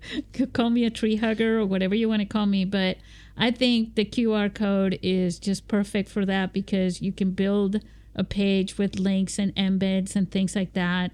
call 0.53 0.69
me 0.69 0.85
a 0.85 0.91
tree 0.91 1.17
hugger 1.17 1.59
or 1.59 1.65
whatever 1.65 1.95
you 1.95 2.11
want 2.11 2.21
to 2.21 2.27
call 2.27 2.45
me. 2.45 2.67
But 2.67 2.99
I 3.39 3.51
think 3.51 3.95
the 3.95 4.05
QR 4.05 4.53
code 4.53 4.99
is 5.03 5.39
just 5.39 5.67
perfect 5.67 6.11
for 6.11 6.27
that 6.27 6.53
because 6.53 7.01
you 7.01 7.11
can 7.11 7.31
build 7.31 7.81
a 8.15 8.23
page 8.23 8.77
with 8.77 8.99
links 8.99 9.39
and 9.39 9.55
embeds 9.55 10.15
and 10.15 10.31
things 10.31 10.55
like 10.55 10.75
that. 10.75 11.13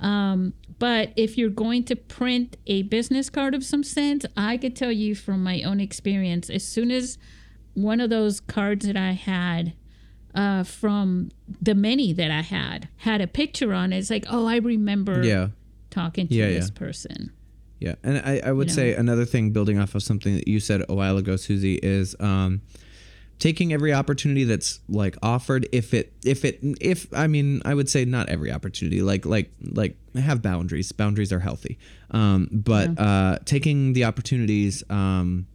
Um, 0.00 0.54
but 0.78 1.12
if 1.14 1.38
you're 1.38 1.50
going 1.50 1.84
to 1.84 1.96
print 1.96 2.56
a 2.66 2.82
business 2.82 3.30
card 3.30 3.54
of 3.54 3.62
some 3.62 3.84
sense, 3.84 4.24
I 4.36 4.56
could 4.56 4.74
tell 4.74 4.92
you 4.92 5.14
from 5.14 5.44
my 5.44 5.62
own 5.62 5.78
experience, 5.78 6.50
as 6.50 6.66
soon 6.66 6.90
as 6.90 7.18
one 7.74 8.00
of 8.00 8.10
those 8.10 8.40
cards 8.40 8.86
that 8.86 8.96
I 8.96 9.12
had 9.12 9.74
uh, 10.34 10.62
from 10.64 11.30
the 11.60 11.74
many 11.74 12.12
that 12.12 12.30
I 12.30 12.42
had 12.42 12.88
had 12.98 13.20
a 13.20 13.26
picture 13.26 13.72
on 13.74 13.92
it, 13.92 13.98
it's 13.98 14.10
like, 14.10 14.24
oh, 14.30 14.46
I 14.46 14.56
remember 14.56 15.22
Yeah. 15.24 15.48
talking 15.90 16.28
to 16.28 16.34
Yeah, 16.34 16.48
this 16.48 16.70
yeah. 16.72 16.78
person. 16.78 17.32
Yeah, 17.78 17.94
and 18.02 18.18
I, 18.18 18.40
I 18.44 18.52
would 18.52 18.68
You 18.68 18.74
say 18.74 18.94
another 18.94 19.24
thing, 19.24 19.52
building 19.52 19.78
off 19.78 19.94
of 19.94 20.02
something 20.02 20.34
that 20.36 20.46
you 20.46 20.60
said 20.60 20.84
a 20.88 20.94
while 20.94 21.16
ago, 21.16 21.36
Susy, 21.36 21.76
is 21.82 22.14
um, 22.20 22.60
taking 23.38 23.72
every 23.72 23.94
opportunity 23.94 24.44
that's 24.44 24.80
like 24.86 25.16
offered. 25.22 25.66
If 25.72 25.94
it, 25.94 26.12
if 26.22 26.44
it, 26.44 26.58
if 26.78 27.06
I 27.14 27.26
mean, 27.26 27.62
I 27.64 27.72
would 27.72 27.88
say 27.88 28.04
not 28.04 28.28
every 28.28 28.52
opportunity. 28.52 29.00
Like, 29.00 29.24
like, 29.24 29.50
like 29.62 29.96
have 30.14 30.42
boundaries. 30.42 30.92
Boundaries 30.92 31.32
are 31.32 31.38
healthy. 31.40 31.78
Um, 32.10 32.48
but 32.52 32.98
uh, 33.00 33.38
taking 33.46 33.94
the 33.94 34.04
opportunities 34.04 34.84
um, 34.90 35.46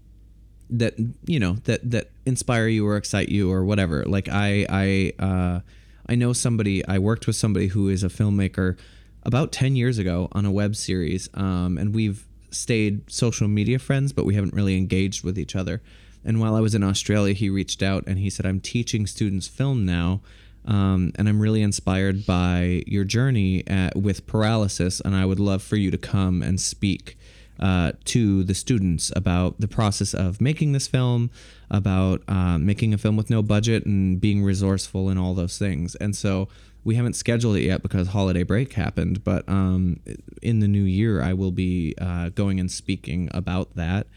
that 0.72 0.96
you 1.28 1.40
know 1.40 1.54
that 1.66 1.92
that 1.92 2.10
inspire 2.26 2.68
you 2.68 2.88
or 2.88 2.98
excite 2.98 3.30
you 3.30 3.52
or 3.52 3.64
whatever. 3.64 4.04
Like 4.06 4.30
I, 4.30 4.66
I, 4.70 5.24
uh, 5.24 5.60
I 6.08 6.16
know 6.16 6.34
somebody. 6.34 6.86
I 6.88 7.00
worked 7.00 7.28
with 7.28 7.36
somebody 7.36 7.68
who 7.68 7.90
is 7.90 8.04
a 8.04 8.10
filmmaker 8.10 8.78
about 9.26 9.52
10 9.52 9.76
years 9.76 9.98
ago 9.98 10.30
on 10.32 10.46
a 10.46 10.52
web 10.52 10.76
series 10.76 11.28
um, 11.34 11.78
and 11.78 11.94
we've 11.94 12.26
stayed 12.52 13.10
social 13.12 13.48
media 13.48 13.80
friends 13.80 14.14
but 14.14 14.24
we 14.24 14.36
haven't 14.36 14.54
really 14.54 14.78
engaged 14.78 15.24
with 15.24 15.38
each 15.38 15.56
other 15.56 15.82
and 16.24 16.40
while 16.40 16.56
i 16.56 16.60
was 16.62 16.74
in 16.74 16.84
australia 16.84 17.34
he 17.34 17.50
reached 17.50 17.84
out 17.84 18.04
and 18.08 18.20
he 18.20 18.30
said 18.30 18.46
i'm 18.46 18.62
teaching 18.62 19.06
students 19.06 19.48
film 19.48 19.86
now 19.86 20.22
um, 20.66 21.12
and 21.16 21.28
i'm 21.28 21.40
really 21.40 21.62
inspired 21.62 22.26
by 22.26 22.84
your 22.88 23.04
journey 23.04 23.64
at, 23.68 23.96
with 23.96 24.26
paralysis 24.26 25.02
and 25.02 25.16
i 25.16 25.26
would 25.26 25.40
love 25.40 25.62
for 25.62 25.76
you 25.76 25.92
to 25.92 25.98
come 25.98 26.42
and 26.42 26.62
speak 26.62 27.18
uh, 27.60 27.94
to 28.06 28.44
the 28.44 28.54
students 28.54 29.12
about 29.16 29.60
the 29.60 29.68
process 29.68 30.14
of 30.14 30.42
making 30.42 30.74
this 30.74 30.88
film, 30.88 31.30
about 31.70 32.22
uh, 32.28 32.58
making 32.58 32.94
a 32.94 32.98
film 32.98 33.16
with 33.16 33.30
no 33.30 33.42
budget 33.42 33.86
and 33.86 34.20
being 34.20 34.44
resourceful 34.44 35.10
and 35.10 35.20
all 35.20 35.34
those 35.34 35.58
things. 35.58 35.96
And 35.96 36.16
so 36.16 36.48
we 36.84 36.96
haven't 36.96 37.16
scheduled 37.16 37.58
it 37.58 37.64
yet 37.64 37.82
because 37.82 38.10
holiday 38.10 38.44
break 38.44 38.74
happened, 38.74 39.24
but 39.24 39.48
um, 39.50 40.00
in 40.42 40.60
the 40.60 40.68
new 40.68 40.84
year, 40.84 41.22
I 41.22 41.34
will 41.34 41.52
be 41.52 41.96
uh, 42.00 42.30
going 42.30 42.60
and 42.60 42.72
speaking 42.72 43.30
about 43.34 43.76
that. 43.76 44.08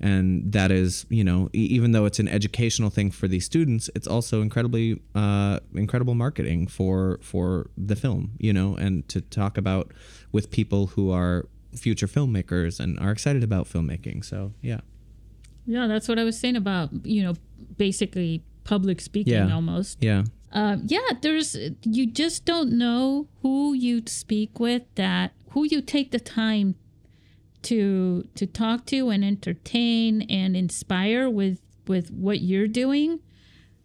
And 0.00 0.52
that 0.52 0.70
is, 0.70 1.06
you 1.08 1.24
know, 1.24 1.48
even 1.52 1.90
though 1.92 2.04
it's 2.04 2.20
an 2.20 2.28
educational 2.28 2.90
thing 2.90 3.10
for 3.10 3.26
these 3.26 3.44
students, 3.44 3.90
it's 3.96 4.06
also 4.06 4.42
incredibly, 4.42 5.00
uh, 5.14 5.58
incredible 5.74 6.14
marketing 6.14 6.68
for 6.68 7.18
for 7.20 7.70
the 7.76 7.96
film, 7.96 8.32
you 8.38 8.52
know, 8.52 8.76
and 8.76 9.08
to 9.08 9.20
talk 9.20 9.58
about 9.58 9.92
with 10.30 10.50
people 10.52 10.88
who 10.88 11.10
are 11.10 11.46
future 11.78 12.06
filmmakers 12.06 12.80
and 12.80 12.98
are 12.98 13.10
excited 13.10 13.42
about 13.44 13.66
filmmaking. 13.66 14.24
So 14.24 14.52
yeah, 14.62 14.80
Yeah, 15.66 15.86
that's 15.86 16.08
what 16.08 16.18
I 16.18 16.24
was 16.24 16.38
saying 16.38 16.56
about, 16.56 16.90
you 17.06 17.22
know, 17.22 17.34
basically 17.76 18.42
public 18.64 19.00
speaking 19.00 19.32
Yeah. 19.34 19.54
almost. 19.54 19.98
yeah, 20.02 20.24
Um, 20.52 20.84
yeah, 20.86 21.08
there's, 21.22 21.56
you 21.84 22.06
just 22.06 22.44
don't 22.44 22.72
know 22.72 23.28
who 23.42 23.72
you 23.74 24.02
speak 24.06 24.58
with 24.60 24.82
that, 24.94 25.32
who 25.50 25.64
you 25.64 25.80
take 25.82 26.10
the 26.10 26.20
time 26.20 26.74
to 27.62 28.22
to 28.36 28.46
talk 28.46 28.86
to 28.86 29.10
and 29.10 29.24
entertain 29.24 30.22
and 30.22 30.56
inspire 30.56 31.28
with 31.28 31.60
with 31.88 32.10
what 32.12 32.40
you're 32.40 32.68
doing 32.68 33.18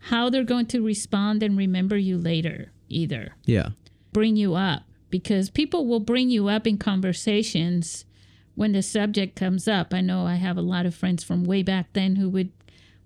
how 0.10 0.30
they're 0.30 0.44
going 0.44 0.68
to 0.68 0.80
respond 0.82 1.42
and 1.42 1.58
remember 1.58 1.98
you 1.98 2.18
later 2.18 2.72
either 2.90 3.34
yeah, 3.46 3.70
bring 4.12 4.36
you 4.36 4.54
up 4.54 4.84
because 5.14 5.52
people 5.52 5.86
will 5.86 6.00
bring 6.00 6.32
you 6.32 6.48
up 6.48 6.66
in 6.66 6.76
conversations 6.76 8.04
when 8.56 8.72
the 8.72 8.82
subject 8.82 9.36
comes 9.36 9.68
up. 9.68 9.94
I 9.94 10.02
know 10.02 10.26
I 10.26 10.38
have 10.38 10.58
a 10.58 10.62
lot 10.62 10.88
of 10.88 10.96
friends 10.96 11.24
from 11.24 11.44
way 11.44 11.62
back 11.62 11.94
then 11.94 12.16
who 12.16 12.32
would 12.32 12.52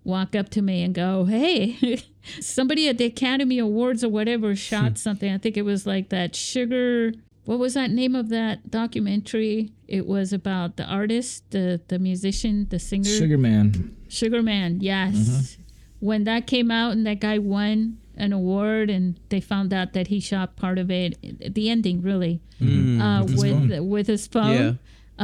walk 0.05 0.33
up 0.33 0.47
to 0.51 0.61
me 0.61 0.83
and 0.83 0.95
go, 0.95 1.25
Hey, 1.25 2.01
somebody 2.39 2.87
at 2.87 2.97
the 2.97 3.03
Academy 3.03 3.59
Awards 3.59 4.05
or 4.05 4.09
whatever 4.09 4.51
hmm. 4.51 4.55
shot 4.55 4.97
something. 4.97 5.29
I 5.29 5.37
think 5.37 5.57
it 5.57 5.63
was 5.63 5.85
like 5.85 6.07
that 6.07 6.33
sugar. 6.33 7.11
What 7.43 7.59
was 7.59 7.73
that 7.73 7.91
name 7.91 8.15
of 8.15 8.29
that 8.29 8.71
documentary? 8.71 9.73
It 9.85 10.07
was 10.07 10.31
about 10.31 10.77
the 10.77 10.85
artist, 10.85 11.51
the 11.51 11.81
the 11.89 11.99
musician, 11.99 12.67
the 12.69 12.79
singer. 12.79 13.03
Sugar 13.03 13.37
Man. 13.37 13.97
Sugar 14.07 14.41
Man, 14.41 14.79
yes. 14.79 15.13
Mm-hmm. 15.13 15.61
When 15.99 16.23
that 16.23 16.47
came 16.47 16.71
out 16.71 16.93
and 16.93 17.05
that 17.05 17.19
guy 17.19 17.37
won 17.37 17.97
an 18.17 18.33
award 18.33 18.89
and 18.89 19.19
they 19.29 19.39
found 19.41 19.73
out 19.73 19.93
that 19.93 20.07
he 20.07 20.19
shot 20.19 20.55
part 20.55 20.77
of 20.79 20.89
it, 20.91 21.17
the 21.53 21.69
ending 21.69 22.01
really, 22.01 22.41
uh, 22.61 23.23
with 23.27 23.79
with 23.79 24.07
his 24.07 24.27
phone. 24.27 24.53
Yeah. 24.55 24.73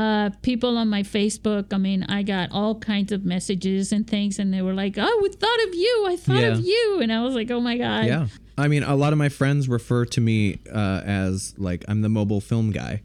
uh, 0.02 0.30
people 0.41 0.78
on 0.78 0.88
my 0.89 1.04
Facebook. 1.04 1.72
I 1.72 1.78
mean, 1.78 2.04
I 2.10 2.24
got 2.24 2.50
all 2.52 2.76
kinds 2.80 3.12
of 3.12 3.24
messages 3.26 3.91
and 3.91 4.08
things, 4.08 4.39
and 4.39 4.52
they 4.54 4.62
were 4.62 4.74
like, 4.74 4.96
"Oh, 4.98 5.20
we 5.22 5.30
thought 5.30 5.62
of 5.68 5.76
you. 5.76 6.06
I 6.08 6.16
thought 6.16 6.44
of 6.44 6.60
you," 6.66 7.00
and 7.02 7.12
I 7.14 7.24
was 7.24 7.36
like, 7.36 7.52
"Oh 7.52 7.60
my 7.60 7.78
god." 7.78 8.06
Yeah. 8.08 8.28
I 8.58 8.68
mean, 8.68 8.84
a 8.84 8.96
lot 8.96 9.14
of 9.14 9.20
my 9.20 9.30
friends 9.30 9.68
refer 9.70 10.06
to 10.06 10.22
me 10.22 10.60
uh, 10.72 11.02
as 11.06 11.54
like 11.58 11.86
I'm 11.88 12.02
the 12.02 12.10
mobile 12.10 12.41
film 12.41 12.72
guy. 12.72 13.02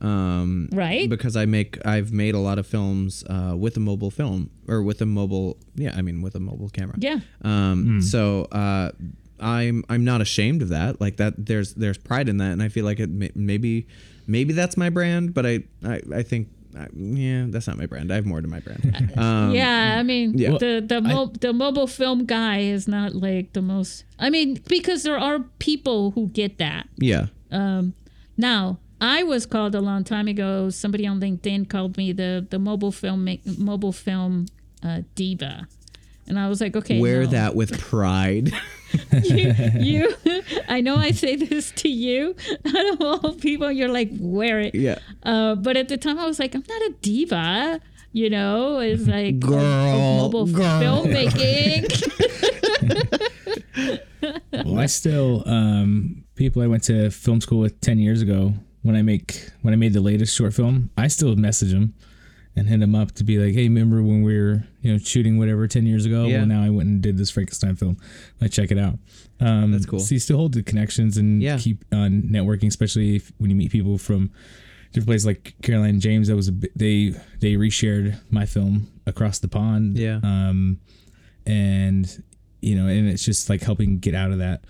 Um, 0.00 0.68
Right. 0.72 1.08
Because 1.08 1.36
I 1.36 1.46
make, 1.46 1.78
I've 1.86 2.10
made 2.12 2.34
a 2.34 2.38
lot 2.40 2.58
of 2.58 2.66
films 2.66 3.22
uh, 3.30 3.54
with 3.56 3.76
a 3.76 3.80
mobile 3.80 4.10
film 4.10 4.50
or 4.66 4.82
with 4.82 5.00
a 5.00 5.06
mobile, 5.06 5.56
yeah, 5.76 5.94
I 5.96 6.02
mean, 6.02 6.22
with 6.22 6.34
a 6.34 6.40
mobile 6.40 6.68
camera. 6.70 6.96
Yeah. 6.98 7.20
Um, 7.42 8.00
So 8.02 8.44
uh, 8.50 8.90
I'm 9.42 9.84
I'm 9.88 10.04
not 10.04 10.20
ashamed 10.20 10.62
of 10.62 10.68
that. 10.70 11.00
Like 11.00 11.16
that, 11.18 11.34
there's 11.36 11.74
there's 11.74 11.98
pride 11.98 12.28
in 12.28 12.38
that, 12.38 12.52
and 12.52 12.62
I 12.62 12.68
feel 12.68 12.84
like 12.84 13.00
it 13.00 13.10
may, 13.10 13.30
maybe 13.34 13.86
maybe 14.26 14.52
that's 14.52 14.76
my 14.76 14.88
brand, 14.90 15.34
but 15.34 15.44
I 15.46 15.64
I, 15.84 16.00
I 16.14 16.22
think. 16.22 16.48
uh, 16.78 16.86
Yeah, 16.94 17.46
that's 17.50 17.66
not 17.66 17.76
my 17.76 17.86
brand. 17.86 18.10
I 18.10 18.14
have 18.16 18.24
more 18.26 18.40
to 18.40 18.48
my 18.48 18.60
brand. 18.60 19.12
Um, 19.16 19.52
yeah, 19.52 19.96
I 19.98 20.02
mean 20.02 20.38
yeah. 20.38 20.56
the 20.58 20.80
the 20.86 21.00
mo- 21.02 21.32
the 21.40 21.52
mobile 21.52 21.86
film 21.86 22.24
guy 22.24 22.60
is 22.60 22.86
not 22.88 23.14
like 23.14 23.52
the 23.52 23.60
most. 23.62 24.04
I 24.18 24.30
mean 24.30 24.58
because 24.68 25.02
there 25.02 25.18
are 25.18 25.40
people 25.58 26.12
who 26.12 26.28
get 26.28 26.58
that. 26.58 26.88
yeah. 26.96 27.26
Um. 27.50 27.92
Now 28.38 28.78
I 29.00 29.22
was 29.24 29.44
called 29.46 29.74
a 29.74 29.80
long 29.80 30.04
time 30.04 30.28
ago. 30.28 30.70
Somebody 30.70 31.06
on 31.06 31.20
LinkedIn 31.20 31.68
called 31.68 31.96
me 31.98 32.12
the 32.12 32.46
the 32.48 32.58
mobile 32.58 32.92
film 32.92 33.28
mobile 33.58 33.92
film 33.92 34.46
uh, 34.82 35.02
diva, 35.14 35.66
and 36.26 36.38
I 36.38 36.48
was 36.48 36.60
like, 36.60 36.74
okay, 36.76 36.98
Wear 37.00 37.24
no. 37.24 37.30
that 37.30 37.54
with 37.54 37.78
pride. 37.78 38.52
you, 39.24 39.54
you 39.78 40.14
I 40.68 40.80
know 40.80 40.96
I 40.96 41.10
say 41.12 41.36
this 41.36 41.70
to 41.72 41.88
you 41.88 42.34
out 42.66 42.86
of 42.94 43.00
all 43.00 43.32
people 43.34 43.70
you're 43.70 43.88
like 43.88 44.10
wear 44.18 44.60
it 44.60 44.74
yeah. 44.74 44.98
uh, 45.22 45.54
but 45.54 45.76
at 45.76 45.88
the 45.88 45.96
time 45.96 46.18
I 46.18 46.26
was 46.26 46.38
like 46.38 46.54
I'm 46.54 46.64
not 46.68 46.82
a 46.82 46.94
diva 47.00 47.80
you 48.12 48.28
know 48.30 48.78
it's 48.80 49.06
like 49.06 49.36
of- 49.36 49.44
of 49.44 49.50
Girl, 49.50 50.16
mobile 50.18 50.46
girl. 50.46 50.82
filmmaking 51.04 51.88
well, 54.64 54.78
I 54.78 54.86
still 54.86 55.42
um, 55.46 56.24
people 56.34 56.62
I 56.62 56.66
went 56.66 56.84
to 56.84 57.10
film 57.10 57.40
school 57.40 57.58
with 57.60 57.80
ten 57.80 57.98
years 57.98 58.22
ago. 58.22 58.54
When 58.82 58.96
I 58.96 59.02
make 59.02 59.48
when 59.62 59.72
I 59.72 59.76
made 59.76 59.92
the 59.92 60.00
latest 60.00 60.36
short 60.36 60.54
film, 60.54 60.90
I 60.96 61.08
still 61.08 61.36
message 61.36 61.70
them 61.72 61.94
and 62.54 62.68
hit 62.68 62.80
them 62.80 62.94
up 62.94 63.12
to 63.12 63.24
be 63.24 63.38
like, 63.38 63.54
"Hey, 63.54 63.62
remember 63.64 64.02
when 64.02 64.22
we 64.22 64.38
were 64.38 64.64
you 64.82 64.92
know 64.92 64.98
shooting 64.98 65.38
whatever 65.38 65.66
ten 65.66 65.86
years 65.86 66.04
ago? 66.06 66.26
Yeah. 66.26 66.38
Well, 66.38 66.46
now 66.46 66.62
I 66.62 66.68
went 66.70 66.88
and 66.88 67.00
did 67.00 67.16
this 67.16 67.30
Frankenstein 67.30 67.76
film. 67.76 67.96
I 68.40 68.48
check 68.48 68.70
it 68.70 68.78
out. 68.78 68.98
Um, 69.40 69.72
That's 69.72 69.86
cool. 69.86 69.98
So 70.00 70.14
you 70.14 70.18
still 70.20 70.36
hold 70.36 70.54
the 70.54 70.62
connections 70.62 71.16
and 71.16 71.42
Yeah. 71.42 71.58
keep 71.58 71.84
on 71.92 72.22
networking, 72.30 72.68
especially 72.68 73.16
if, 73.16 73.32
when 73.38 73.50
you 73.50 73.56
meet 73.56 73.72
people 73.72 73.98
from 73.98 74.30
different 74.92 75.08
places 75.08 75.26
like 75.26 75.54
Caroline 75.62 75.98
James. 75.98 76.28
That 76.28 76.36
was 76.36 76.48
a 76.48 76.52
they 76.76 77.14
they 77.40 77.54
reshared 77.54 78.18
my 78.30 78.46
film 78.46 78.88
across 79.06 79.38
the 79.38 79.48
pond. 79.48 79.96
Yeah. 79.98 80.20
Um, 80.22 80.78
and 81.46 82.22
you 82.60 82.76
know, 82.76 82.86
and 82.86 83.08
it's 83.08 83.24
just 83.24 83.48
like 83.50 83.62
helping 83.62 83.98
get 83.98 84.14
out 84.14 84.30
of 84.30 84.38
that 84.38 84.62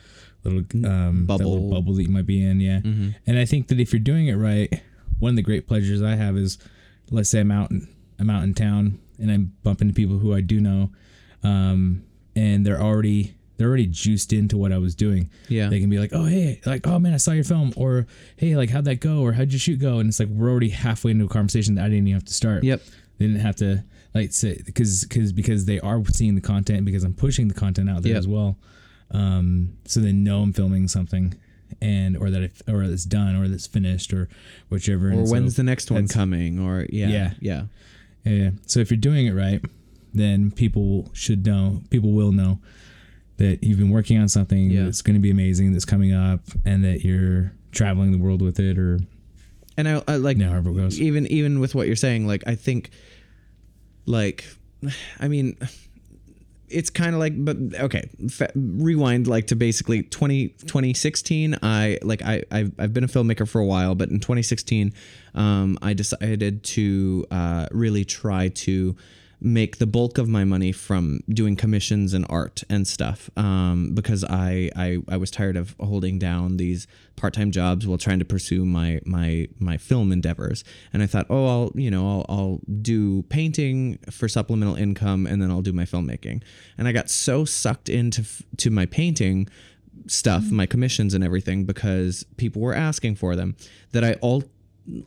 little 0.44 0.60
um 0.88 1.26
that 1.26 1.36
little 1.38 1.56
Bubble. 1.58 1.70
bubble 1.70 1.94
that 1.94 2.02
you 2.02 2.08
might 2.08 2.26
be 2.26 2.42
in. 2.44 2.60
Yeah. 2.60 2.80
And 3.26 3.38
I 3.38 3.44
think 3.44 3.68
that 3.68 3.78
if 3.80 3.92
you're 3.92 4.00
doing 4.00 4.28
it 4.28 4.34
right, 4.36 4.82
one 5.18 5.30
of 5.30 5.36
the 5.36 5.42
great 5.42 5.66
pleasures 5.68 6.02
I 6.02 6.14
have 6.16 6.36
is, 6.36 6.58
let's 7.12 7.30
say 7.30 7.40
I'm 7.40 7.50
out 7.52 7.70
in, 7.70 7.86
I'm 8.18 8.30
out 8.30 8.42
in 8.42 8.54
town 8.54 8.98
and 9.18 9.30
I'm 9.30 9.52
bumping 9.62 9.88
into 9.88 9.96
people 9.96 10.18
who 10.18 10.34
I 10.34 10.40
do 10.40 10.60
know, 10.60 10.90
um, 11.42 12.04
and 12.34 12.64
they're 12.66 12.80
already 12.80 13.34
they're 13.58 13.68
already 13.68 13.86
juiced 13.86 14.32
into 14.32 14.56
what 14.56 14.72
I 14.72 14.78
was 14.78 14.94
doing. 14.94 15.30
Yeah. 15.48 15.68
They 15.68 15.78
can 15.78 15.88
be 15.90 15.98
like, 15.98 16.10
oh 16.12 16.24
hey, 16.24 16.60
like 16.66 16.86
oh 16.86 16.98
man, 16.98 17.14
I 17.14 17.18
saw 17.18 17.32
your 17.32 17.44
film, 17.44 17.72
or 17.76 18.06
hey, 18.36 18.56
like 18.56 18.70
how'd 18.70 18.84
that 18.86 19.00
go, 19.00 19.20
or 19.20 19.32
how'd 19.32 19.52
your 19.52 19.60
shoot 19.60 19.78
go, 19.78 19.98
and 19.98 20.08
it's 20.08 20.18
like 20.18 20.28
we're 20.28 20.50
already 20.50 20.70
halfway 20.70 21.10
into 21.12 21.24
a 21.26 21.28
conversation 21.28 21.74
that 21.76 21.84
I 21.84 21.88
didn't 21.88 22.08
even 22.08 22.14
have 22.14 22.24
to 22.24 22.34
start. 22.34 22.64
Yep. 22.64 22.80
They 23.18 23.26
didn't 23.26 23.40
have 23.42 23.56
to 23.56 23.84
like 24.14 24.32
say 24.32 24.60
because 24.64 25.04
because 25.04 25.32
because 25.32 25.64
they 25.66 25.78
are 25.80 26.02
seeing 26.06 26.34
the 26.34 26.40
content 26.40 26.84
because 26.84 27.04
I'm 27.04 27.14
pushing 27.14 27.48
the 27.48 27.54
content 27.54 27.88
out 27.90 28.02
there 28.02 28.12
Yep. 28.12 28.18
as 28.18 28.28
well. 28.28 28.58
Um, 29.10 29.76
so 29.84 30.00
they 30.00 30.12
know 30.12 30.40
I'm 30.42 30.52
filming 30.54 30.88
something, 30.88 31.34
and 31.82 32.16
or 32.16 32.30
that 32.30 32.42
it, 32.42 32.52
or 32.68 32.82
it's 32.84 33.04
done 33.04 33.34
or 33.36 33.44
it's 33.44 33.66
finished 33.66 34.12
or 34.12 34.28
whichever. 34.70 35.08
Or 35.08 35.12
And 35.12 35.26
so 35.28 35.32
when's 35.32 35.56
the 35.56 35.62
next 35.64 35.90
one 35.90 36.06
coming? 36.08 36.58
Or 36.60 36.86
yeah, 36.90 37.08
Yeah. 37.08 37.32
yeah, 37.40 37.62
Yeah. 38.24 38.50
So 38.66 38.80
if 38.80 38.90
you're 38.90 38.96
doing 38.98 39.26
it 39.26 39.32
right, 39.34 39.60
then 40.14 40.50
people 40.52 41.10
should 41.12 41.44
know. 41.44 41.82
People 41.90 42.12
will 42.12 42.32
know 42.32 42.60
that 43.38 43.64
you've 43.64 43.78
been 43.78 43.90
working 43.90 44.18
on 44.18 44.28
something 44.28 44.70
Yeah. 44.70 44.84
that's 44.84 45.02
going 45.02 45.14
to 45.14 45.20
be 45.20 45.30
amazing, 45.30 45.72
that's 45.72 45.84
coming 45.86 46.12
up, 46.12 46.40
and 46.64 46.84
that 46.84 47.02
you're 47.04 47.52
traveling 47.72 48.12
the 48.12 48.18
world 48.18 48.42
with 48.42 48.60
it, 48.60 48.78
or 48.78 49.00
And 49.76 49.88
I, 49.88 50.02
I 50.06 50.16
like 50.16 50.36
you 50.36 50.44
know, 50.44 50.50
however 50.52 50.70
it 50.70 50.74
goes. 50.76 51.00
even 51.00 51.26
even 51.28 51.58
with 51.58 51.74
what 51.74 51.86
you're 51.88 51.96
saying, 51.96 52.26
like 52.26 52.44
I 52.46 52.54
think, 52.54 52.90
like, 54.06 54.44
I 55.20 55.28
mean, 55.28 55.56
it's 56.72 56.90
kind 56.90 57.14
of 57.14 57.20
like, 57.20 57.32
but 57.44 57.56
okay, 57.80 58.08
fa- 58.28 58.52
rewind 58.54 59.26
like 59.26 59.46
to 59.48 59.56
basically 59.56 60.02
20, 60.02 60.48
2016. 60.48 61.58
I 61.62 61.98
like 62.02 62.22
I 62.22 62.44
I've, 62.50 62.72
I've 62.78 62.92
been 62.92 63.04
a 63.04 63.08
filmmaker 63.08 63.48
for 63.48 63.60
a 63.60 63.66
while, 63.66 63.94
but 63.94 64.08
in 64.10 64.20
2016, 64.20 64.92
um, 65.34 65.78
I 65.82 65.92
decided 65.92 66.62
to 66.64 67.26
uh, 67.30 67.66
really 67.70 68.04
try 68.04 68.48
to 68.48 68.96
make 69.42 69.78
the 69.78 69.86
bulk 69.86 70.18
of 70.18 70.28
my 70.28 70.44
money 70.44 70.70
from 70.70 71.20
doing 71.28 71.56
commissions 71.56 72.14
and 72.14 72.24
art 72.30 72.62
and 72.70 72.86
stuff 72.86 73.28
um, 73.36 73.92
because 73.94 74.24
I, 74.24 74.70
I 74.76 74.98
I 75.08 75.16
was 75.16 75.30
tired 75.30 75.56
of 75.56 75.74
holding 75.80 76.18
down 76.18 76.56
these 76.58 76.86
part-time 77.16 77.50
jobs 77.50 77.86
while 77.86 77.98
trying 77.98 78.20
to 78.20 78.24
pursue 78.24 78.64
my 78.64 79.00
my 79.04 79.48
my 79.58 79.76
film 79.76 80.12
endeavors. 80.12 80.62
And 80.92 81.02
I 81.02 81.06
thought 81.06 81.26
oh 81.28 81.46
I'll 81.46 81.72
you 81.74 81.90
know 81.90 82.08
I'll, 82.08 82.26
I'll 82.28 82.60
do 82.80 83.22
painting 83.24 83.98
for 84.10 84.28
supplemental 84.28 84.76
income 84.76 85.26
and 85.26 85.42
then 85.42 85.50
I'll 85.50 85.62
do 85.62 85.72
my 85.72 85.84
filmmaking. 85.84 86.42
And 86.78 86.86
I 86.86 86.92
got 86.92 87.10
so 87.10 87.44
sucked 87.44 87.88
into 87.88 88.22
f- 88.22 88.42
to 88.58 88.70
my 88.70 88.86
painting 88.86 89.48
stuff 90.06 90.50
my 90.50 90.66
commissions 90.66 91.14
and 91.14 91.22
everything 91.22 91.64
because 91.64 92.24
people 92.36 92.62
were 92.62 92.74
asking 92.74 93.14
for 93.14 93.36
them 93.36 93.56
that 93.92 94.04
I 94.04 94.14
all 94.14 94.44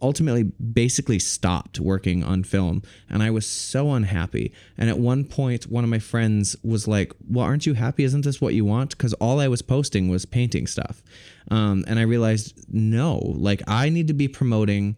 ultimately 0.02 0.44
basically 0.44 1.20
stopped 1.20 1.80
working 1.80 2.24
on 2.24 2.44
film 2.44 2.82
and 3.10 3.22
I 3.22 3.30
was 3.30 3.46
so 3.46 3.92
unhappy. 3.92 4.54
And 4.78 4.90
at 4.90 4.98
one 4.98 5.26
point 5.26 5.66
one 5.66 5.84
of 5.84 5.90
my 5.90 6.00
friends 6.00 6.56
was 6.64 6.88
like, 6.88 7.14
"Well, 7.30 7.46
aren't 7.46 7.66
you 7.66 7.74
happy? 7.74 8.04
Isn't 8.04 8.24
this 8.24 8.40
what 8.40 8.54
you 8.54 8.66
want?" 8.66 8.98
cuz 8.98 9.14
all 9.16 9.40
I 9.40 9.48
was 9.48 9.62
posting 9.62 10.08
was 10.08 10.26
painting 10.26 10.68
stuff. 10.68 11.04
Um, 11.52 11.84
and 11.88 12.00
I 12.00 12.04
realized 12.04 12.54
no, 12.72 13.18
like 13.36 13.62
I 13.68 13.90
need 13.90 14.08
to 14.08 14.14
be 14.14 14.28
promoting 14.28 14.96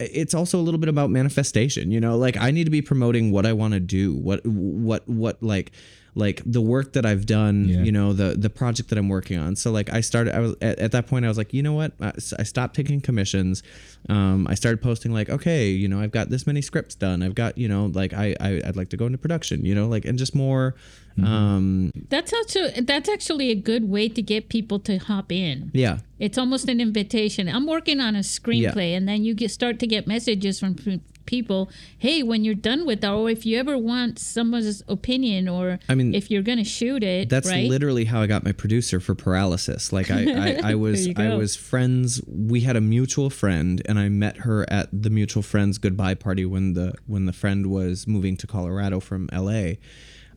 it's 0.00 0.34
also 0.34 0.58
a 0.58 0.62
little 0.62 0.80
bit 0.80 0.88
about 0.88 1.10
manifestation, 1.10 1.90
you 1.90 2.00
know? 2.00 2.16
Like 2.16 2.36
I 2.36 2.50
need 2.50 2.64
to 2.64 2.70
be 2.70 2.82
promoting 2.82 3.30
what 3.30 3.44
I 3.44 3.52
want 3.52 3.74
to 3.74 3.80
do, 3.80 4.14
what 4.14 4.44
what 4.46 5.06
what 5.08 5.42
like 5.42 5.72
like 6.14 6.42
the 6.44 6.60
work 6.60 6.92
that 6.94 7.06
I've 7.06 7.24
done, 7.26 7.68
Yeah. 7.68 7.82
you 7.82 7.92
know, 7.92 8.12
the 8.12 8.34
the 8.36 8.50
project 8.50 8.88
that 8.90 8.98
I'm 8.98 9.08
working 9.08 9.38
on. 9.38 9.56
So 9.56 9.70
like 9.70 9.92
I 9.92 10.00
started 10.00 10.34
I 10.34 10.40
was 10.40 10.56
at, 10.60 10.78
at 10.78 10.92
that 10.92 11.06
point 11.06 11.24
I 11.24 11.28
was 11.28 11.38
like, 11.38 11.54
you 11.54 11.62
know 11.62 11.72
what? 11.72 11.92
I, 12.00 12.12
I 12.38 12.42
stopped 12.42 12.74
taking 12.74 13.00
commissions. 13.00 13.62
Um, 14.08 14.46
I 14.48 14.54
started 14.54 14.80
posting 14.82 15.12
like, 15.12 15.28
okay, 15.30 15.68
you 15.68 15.86
know, 15.88 16.00
I've 16.00 16.10
got 16.10 16.30
this 16.30 16.46
many 16.46 16.62
scripts 16.62 16.94
done. 16.94 17.22
I've 17.22 17.34
got, 17.34 17.56
you 17.58 17.68
know, 17.68 17.86
like 17.86 18.12
I, 18.12 18.34
I 18.40 18.60
I'd 18.66 18.76
like 18.76 18.88
to 18.90 18.96
go 18.96 19.06
into 19.06 19.18
production, 19.18 19.64
you 19.64 19.74
know, 19.74 19.86
like 19.88 20.04
and 20.04 20.18
just 20.18 20.34
more 20.34 20.74
um 21.22 21.90
that's 22.08 22.32
also 22.32 22.68
that's 22.82 23.08
actually 23.08 23.50
a 23.50 23.54
good 23.54 23.88
way 23.90 24.08
to 24.08 24.22
get 24.22 24.48
people 24.48 24.78
to 24.78 24.96
hop 24.98 25.30
in 25.32 25.70
yeah. 25.74 25.98
It's 26.18 26.36
almost 26.36 26.68
an 26.68 26.80
invitation. 26.82 27.48
I'm 27.48 27.66
working 27.66 27.98
on 27.98 28.14
a 28.14 28.18
screenplay, 28.20 28.94
and 28.94 29.08
then 29.08 29.24
you 29.24 29.32
get 29.34 29.50
start 29.50 29.78
to 29.78 29.86
get 29.86 30.06
messages 30.06 30.60
from 30.60 30.74
p- 30.74 31.00
people. 31.30 31.70
Hey, 31.96 32.22
when 32.24 32.44
you're 32.44 32.54
done 32.54 32.84
with 32.84 33.00
that, 33.02 33.12
or 33.12 33.30
if 33.30 33.46
you 33.46 33.56
ever 33.56 33.78
want 33.78 34.18
someone's 34.18 34.82
opinion, 34.88 35.48
or 35.48 35.78
I 35.88 35.94
mean, 35.94 36.12
if 36.12 36.30
you're 36.30 36.42
gonna 36.42 36.64
shoot 36.64 37.04
it, 37.04 37.28
That's 37.28 37.48
right? 37.48 37.70
literally 37.70 38.04
how 38.04 38.20
I 38.20 38.26
got 38.26 38.44
my 38.44 38.52
producer 38.52 38.98
for 38.98 39.14
Paralysis. 39.14 39.92
Like 39.92 40.10
I, 40.10 40.24
I, 40.24 40.60
I 40.72 40.74
was 40.74 41.08
I 41.16 41.36
was 41.36 41.54
friends. 41.54 42.20
We 42.26 42.62
had 42.62 42.76
a 42.76 42.80
mutual 42.80 43.30
friend, 43.30 43.80
and 43.86 43.98
I 43.98 44.08
met 44.08 44.38
her 44.38 44.70
at 44.70 44.88
the 44.92 45.10
mutual 45.10 45.42
friend's 45.42 45.78
goodbye 45.78 46.14
party 46.14 46.44
when 46.44 46.74
the 46.74 46.94
when 47.06 47.26
the 47.26 47.32
friend 47.32 47.66
was 47.66 48.06
moving 48.08 48.36
to 48.38 48.46
Colorado 48.48 48.98
from 48.98 49.28
L.A. 49.32 49.78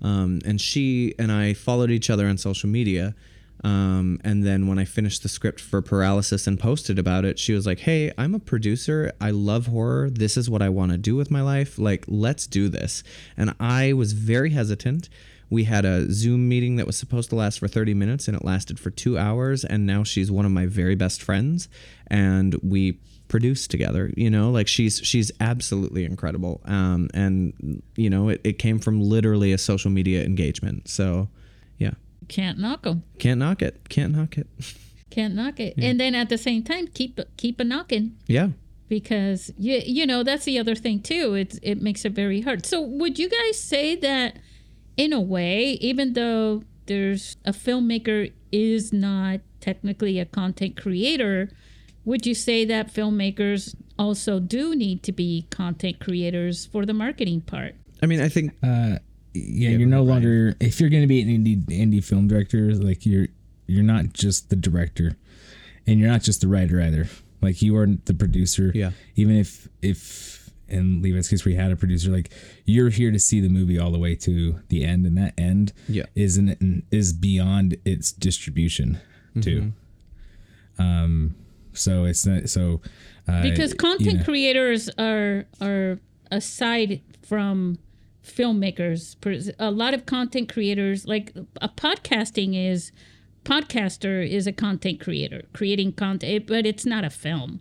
Um, 0.02 0.41
and 0.46 0.62
she 0.62 1.16
and 1.18 1.32
I 1.32 1.54
followed 1.54 1.89
each 1.89 2.10
other 2.10 2.28
on 2.28 2.38
social 2.38 2.70
media. 2.70 3.16
Um, 3.64 4.20
and 4.24 4.45
then 4.45 4.68
when 4.68 4.78
I 4.78 4.86
finished 4.86 5.24
the 5.24 5.30
script 5.30 5.61
for 5.61 5.82
Paralysis 5.82 6.47
and 6.47 6.59
posted 6.59 6.99
about 6.99 7.24
it, 7.24 7.39
she 7.39 7.53
was 7.53 7.66
like, 7.66 7.80
"Hey, 7.80 8.11
I'm 8.18 8.36
a 8.36 8.39
producer. 8.39 9.14
I 9.22 9.32
love 9.32 9.68
horror. 9.68 10.09
This 10.09 10.36
is 10.36 10.49
what 10.49 10.61
I 10.61 10.70
want 10.70 10.91
to 10.91 10.97
do 10.97 11.16
with 11.16 11.32
my 11.32 11.41
life. 11.41 11.80
Like, 11.80 12.03
let's 12.07 12.45
do 12.45 12.68
this." 12.68 13.03
And 13.38 13.53
I 13.59 13.93
was 13.93 14.14
very 14.14 14.49
hesitant. 14.49 15.09
We 15.49 15.66
had 15.66 15.86
a 15.86 16.11
Zoom 16.11 16.49
meeting 16.49 16.78
that 16.78 16.88
was 16.88 16.97
supposed 16.97 17.30
to 17.30 17.36
last 17.36 17.59
for 17.59 17.68
30 17.68 17.93
minutes 17.93 18.28
and 18.28 18.36
it 18.36 18.43
lasted 18.43 18.80
for 18.80 18.89
2 18.89 19.20
hours 19.20 19.64
and 19.64 19.86
now 19.86 20.03
she's 20.03 20.32
one 20.32 20.45
of 20.45 20.51
my 20.51 20.66
very 20.66 20.95
best 20.95 21.22
friends 21.22 21.70
and 22.07 22.55
we 22.64 22.99
produce 23.28 23.68
together, 23.68 24.11
you 24.18 24.32
know? 24.32 24.49
Like 24.49 24.68
she's 24.68 24.99
she's 25.03 25.32
absolutely 25.39 26.05
incredible. 26.05 26.61
Um 26.66 27.09
and 27.14 27.84
you 27.95 28.09
know, 28.09 28.30
it, 28.30 28.41
it 28.43 28.53
came 28.57 28.80
from 28.80 28.99
literally 28.99 29.53
a 29.53 29.59
social 29.59 29.91
media 29.91 30.24
engagement. 30.24 30.88
So, 30.88 31.30
yeah. 31.78 31.93
Can't 32.28 32.58
knock 32.60 32.84
them. 32.84 33.04
Can't 33.20 33.40
knock 33.40 33.62
it. 33.62 33.88
Can't 33.90 34.14
knock 34.16 34.38
it. 34.38 34.48
Can't 35.10 35.36
knock 35.36 35.60
it. 35.60 35.76
And 35.78 36.00
then 36.00 36.16
at 36.16 36.30
the 36.30 36.38
same 36.38 36.64
time, 36.64 36.88
keep 36.88 37.20
keep 37.38 37.60
a 37.60 37.64
knocking. 37.64 38.18
Yeah. 38.28 38.50
because 38.90 39.52
you 39.58 39.82
you 39.86 40.06
know 40.06 40.24
that's 40.24 40.46
the 40.46 40.58
other 40.60 40.76
thing 40.76 41.00
too. 41.02 41.34
It 41.36 41.60
it 41.62 41.82
makes 41.82 42.06
it 42.06 42.14
very 42.14 42.42
hard. 42.42 42.66
So 42.66 42.82
would 42.82 43.18
you 43.20 43.30
guys 43.30 43.60
say 43.62 43.96
that 43.98 44.38
in 44.98 45.14
a 45.14 45.22
way, 45.22 45.78
even 45.82 46.14
though 46.14 46.64
there's 46.86 47.38
a 47.46 47.52
filmmaker 47.54 48.32
is 48.52 48.92
not 48.94 49.40
technically 49.62 50.20
a 50.20 50.26
content 50.26 50.76
creator, 50.76 51.50
would 52.06 52.26
you 52.26 52.34
say 52.36 52.66
that 52.66 52.94
filmmakers 52.94 53.76
also 53.98 54.40
do 54.40 54.76
need 54.76 55.02
to 55.04 55.12
be 55.12 55.48
content 55.50 56.00
creators 56.00 56.66
for 56.66 56.86
the 56.86 56.94
marketing 56.94 57.42
part? 57.42 57.76
I 58.02 58.06
mean, 58.06 58.20
I 58.20 58.30
think 58.30 58.52
Uh, 58.62 58.98
yeah, 59.34 59.70
you're 59.70 59.88
no 59.88 60.04
longer 60.04 60.56
if 60.60 60.80
you're 60.80 60.90
going 60.90 61.04
to 61.04 61.08
be 61.08 61.22
an 61.22 61.28
indie 61.30 61.64
indie 61.66 62.04
film 62.04 62.28
director, 62.28 62.74
like 62.76 63.06
you're 63.06 63.28
you're 63.68 63.84
not 63.84 64.14
just 64.14 64.50
the 64.50 64.56
director, 64.56 65.16
and 65.88 66.00
you're 66.00 66.10
not 66.10 66.22
just 66.22 66.42
the 66.42 66.48
writer 66.48 66.80
either. 66.82 67.08
Like 67.42 67.62
you 67.62 67.76
are 67.78 67.88
the 68.06 68.14
producer. 68.14 68.72
Yeah. 68.74 68.92
Even 69.16 69.38
if 69.38 69.68
if 69.82 70.50
in 70.70 71.02
Levi's 71.02 71.30
case 71.30 71.44
where 71.46 71.52
he 71.52 71.58
had 71.58 71.72
a 71.72 71.76
producer, 71.76 72.10
like 72.10 72.32
you're 72.66 72.90
here 72.90 73.12
to 73.12 73.20
see 73.20 73.40
the 73.42 73.50
movie 73.50 73.78
all 73.78 73.92
the 73.92 74.00
way 74.00 74.16
to 74.16 74.60
the 74.70 74.84
end, 74.86 75.06
and 75.06 75.18
that 75.18 75.34
end 75.38 75.74
Yeah. 75.90 76.06
isn't 76.16 76.84
is 76.92 77.14
beyond 77.14 77.78
its 77.86 78.12
distribution 78.12 79.00
too. 79.42 79.74
Um, 80.80 81.36
so 81.74 82.06
it's 82.06 82.26
not 82.26 82.50
so 82.50 82.82
uh, 83.28 83.42
because 83.42 83.74
content 83.74 84.12
you 84.12 84.18
know, 84.20 84.24
creators 84.24 84.90
are 84.98 85.46
are 85.62 86.00
aside 86.32 87.02
from 87.24 87.78
filmmakers 88.24 89.16
a 89.60 89.72
lot 89.72 89.94
of 89.94 90.06
content 90.06 90.52
creators 90.52 91.06
like 91.06 91.34
a 91.62 91.70
podcasting 91.70 92.56
is 92.56 92.92
podcaster 93.44 94.28
is 94.28 94.48
a 94.48 94.54
content 94.54 95.00
creator 95.00 95.44
creating 95.54 95.92
content 95.92 96.48
but 96.48 96.66
it's 96.66 96.86
not 96.86 97.04
a 97.04 97.10
film 97.10 97.60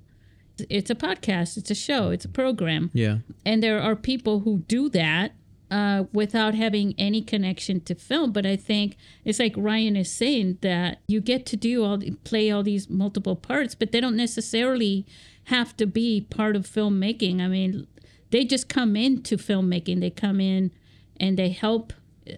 it's 0.70 0.90
a 0.90 0.94
podcast 0.94 1.56
it's 1.56 1.70
a 1.70 1.74
show 1.74 2.10
it's 2.10 2.24
a 2.24 2.28
program 2.28 2.90
yeah. 2.92 3.18
and 3.44 3.62
there 3.62 3.80
are 3.80 3.96
people 3.96 4.40
who 4.40 4.58
do 4.68 4.88
that 4.88 5.32
uh, 5.72 6.04
without 6.12 6.54
having 6.54 6.94
any 6.98 7.22
connection 7.22 7.80
to 7.80 7.94
film. 7.94 8.30
But 8.30 8.44
I 8.44 8.56
think 8.56 8.96
it's 9.24 9.38
like 9.38 9.54
Ryan 9.56 9.96
is 9.96 10.12
saying 10.12 10.58
that 10.60 11.00
you 11.08 11.20
get 11.22 11.46
to 11.46 11.56
do 11.56 11.82
all 11.82 11.98
play 12.24 12.50
all 12.50 12.62
these 12.62 12.90
multiple 12.90 13.34
parts, 13.34 13.74
but 13.74 13.90
they 13.90 13.98
don't 13.98 14.16
necessarily 14.16 15.06
have 15.44 15.74
to 15.78 15.86
be 15.86 16.20
part 16.28 16.56
of 16.56 16.66
filmmaking. 16.66 17.40
I 17.40 17.48
mean, 17.48 17.86
they 18.32 18.44
just 18.44 18.68
come 18.68 18.96
into 18.96 19.36
filmmaking. 19.36 20.00
They 20.00 20.10
come 20.10 20.40
in 20.40 20.72
and 21.20 21.38
they 21.38 21.50
help 21.50 21.92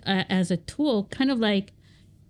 uh, 0.07 0.25
as 0.29 0.51
a 0.51 0.59
tool, 0.59 1.05
kind 1.11 1.31
of 1.31 1.39
like. 1.39 1.73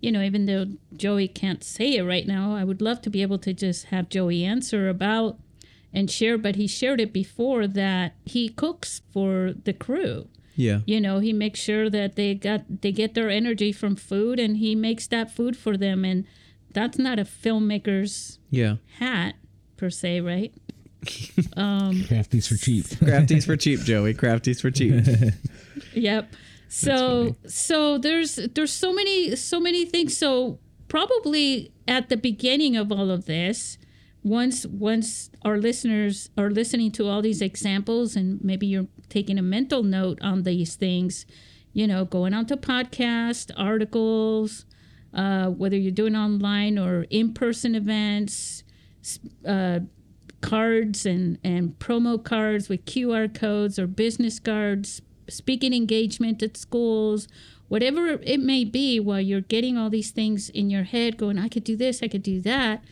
You 0.01 0.11
know, 0.11 0.21
even 0.21 0.45
though 0.45 0.65
Joey 0.95 1.27
can't 1.27 1.63
say 1.63 1.95
it 1.95 2.03
right 2.03 2.27
now, 2.27 2.53
I 2.55 2.63
would 2.63 2.79
love 2.81 3.01
to 3.03 3.09
be 3.09 3.23
able 3.23 3.39
to 3.39 3.53
just 3.53 3.85
have 3.85 4.07
Joey 4.07 4.43
answer 4.43 4.87
about 4.87 5.39
and 5.91 6.11
share, 6.11 6.37
but 6.37 6.57
he 6.57 6.67
shared 6.67 7.01
it 7.01 7.11
before 7.11 7.65
that 7.65 8.13
he 8.23 8.49
cooks 8.49 9.01
for 9.11 9.53
the 9.63 9.73
crew. 9.73 10.27
Yeah. 10.55 10.81
You 10.85 11.01
know, 11.01 11.19
he 11.19 11.33
makes 11.33 11.59
sure 11.59 11.89
that 11.89 12.17
they 12.17 12.35
got 12.35 12.81
they 12.81 12.91
get 12.91 13.15
their 13.15 13.29
energy 13.31 13.71
from 13.71 13.95
food 13.95 14.39
and 14.39 14.57
he 14.57 14.75
makes 14.75 15.07
that 15.07 15.31
food 15.31 15.57
for 15.57 15.75
them 15.75 16.05
and 16.05 16.25
that's 16.71 16.99
not 16.99 17.17
a 17.17 17.23
filmmaker's 17.25 18.37
Yeah. 18.51 18.75
hat 18.99 19.35
per 19.77 19.89
se, 19.89 20.21
right? 20.21 20.53
crafties 21.55 22.47
for 22.47 22.55
cheap. 22.55 22.85
Crafties 22.85 23.45
for 23.45 23.55
cheap, 23.55 23.79
Joey. 23.89 24.13
Crafties 24.13 24.61
for 24.61 24.71
cheap. 24.71 25.05
Yep. 25.93 26.33
So 26.67 27.35
so 27.47 27.97
there's 27.97 28.35
there's 28.53 28.71
so 28.73 28.93
many 28.93 29.35
so 29.35 29.59
many 29.59 29.85
things. 29.85 30.17
So 30.17 30.59
probably 30.87 31.71
at 31.87 32.09
the 32.09 32.17
beginning 32.17 32.75
of 32.75 32.91
all 32.91 33.11
of 33.11 33.25
this, 33.25 33.77
once 34.23 34.65
once 34.65 35.29
our 35.43 35.57
listeners 35.57 36.29
are 36.37 36.49
listening 36.49 36.91
to 36.93 37.07
all 37.07 37.21
these 37.21 37.41
examples 37.41 38.15
and 38.15 38.43
maybe 38.43 38.67
you're 38.67 38.87
taking 39.09 39.37
a 39.37 39.41
mental 39.41 39.83
note 39.83 40.17
on 40.21 40.43
these 40.43 40.75
things, 40.75 41.25
you 41.73 41.87
know, 41.87 42.03
going 42.03 42.33
on 42.33 42.45
to 42.47 42.57
podcast, 42.57 43.51
articles, 43.55 44.65
uh, 45.13 45.47
whether 45.49 45.77
you're 45.77 45.91
doing 45.91 46.15
online 46.15 46.77
or 46.77 47.05
in-person 47.09 47.75
events, 47.75 48.63
uh, 49.47 49.79
cards 50.45 51.07
and, 51.07 51.39
and 51.43 51.77
promo 51.79 52.23
cards 52.23 52.69
with 52.69 52.85
QR 52.85 53.33
codes 53.33 53.79
or 53.79 53.87
business 53.87 54.39
cards, 54.39 55.01
speaking 55.27 55.73
engagement 55.73 56.43
at 56.43 56.55
schools, 56.55 57.27
whatever 57.67 58.19
it 58.21 58.39
may 58.39 58.63
be, 58.63 58.99
while 58.99 59.19
you're 59.19 59.41
getting 59.41 59.75
all 59.75 59.89
these 59.89 60.11
things 60.11 60.49
in 60.49 60.69
your 60.69 60.83
head, 60.83 61.17
going, 61.17 61.39
I 61.39 61.49
could 61.49 61.63
do 61.63 61.75
this, 61.75 62.03
I 62.03 62.07
could 62.07 62.21
do 62.21 62.41
that. 62.41 62.83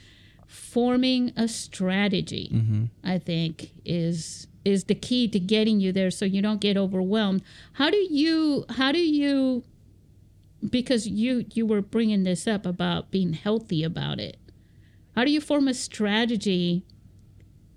Forming 0.47 1.31
a 1.37 1.47
strategy, 1.47 2.49
mm-hmm. 2.51 2.85
I 3.03 3.19
think, 3.19 3.71
is 3.85 4.47
is 4.65 4.85
the 4.85 4.95
key 4.95 5.27
to 5.27 5.39
getting 5.39 5.79
you 5.79 5.91
there, 5.91 6.09
so 6.09 6.25
you 6.25 6.41
don't 6.41 6.61
get 6.61 6.77
overwhelmed. 6.77 7.43
How 7.73 7.89
do 7.89 7.97
you? 7.97 8.65
How 8.69 8.91
do 8.91 8.99
you? 8.99 9.63
Because 10.67 11.07
you 11.07 11.45
you 11.53 11.65
were 11.65 11.81
bringing 11.81 12.23
this 12.23 12.47
up 12.47 12.65
about 12.65 13.09
being 13.09 13.33
healthy 13.33 13.83
about 13.83 14.19
it. 14.19 14.37
How 15.15 15.23
do 15.23 15.31
you 15.31 15.41
form 15.41 15.67
a 15.67 15.73
strategy 15.73 16.83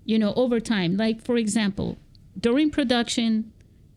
you 0.06 0.18
know 0.18 0.32
over 0.34 0.58
time 0.60 0.96
like 0.96 1.22
for 1.22 1.36
example 1.36 1.98
during 2.38 2.70
production 2.70 3.52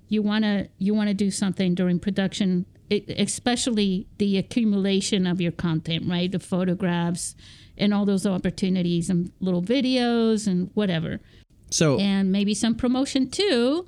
you 0.10 0.22
want 0.22 0.43
to 0.43 0.68
you 0.78 0.93
want 0.93 1.07
to 1.07 1.14
do 1.14 1.32
something 1.32 1.74
during 1.76 1.99
production 1.99 2.66
e- 2.89 3.03
especially 3.18 4.07
the 4.18 4.38
accumulation 4.38 5.26
of 5.26 5.39
your 5.39 5.51
content 5.51 6.03
right 6.07 6.32
the 6.32 6.39
photographs 6.39 7.36
and 7.78 7.93
all 7.93 8.05
those 8.05 8.26
opportunities 8.26 9.10
and 9.10 9.32
little 9.39 9.62
videos 9.62 10.47
and 10.47 10.70
whatever 10.74 11.22
So 11.70 11.97
and 11.97 12.32
maybe 12.32 12.53
some 12.53 12.76
promotion 12.76 13.30
too 13.30 13.88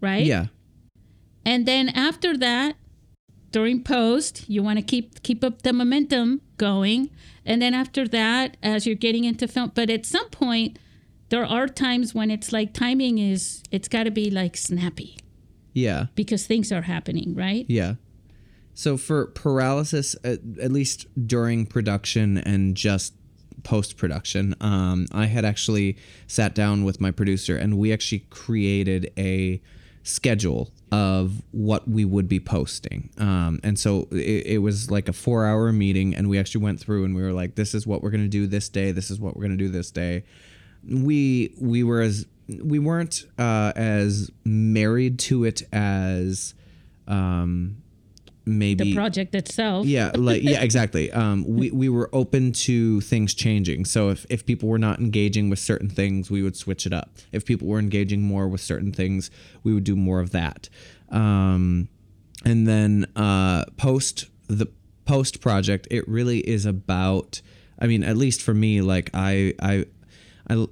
right 0.00 0.24
yeah. 0.24 0.46
and 1.44 1.66
then 1.66 1.90
after 1.90 2.36
that, 2.38 2.76
during 3.52 3.82
post, 3.82 4.48
you 4.48 4.62
want 4.62 4.78
to 4.78 4.84
keep 4.84 5.22
keep 5.22 5.42
up 5.42 5.62
the 5.62 5.72
momentum 5.72 6.40
going. 6.56 7.10
And 7.44 7.60
then 7.60 7.74
after 7.74 8.06
that, 8.08 8.56
as 8.62 8.86
you're 8.86 8.94
getting 8.94 9.24
into 9.24 9.48
film, 9.48 9.72
but 9.74 9.90
at 9.90 10.06
some 10.06 10.28
point, 10.30 10.78
there 11.30 11.44
are 11.44 11.66
times 11.68 12.14
when 12.14 12.30
it's 12.30 12.52
like 12.52 12.72
timing 12.74 13.18
is 13.18 13.62
it's 13.70 13.88
got 13.88 14.04
to 14.04 14.10
be 14.10 14.30
like 14.30 14.56
snappy 14.56 15.16
Yeah. 15.72 16.06
because 16.14 16.46
things 16.46 16.70
are 16.72 16.82
happening, 16.82 17.34
right? 17.34 17.64
Yeah. 17.68 17.94
So 18.74 18.96
for 18.96 19.26
paralysis, 19.26 20.14
at, 20.24 20.40
at 20.60 20.72
least 20.72 21.06
during 21.26 21.66
production 21.66 22.38
and 22.38 22.76
just 22.76 23.14
post 23.62 23.96
production, 23.96 24.54
um, 24.60 25.06
I 25.12 25.26
had 25.26 25.44
actually 25.44 25.96
sat 26.26 26.54
down 26.54 26.84
with 26.84 27.00
my 27.00 27.10
producer 27.10 27.56
and 27.56 27.78
we 27.78 27.92
actually 27.92 28.20
created 28.30 29.12
a 29.18 29.60
schedule 30.02 30.70
of 30.90 31.42
what 31.52 31.86
we 31.86 32.04
would 32.04 32.26
be 32.26 32.40
posting. 32.40 33.10
Um, 33.18 33.60
and 33.62 33.78
so 33.78 34.08
it, 34.10 34.46
it 34.46 34.58
was 34.58 34.90
like 34.90 35.08
a 35.08 35.12
four 35.12 35.46
hour 35.46 35.72
meeting 35.72 36.14
and 36.16 36.28
we 36.28 36.38
actually 36.38 36.64
went 36.64 36.80
through 36.80 37.04
and 37.04 37.14
we 37.14 37.22
were 37.22 37.32
like, 37.32 37.54
this 37.54 37.74
is 37.74 37.86
what 37.86 38.02
we're 38.02 38.10
going 38.10 38.22
to 38.24 38.28
do 38.28 38.46
this 38.46 38.68
day. 38.68 38.92
This 38.92 39.10
is 39.10 39.20
what 39.20 39.36
we're 39.36 39.42
going 39.42 39.58
to 39.58 39.64
do 39.64 39.68
this 39.68 39.90
day. 39.90 40.24
We, 40.88 41.54
we 41.60 41.82
were 41.82 42.00
as, 42.00 42.26
we 42.48 42.78
weren't 42.78 43.24
uh, 43.38 43.72
as 43.76 44.30
married 44.44 45.18
to 45.20 45.44
it 45.44 45.62
as, 45.72 46.54
um, 47.06 47.76
maybe 48.46 48.84
The 48.84 48.94
project 48.94 49.34
itself. 49.34 49.86
yeah 49.86 50.10
like 50.16 50.42
yeah 50.42 50.62
exactly. 50.62 51.12
Um 51.20 51.44
we 51.46 51.70
we 51.70 51.88
were 51.88 52.08
open 52.12 52.52
to 52.52 53.00
things 53.02 53.34
changing. 53.34 53.84
So 53.84 54.08
if 54.08 54.26
if 54.30 54.44
people 54.46 54.68
were 54.68 54.78
not 54.78 54.98
engaging 54.98 55.50
with 55.50 55.58
certain 55.58 55.88
things 55.88 56.30
we 56.30 56.42
would 56.42 56.56
switch 56.56 56.86
it 56.86 56.92
up. 56.92 57.10
If 57.32 57.44
people 57.44 57.68
were 57.68 57.78
engaging 57.78 58.22
more 58.22 58.48
with 58.48 58.60
certain 58.60 58.92
things 58.92 59.30
we 59.62 59.72
would 59.74 59.84
do 59.84 59.94
more 59.94 60.20
of 60.20 60.30
that. 60.32 60.68
Um 61.10 61.88
and 62.44 62.66
then 62.66 63.06
uh 63.14 63.66
post 63.76 64.26
the 64.48 64.66
post 65.04 65.40
project 65.40 65.86
it 65.90 66.08
really 66.08 66.38
is 66.40 66.64
about 66.64 67.42
i 67.78 67.86
mean 67.86 68.02
at 68.02 68.16
least 68.16 68.40
for 68.42 68.54
me 68.54 68.80
like 68.80 69.10
i 69.12 69.54
i 69.60 69.84
i 70.50 70.66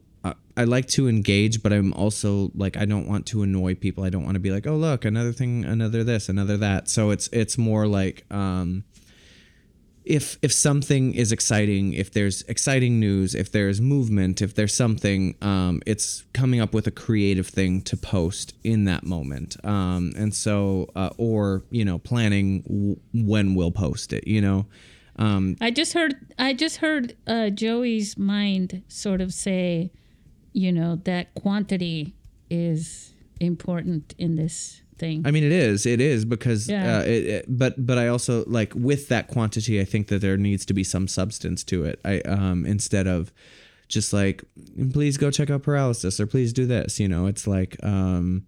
I 0.56 0.64
like 0.64 0.88
to 0.88 1.08
engage, 1.08 1.62
but 1.62 1.72
I'm 1.72 1.92
also 1.92 2.50
like 2.54 2.76
I 2.76 2.84
don't 2.84 3.06
want 3.06 3.26
to 3.26 3.44
annoy 3.44 3.76
people. 3.76 4.02
I 4.02 4.10
don't 4.10 4.24
want 4.24 4.34
to 4.34 4.40
be 4.40 4.50
like, 4.50 4.66
oh 4.66 4.74
look, 4.74 5.04
another 5.04 5.32
thing, 5.32 5.64
another 5.64 6.02
this, 6.02 6.28
another 6.28 6.56
that. 6.56 6.88
So 6.88 7.10
it's 7.10 7.28
it's 7.32 7.56
more 7.56 7.86
like 7.86 8.24
um, 8.32 8.82
if 10.04 10.36
if 10.42 10.52
something 10.52 11.14
is 11.14 11.30
exciting, 11.30 11.92
if 11.92 12.12
there's 12.12 12.42
exciting 12.42 12.98
news, 12.98 13.36
if 13.36 13.52
there's 13.52 13.80
movement, 13.80 14.42
if 14.42 14.54
there's 14.54 14.74
something, 14.74 15.36
um, 15.42 15.80
it's 15.86 16.24
coming 16.32 16.60
up 16.60 16.74
with 16.74 16.86
a 16.88 16.90
creative 16.90 17.46
thing 17.46 17.82
to 17.82 17.96
post 17.96 18.54
in 18.64 18.84
that 18.86 19.04
moment. 19.04 19.62
Um, 19.64 20.12
and 20.16 20.34
so, 20.34 20.88
uh, 20.96 21.10
or 21.18 21.62
you 21.70 21.84
know, 21.84 21.98
planning 21.98 22.62
w- 22.62 23.00
when 23.14 23.54
we'll 23.54 23.70
post 23.70 24.12
it. 24.12 24.26
You 24.26 24.40
know, 24.40 24.66
um, 25.18 25.56
I 25.60 25.70
just 25.70 25.92
heard 25.92 26.14
I 26.38 26.52
just 26.54 26.76
heard 26.78 27.16
uh, 27.26 27.50
Joey's 27.50 28.16
mind 28.16 28.82
sort 28.88 29.20
of 29.20 29.32
say, 29.34 29.90
you 30.52 30.72
know, 30.72 30.96
that 31.04 31.34
quantity 31.34 32.14
is 32.50 33.12
important 33.40 34.14
in 34.18 34.36
this 34.36 34.82
thing. 34.96 35.22
I 35.24 35.30
mean, 35.30 35.44
it 35.44 35.52
is. 35.52 35.86
It 35.86 36.00
is 36.00 36.24
because, 36.24 36.68
Yeah. 36.68 36.98
uh, 36.98 37.02
it, 37.02 37.26
it, 37.26 37.44
but 37.48 37.84
but 37.86 37.98
I 37.98 38.08
also 38.08 38.44
like 38.46 38.72
with 38.74 39.08
that 39.08 39.28
quantity, 39.28 39.80
I 39.80 39.84
think 39.84 40.08
that 40.08 40.20
there 40.20 40.36
needs 40.36 40.64
to 40.66 40.74
be 40.74 40.84
some 40.84 41.06
substance 41.08 41.62
to 41.64 41.84
it. 41.84 42.00
I 42.04 42.20
um 42.22 42.64
instead 42.66 43.06
of 43.06 43.32
just 43.88 44.12
like 44.12 44.44
please 44.92 45.16
go 45.16 45.30
check 45.30 45.48
out 45.50 45.62
paralysis 45.62 46.20
or 46.20 46.26
please 46.26 46.52
do 46.52 46.66
this 46.66 47.00
you 47.00 47.08
know 47.08 47.24
it's 47.24 47.46
like 47.46 47.74
um 47.82 48.46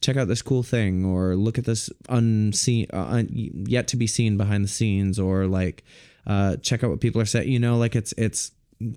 check 0.00 0.16
out 0.16 0.28
this 0.28 0.42
cool 0.42 0.62
thing 0.62 1.04
or 1.04 1.34
look 1.36 1.58
at 1.58 1.64
this 1.64 1.90
unseen 2.08 2.86
uh, 2.92 3.04
un, 3.06 3.28
yet 3.30 3.88
to 3.88 3.96
be 3.96 4.06
seen 4.06 4.36
behind 4.36 4.62
the 4.64 4.68
scenes 4.68 5.18
or 5.18 5.46
like 5.46 5.84
uh 6.26 6.56
check 6.56 6.84
out 6.84 6.90
what 6.90 7.00
people 7.00 7.20
are 7.20 7.24
saying 7.26 7.48
you 7.50 7.58
know 7.58 7.76
like 7.78 7.96
it's 7.96 8.12
it's 8.18 8.52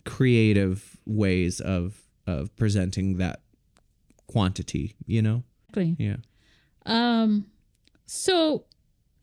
creative 0.05 0.97
ways 1.05 1.59
of 1.61 2.01
of 2.27 2.53
presenting 2.57 3.17
that 3.17 3.41
quantity 4.27 4.95
you 5.05 5.21
know 5.21 5.43
Exactly. 5.69 5.95
yeah 6.05 6.17
Um, 6.85 7.45
so, 8.05 8.65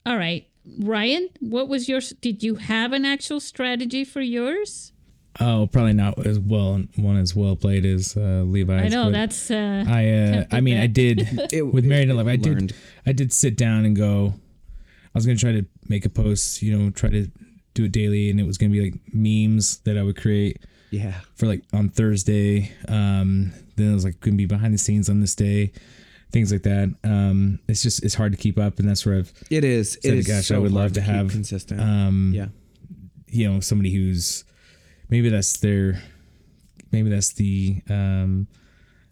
all 0.05 0.17
right, 0.17 0.47
Ryan, 0.79 1.27
what 1.41 1.67
was 1.67 1.89
your? 1.89 1.99
Did 2.21 2.41
you 2.41 2.55
have 2.55 2.93
an 2.93 3.03
actual 3.05 3.39
strategy 3.41 4.05
for 4.05 4.21
yours? 4.21 4.93
Oh, 5.39 5.67
probably 5.71 5.93
not 5.93 6.25
as 6.25 6.39
well 6.39 6.81
one 6.95 7.17
as 7.17 7.35
well 7.35 7.55
played 7.55 7.85
as 7.85 8.17
uh, 8.17 8.43
Levi's. 8.45 8.85
I 8.85 8.87
know 8.95 9.11
that's. 9.11 9.51
Uh, 9.51 9.83
I 9.87 10.09
uh, 10.09 10.45
I 10.51 10.61
mean 10.61 10.77
I 10.79 10.87
did 10.87 11.27
It- 11.51 11.61
with 11.73 11.85
Married 11.85 12.09
in 12.09 12.17
Love. 12.17 12.27
I 12.27 12.31
learned. 12.37 12.69
did 12.69 12.75
I 13.05 13.11
did 13.11 13.31
sit 13.33 13.55
down 13.57 13.85
and 13.85 13.95
go. 13.95 14.33
I 14.35 15.17
was 15.17 15.25
gonna 15.25 15.37
try 15.37 15.51
to 15.53 15.65
make 15.87 16.05
a 16.05 16.09
post, 16.09 16.61
you 16.61 16.77
know, 16.77 16.89
try 16.91 17.09
to 17.09 17.27
do 17.73 17.85
it 17.85 17.91
daily, 17.91 18.29
and 18.29 18.39
it 18.39 18.43
was 18.47 18.57
gonna 18.57 18.71
be 18.71 18.81
like 18.91 18.95
memes 19.13 19.79
that 19.79 19.97
I 19.97 20.03
would 20.03 20.17
create 20.19 20.63
yeah 20.89 21.19
for 21.35 21.45
like 21.47 21.63
on 21.73 21.89
Thursday. 21.89 22.71
Um, 22.87 23.51
then 23.75 23.91
it 23.91 23.93
was 23.93 24.05
like 24.05 24.19
gonna 24.21 24.37
be 24.37 24.45
behind 24.45 24.73
the 24.73 24.77
scenes 24.79 25.09
on 25.09 25.21
this 25.21 25.35
day, 25.35 25.71
things 26.31 26.51
like 26.51 26.63
that. 26.63 26.93
Um, 27.03 27.59
it's 27.67 27.83
just 27.83 28.03
it's 28.03 28.15
hard 28.15 28.31
to 28.31 28.37
keep 28.37 28.57
up, 28.57 28.79
and 28.79 28.87
that's 28.89 29.05
where 29.05 29.17
I've 29.19 29.31
it 29.51 29.63
is 29.63 29.95
it 29.97 30.01
said, 30.03 30.13
is 30.13 30.27
gosh, 30.27 30.37
I 30.37 30.41
so 30.41 30.61
would 30.61 30.71
hard 30.71 30.83
love 30.83 30.93
to 30.93 31.01
keep 31.01 31.09
have 31.09 31.29
consistent 31.29 31.79
um, 31.81 32.31
yeah 32.33 32.47
you 33.27 33.51
know 33.51 33.59
somebody 33.59 33.91
who's 33.93 34.43
maybe 35.09 35.29
that's 35.29 35.57
their 35.57 36.01
maybe 36.91 37.09
that's 37.09 37.33
the 37.33 37.81
um 37.89 38.47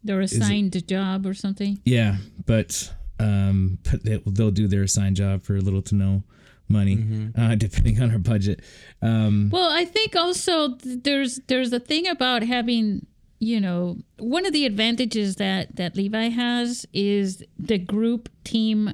they're 0.03 0.21
assigned 0.21 0.75
a 0.75 0.81
job 0.81 1.25
or 1.25 1.33
something. 1.33 1.79
yeah 1.85 2.17
but 2.45 2.93
um 3.19 3.79
but 3.83 4.03
they, 4.03 4.17
they'll 4.27 4.51
do 4.51 4.67
their 4.67 4.83
assigned 4.83 5.15
job 5.15 5.41
for 5.43 5.59
little 5.59 5.81
to 5.81 5.95
no 5.95 6.23
money 6.67 7.31
uh 7.37 7.55
depending 7.65 8.01
on 8.01 8.11
our 8.11 8.17
budget 8.19 8.61
um 9.01 9.49
Well, 9.51 9.69
I 9.71 9.85
think 9.85 10.15
also 10.15 10.75
there's 10.83 11.39
there's 11.47 11.71
a 11.73 11.79
thing 11.79 12.07
about 12.07 12.43
having 12.43 13.05
you 13.39 13.59
know 13.59 13.97
one 14.17 14.45
of 14.45 14.53
the 14.53 14.65
advantages 14.65 15.35
that 15.35 15.75
that 15.75 15.95
Levi 15.95 16.29
has 16.29 16.85
is 16.93 17.43
the 17.59 17.77
group 17.77 18.29
team 18.43 18.93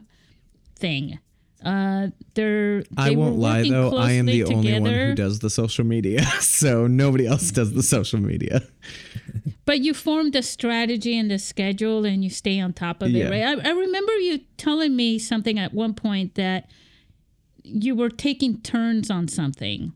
thing. 0.75 1.19
Uh, 1.63 2.07
they're 2.33 2.83
I 2.97 3.09
they 3.09 3.15
were 3.15 3.23
won't 3.25 3.37
lie 3.39 3.69
though, 3.69 3.95
I 3.97 4.13
am 4.13 4.25
the 4.25 4.41
closely 4.41 4.55
only 4.55 4.79
one 4.79 4.91
who 4.93 5.15
does 5.15 5.39
the 5.39 5.49
social 5.49 5.85
media, 5.85 6.23
so 6.39 6.87
nobody 6.87 7.27
else 7.27 7.51
does 7.51 7.73
the 7.73 7.83
social 7.83 8.19
media. 8.19 8.63
But 9.65 9.79
you 9.81 9.93
form 9.93 10.31
the 10.31 10.41
strategy 10.41 11.17
and 11.17 11.29
the 11.29 11.37
schedule, 11.37 12.03
and 12.05 12.23
you 12.23 12.29
stay 12.29 12.59
on 12.59 12.73
top 12.73 13.01
of 13.03 13.11
Yeah. 13.11 13.27
it, 13.27 13.29
right? 13.29 13.43
I, 13.65 13.69
I 13.69 13.71
remember 13.73 14.13
you 14.17 14.39
telling 14.57 14.95
me 14.95 15.19
something 15.19 15.59
at 15.59 15.73
one 15.73 15.93
point 15.93 16.35
that 16.35 16.69
you 17.63 17.95
were 17.95 18.09
taking 18.09 18.59
turns 18.61 19.11
on 19.11 19.27
something, 19.27 19.93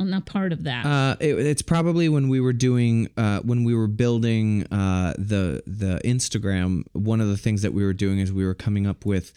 on 0.00 0.12
a 0.14 0.20
part 0.22 0.52
of 0.52 0.64
that. 0.64 0.86
Uh, 0.86 1.16
it, 1.20 1.38
it's 1.38 1.62
probably 1.62 2.08
when 2.08 2.28
we 2.30 2.40
were 2.40 2.54
doing 2.54 3.10
uh, 3.18 3.40
when 3.40 3.62
we 3.64 3.74
were 3.74 3.88
building 3.88 4.66
uh, 4.72 5.12
the 5.18 5.62
the 5.66 6.00
Instagram. 6.04 6.84
One 6.94 7.20
of 7.20 7.28
the 7.28 7.36
things 7.36 7.60
that 7.62 7.74
we 7.74 7.84
were 7.84 7.92
doing 7.92 8.18
is 8.20 8.32
we 8.32 8.44
were 8.46 8.54
coming 8.54 8.86
up 8.86 9.04
with 9.04 9.32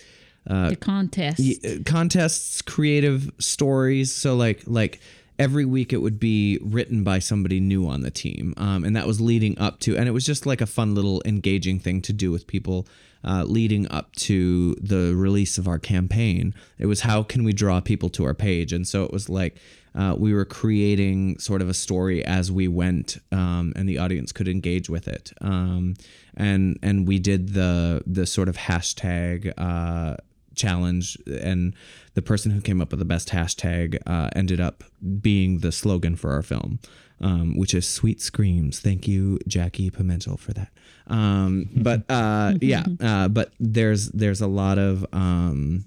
uh, 0.49 0.69
the 0.69 0.75
contest. 0.75 1.39
y- 1.39 1.55
uh, 1.63 1.83
contests, 1.85 2.61
creative 2.61 3.31
stories. 3.39 4.13
So 4.13 4.35
like 4.35 4.63
like 4.65 4.99
every 5.39 5.65
week 5.65 5.93
it 5.93 5.97
would 5.97 6.19
be 6.19 6.59
written 6.61 7.03
by 7.03 7.19
somebody 7.19 7.59
new 7.59 7.87
on 7.87 8.01
the 8.01 8.11
team, 8.11 8.53
um, 8.57 8.83
and 8.83 8.95
that 8.95 9.05
was 9.07 9.21
leading 9.21 9.57
up 9.59 9.79
to, 9.81 9.95
and 9.97 10.07
it 10.07 10.11
was 10.11 10.25
just 10.25 10.45
like 10.45 10.61
a 10.61 10.65
fun 10.65 10.95
little 10.95 11.21
engaging 11.25 11.79
thing 11.79 12.01
to 12.03 12.13
do 12.13 12.31
with 12.31 12.47
people. 12.47 12.87
Uh, 13.23 13.43
leading 13.43 13.91
up 13.91 14.15
to 14.15 14.75
the 14.75 15.13
release 15.15 15.57
of 15.57 15.67
our 15.67 15.79
campaign, 15.79 16.53
it 16.77 16.85
was 16.85 17.01
how 17.01 17.23
can 17.23 17.43
we 17.43 17.51
draw 17.51 17.81
people 17.81 18.09
to 18.09 18.23
our 18.23 18.35
page, 18.35 18.71
and 18.71 18.87
so 18.87 19.03
it 19.03 19.11
was 19.11 19.27
like 19.27 19.57
uh, 19.95 20.15
we 20.17 20.33
were 20.33 20.45
creating 20.45 21.37
sort 21.39 21.61
of 21.61 21.67
a 21.67 21.73
story 21.73 22.23
as 22.23 22.51
we 22.51 22.67
went, 22.67 23.17
um, 23.31 23.73
and 23.75 23.89
the 23.89 23.97
audience 23.97 24.31
could 24.31 24.47
engage 24.47 24.87
with 24.89 25.07
it. 25.07 25.33
Um, 25.41 25.95
and 26.35 26.77
and 26.83 27.07
we 27.07 27.17
did 27.17 27.53
the 27.53 28.03
the 28.05 28.27
sort 28.27 28.47
of 28.47 28.55
hashtag 28.55 29.51
uh, 29.57 30.17
challenge, 30.57 31.17
and 31.41 31.75
the 32.13 32.21
person 32.21 32.51
who 32.51 32.61
came 32.61 32.81
up 32.81 32.91
with 32.91 32.99
the 32.99 33.05
best 33.05 33.29
hashtag 33.29 33.99
uh, 34.05 34.29
ended 34.35 34.59
up 34.59 34.83
being 35.21 35.59
the 35.59 35.71
slogan 35.71 36.15
for 36.15 36.31
our 36.31 36.41
film, 36.41 36.79
um, 37.21 37.57
which 37.57 37.73
is 37.73 37.87
"Sweet 37.87 38.21
Screams." 38.21 38.79
Thank 38.79 39.07
you, 39.07 39.39
Jackie 39.47 39.89
Pimentel, 39.89 40.37
for 40.39 40.53
that. 40.53 40.69
Um, 41.07 41.69
but 41.75 42.03
uh, 42.09 42.55
yeah, 42.61 42.85
uh, 42.99 43.27
but 43.27 43.53
there's 43.59 44.09
there's 44.09 44.41
a 44.41 44.47
lot 44.47 44.77
of 44.77 45.05
um, 45.13 45.85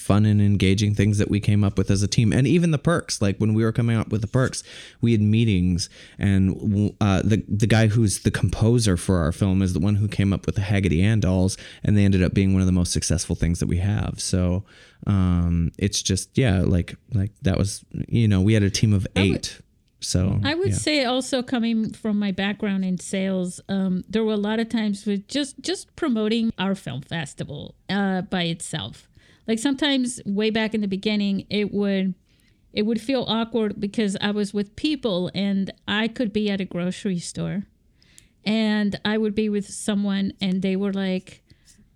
fun 0.00 0.24
and 0.24 0.40
engaging 0.40 0.94
things 0.94 1.18
that 1.18 1.30
we 1.30 1.40
came 1.40 1.62
up 1.62 1.78
with 1.78 1.90
as 1.90 2.02
a 2.02 2.08
team 2.08 2.32
and 2.32 2.46
even 2.46 2.70
the 2.70 2.78
perks 2.78 3.20
like 3.20 3.36
when 3.38 3.54
we 3.54 3.62
were 3.62 3.72
coming 3.72 3.96
up 3.96 4.08
with 4.10 4.20
the 4.20 4.26
perks 4.26 4.62
we 5.00 5.12
had 5.12 5.20
meetings 5.20 5.88
and 6.18 6.94
uh, 7.00 7.22
the 7.22 7.44
the 7.48 7.66
guy 7.66 7.86
who's 7.88 8.20
the 8.20 8.30
composer 8.30 8.96
for 8.96 9.18
our 9.18 9.32
film 9.32 9.62
is 9.62 9.72
the 9.72 9.80
one 9.80 9.96
who 9.96 10.08
came 10.08 10.32
up 10.32 10.46
with 10.46 10.54
the 10.54 10.62
Haggerty 10.62 11.02
Ann 11.02 11.20
dolls 11.20 11.56
and 11.82 11.96
they 11.96 12.04
ended 12.04 12.22
up 12.22 12.34
being 12.34 12.52
one 12.52 12.62
of 12.62 12.66
the 12.66 12.72
most 12.72 12.92
successful 12.92 13.36
things 13.36 13.60
that 13.60 13.66
we 13.66 13.78
have 13.78 14.14
so 14.18 14.64
um, 15.06 15.72
it's 15.78 16.02
just 16.02 16.36
yeah 16.36 16.60
like 16.60 16.96
like 17.12 17.32
that 17.42 17.58
was 17.58 17.84
you 18.08 18.28
know 18.28 18.40
we 18.40 18.54
had 18.54 18.62
a 18.62 18.70
team 18.70 18.92
of 18.92 19.06
eight 19.16 19.60
so 20.00 20.40
I 20.42 20.54
would 20.54 20.70
yeah. 20.70 20.76
say 20.76 21.04
also 21.04 21.42
coming 21.42 21.92
from 21.92 22.18
my 22.18 22.32
background 22.32 22.84
in 22.84 22.98
sales, 22.98 23.60
um, 23.68 24.04
there 24.08 24.24
were 24.24 24.32
a 24.32 24.38
lot 24.38 24.58
of 24.58 24.68
times 24.68 25.04
with 25.04 25.28
just 25.28 25.60
just 25.60 25.94
promoting 25.94 26.52
our 26.58 26.74
film 26.74 27.02
festival 27.02 27.74
uh, 27.88 28.22
by 28.22 28.44
itself. 28.44 29.09
Like 29.46 29.58
sometimes 29.58 30.20
way 30.24 30.50
back 30.50 30.74
in 30.74 30.80
the 30.80 30.88
beginning, 30.88 31.46
it 31.50 31.72
would 31.72 32.14
it 32.72 32.82
would 32.82 33.00
feel 33.00 33.24
awkward 33.26 33.80
because 33.80 34.16
I 34.20 34.30
was 34.30 34.54
with 34.54 34.76
people 34.76 35.30
and 35.34 35.72
I 35.88 36.06
could 36.06 36.32
be 36.32 36.50
at 36.50 36.60
a 36.60 36.64
grocery 36.64 37.18
store, 37.18 37.64
and 38.44 38.98
I 39.04 39.18
would 39.18 39.34
be 39.34 39.48
with 39.48 39.68
someone 39.68 40.32
and 40.40 40.62
they 40.62 40.76
were 40.76 40.92
like, 40.92 41.42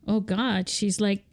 "Oh 0.06 0.20
God, 0.20 0.68
she's 0.68 1.00
like." 1.00 1.24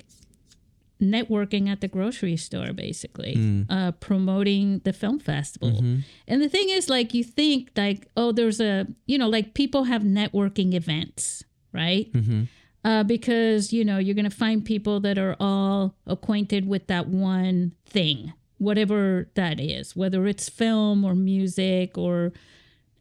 networking 1.02 1.68
at 1.68 1.82
the 1.82 1.88
grocery 1.88 2.38
store 2.38 2.74
basically 2.74 3.34
hmm. 3.34 3.64
uh, 3.72 3.92
promoting 3.94 4.80
the 4.84 4.94
film 4.94 5.20
festival. 5.20 5.72
Mm-hmm. 5.82 6.02
And 6.28 6.42
the 6.44 6.48
thing 6.48 6.70
is 6.70 6.90
like 6.90 7.16
you 7.16 7.24
think 7.24 7.72
like 7.76 8.08
oh 8.16 8.32
there's 8.32 8.62
a 8.62 8.86
you 9.08 9.18
know 9.18 9.28
like 9.28 9.56
people 9.56 9.86
have 9.86 10.04
networking 10.04 10.76
events 10.76 11.44
right 11.74 12.14
mm-hmm. 12.14 12.44
Uh, 12.84 13.04
because 13.04 13.72
you 13.72 13.86
know 13.86 13.98
you're 13.98 14.16
gonna 14.16 14.30
find 14.30 14.66
people 14.66 15.00
that 15.00 15.18
are 15.18 15.36
all 15.40 15.96
acquainted 16.08 16.68
with 16.68 16.88
that 16.88 17.08
one 17.08 17.74
thing 17.86 18.34
whatever 18.58 19.30
that 19.36 19.60
is 19.60 19.96
whether 19.96 20.26
it's 20.28 20.50
film 20.50 21.04
or 21.04 21.16
music 21.16 21.98
or 21.98 22.32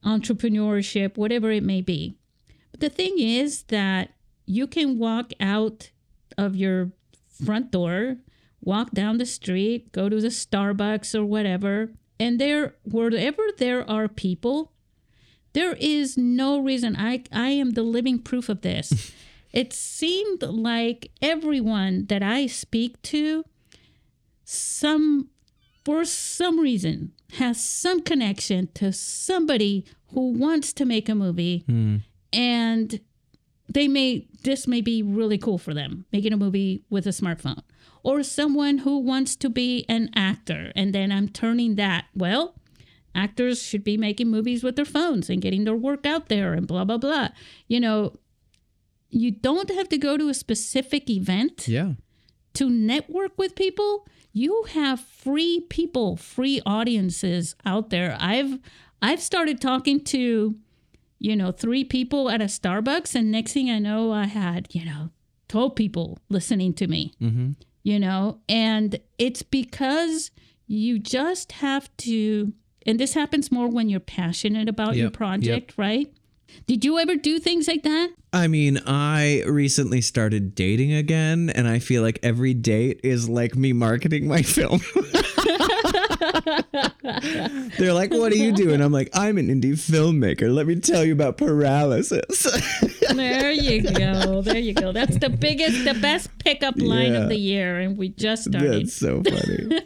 entrepreneurship 0.04 1.16
whatever 1.16 1.50
it 1.50 1.62
may 1.62 1.80
be 1.80 2.16
but 2.70 2.80
the 2.80 2.88
thing 2.88 3.18
is 3.18 3.64
that 3.64 4.12
you 4.46 4.66
can 4.66 4.98
walk 4.98 5.32
out 5.38 5.90
of 6.36 6.56
your 6.56 6.90
front 7.44 7.70
door, 7.70 8.16
walk 8.60 8.90
down 8.90 9.18
the 9.18 9.26
street, 9.26 9.92
go 9.92 10.08
to 10.08 10.20
the 10.20 10.28
Starbucks 10.28 11.14
or 11.14 11.24
whatever, 11.24 11.92
and 12.18 12.40
there 12.40 12.74
wherever 12.84 13.42
there 13.58 13.88
are 13.88 14.08
people, 14.08 14.72
there 15.52 15.74
is 15.74 16.16
no 16.16 16.58
reason 16.60 16.96
I 16.96 17.24
I 17.32 17.50
am 17.50 17.70
the 17.70 17.82
living 17.82 18.18
proof 18.18 18.48
of 18.48 18.62
this. 18.62 19.12
it 19.52 19.72
seemed 19.72 20.42
like 20.42 21.10
everyone 21.20 22.06
that 22.06 22.22
I 22.22 22.46
speak 22.46 23.00
to 23.02 23.44
some 24.44 25.28
for 25.84 26.04
some 26.04 26.60
reason 26.60 27.12
has 27.34 27.62
some 27.62 28.00
connection 28.02 28.68
to 28.74 28.92
somebody 28.92 29.84
who 30.08 30.32
wants 30.32 30.72
to 30.74 30.84
make 30.84 31.08
a 31.08 31.14
movie. 31.14 31.64
Hmm. 31.66 31.96
And 32.32 33.00
they 33.68 33.88
may 33.88 34.26
this 34.42 34.66
may 34.66 34.80
be 34.80 35.02
really 35.02 35.38
cool 35.38 35.58
for 35.58 35.74
them 35.74 36.06
making 36.12 36.32
a 36.32 36.36
movie 36.36 36.84
with 36.90 37.06
a 37.06 37.10
smartphone. 37.10 37.62
Or 38.02 38.22
someone 38.22 38.78
who 38.78 38.98
wants 38.98 39.36
to 39.36 39.50
be 39.50 39.84
an 39.88 40.10
actor. 40.14 40.72
And 40.74 40.94
then 40.94 41.12
i'm 41.12 41.28
turning 41.28 41.76
that 41.76 42.06
well 42.14 42.54
actors 43.14 43.60
should 43.62 43.82
be 43.82 43.96
making 43.96 44.28
movies 44.28 44.62
with 44.62 44.76
their 44.76 44.84
phones 44.84 45.28
and 45.28 45.42
getting 45.42 45.64
their 45.64 45.74
work 45.74 46.06
out 46.06 46.28
there 46.28 46.54
and 46.54 46.66
blah 46.66 46.84
blah 46.84 46.98
blah. 46.98 47.28
You 47.68 47.80
know 47.80 48.14
you 49.10 49.30
don't 49.30 49.70
have 49.70 49.88
to 49.88 49.98
go 49.98 50.16
to 50.16 50.28
a 50.28 50.34
specific 50.34 51.10
event 51.10 51.66
yeah. 51.68 51.92
to 52.54 52.70
network 52.70 53.36
with 53.36 53.54
people. 53.54 54.06
You 54.32 54.64
have 54.72 55.00
free 55.00 55.66
people 55.68 56.16
free 56.16 56.60
audiences 56.64 57.54
out 57.64 57.90
there. 57.90 58.16
I've 58.20 58.58
i've 59.02 59.20
started 59.20 59.60
talking 59.62 59.98
to 60.04 60.54
you 61.18 61.34
know 61.34 61.50
three 61.50 61.84
people 61.84 62.28
at 62.28 62.42
a 62.42 62.44
starbucks 62.44 63.14
and 63.14 63.30
next 63.30 63.54
thing 63.54 63.70
i 63.70 63.78
know 63.78 64.12
i 64.12 64.26
had 64.26 64.68
you 64.74 64.84
know 64.84 65.08
12 65.48 65.74
people 65.74 66.18
listening 66.28 66.72
to 66.74 66.86
me. 66.86 67.12
Mm-hmm. 67.20 67.52
You 67.82 67.98
know 67.98 68.40
and 68.48 69.00
it's 69.18 69.42
because 69.42 70.30
you 70.66 70.98
just 70.98 71.52
have 71.52 71.90
to 71.98 72.52
and 72.86 73.00
this 73.00 73.14
happens 73.14 73.50
more 73.50 73.68
when 73.68 73.88
you're 73.88 74.00
passionate 74.00 74.68
about 74.68 74.96
your 74.96 75.06
Yep, 75.06 75.12
yep. 75.12 75.18
project, 75.18 75.74
right? 75.76 76.12
Did 76.66 76.84
you 76.84 76.98
ever 76.98 77.16
do 77.16 77.38
things 77.38 77.66
like 77.68 77.82
that? 77.82 78.10
I 78.32 78.46
mean, 78.46 78.78
I 78.86 79.42
recently 79.46 80.00
started 80.00 80.54
dating 80.54 80.92
again, 80.92 81.50
and 81.50 81.66
I 81.66 81.80
feel 81.80 82.02
like 82.02 82.20
every 82.22 82.54
date 82.54 83.00
is 83.02 83.28
like 83.28 83.56
me 83.56 83.72
marketing 83.72 84.28
my 84.28 84.42
film. 84.42 84.80
They're 87.78 87.92
like, 87.92 88.12
"What 88.12 88.30
do 88.32 88.38
you 88.38 88.52
do?" 88.52 88.72
And 88.72 88.82
I'm 88.82 88.92
like, 88.92 89.10
"I'm 89.14 89.36
an 89.38 89.48
indie 89.48 89.72
filmmaker. 89.72 90.52
Let 90.52 90.66
me 90.66 90.76
tell 90.76 91.04
you 91.04 91.12
about 91.12 91.36
paralysis." 91.36 92.46
There 93.10 93.50
you 93.50 93.82
go. 93.82 94.40
There 94.40 94.56
you 94.56 94.72
go. 94.72 94.92
That's 94.92 95.18
the 95.18 95.28
biggest, 95.30 95.84
the 95.84 95.94
best 95.94 96.30
pickup 96.38 96.76
line 96.80 97.12
Yeah. 97.12 97.22
of 97.22 97.28
the 97.28 97.36
year, 97.36 97.80
and 97.80 97.98
we 97.98 98.10
just 98.10 98.44
started. 98.44 98.86
That's 98.86 98.94
so 98.94 99.20
funny. 99.24 99.80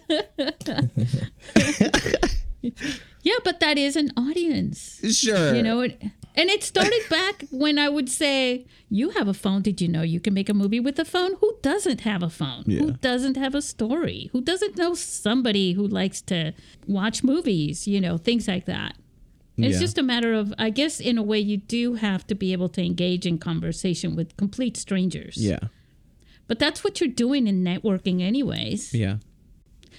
Yeah, 3.23 3.37
but 3.43 3.61
that 3.61 3.79
is 3.79 3.97
an 3.97 4.11
audience. 4.19 5.01
Sure. 5.17 5.55
You 5.55 5.63
know, 5.63 5.81
it, 5.81 5.99
and 6.35 6.51
it 6.51 6.63
started 6.65 7.03
back 7.11 7.45
when 7.51 7.79
I 7.79 7.89
would 7.89 8.09
say, 8.09 8.67
"You 8.89 9.11
have 9.11 9.29
a 9.29 9.35
phone? 9.35 9.63
Did 9.63 9.81
you 9.81 9.89
know 9.89 10.03
you 10.03 10.21
can 10.21 10.35
make 10.35 10.49
a 10.49 10.55
movie 10.55 10.81
with 10.81 10.99
a 10.99 11.05
phone? 11.05 11.35
Who 11.41 11.57
doesn't 11.63 12.01
have 12.03 12.23
a 12.23 12.31
phone? 12.31 12.65
Who 12.65 12.93
doesn't 12.93 13.37
have 13.37 13.55
a 13.55 13.63
story? 13.63 14.31
Who 14.33 14.41
doesn't 14.41 14.77
know 14.77 14.95
somebody 14.95 15.73
who 15.75 15.87
likes 15.87 16.21
to 16.23 16.53
watch 16.87 17.23
movies? 17.25 17.87
You 17.87 18.01
know, 18.01 18.17
things 18.19 18.49
like 18.49 18.67
that." 18.67 18.97
It's 19.57 19.75
Yeah. 19.77 19.81
just 19.83 19.99
a 19.99 20.03
matter 20.03 20.35
of, 20.35 20.53
I 20.59 20.71
guess, 20.71 20.99
in 20.99 21.17
a 21.17 21.23
way, 21.23 21.39
you 21.39 21.59
do 21.59 21.95
have 21.95 22.27
to 22.27 22.35
be 22.35 22.53
able 22.53 22.69
to 22.71 22.83
engage 22.85 23.25
in 23.25 23.39
conversation 23.39 24.17
with 24.17 24.37
complete 24.37 24.77
strangers. 24.77 25.37
Yeah. 25.37 25.61
But 26.49 26.59
that's 26.59 26.83
what 26.83 27.01
you're 27.01 27.09
doing 27.09 27.47
in 27.47 27.63
networking, 27.63 28.21
anyways. 28.21 28.93
Yeah. 28.93 29.19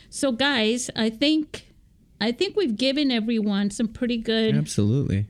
So, 0.09 0.33
guys, 0.33 0.89
I 0.93 1.09
think, 1.09 1.67
I 2.19 2.33
think 2.33 2.57
we've 2.57 2.75
given 2.75 3.11
everyone 3.11 3.69
some 3.71 3.87
pretty 3.87 4.17
good, 4.17 4.55
Absolutely. 4.57 5.27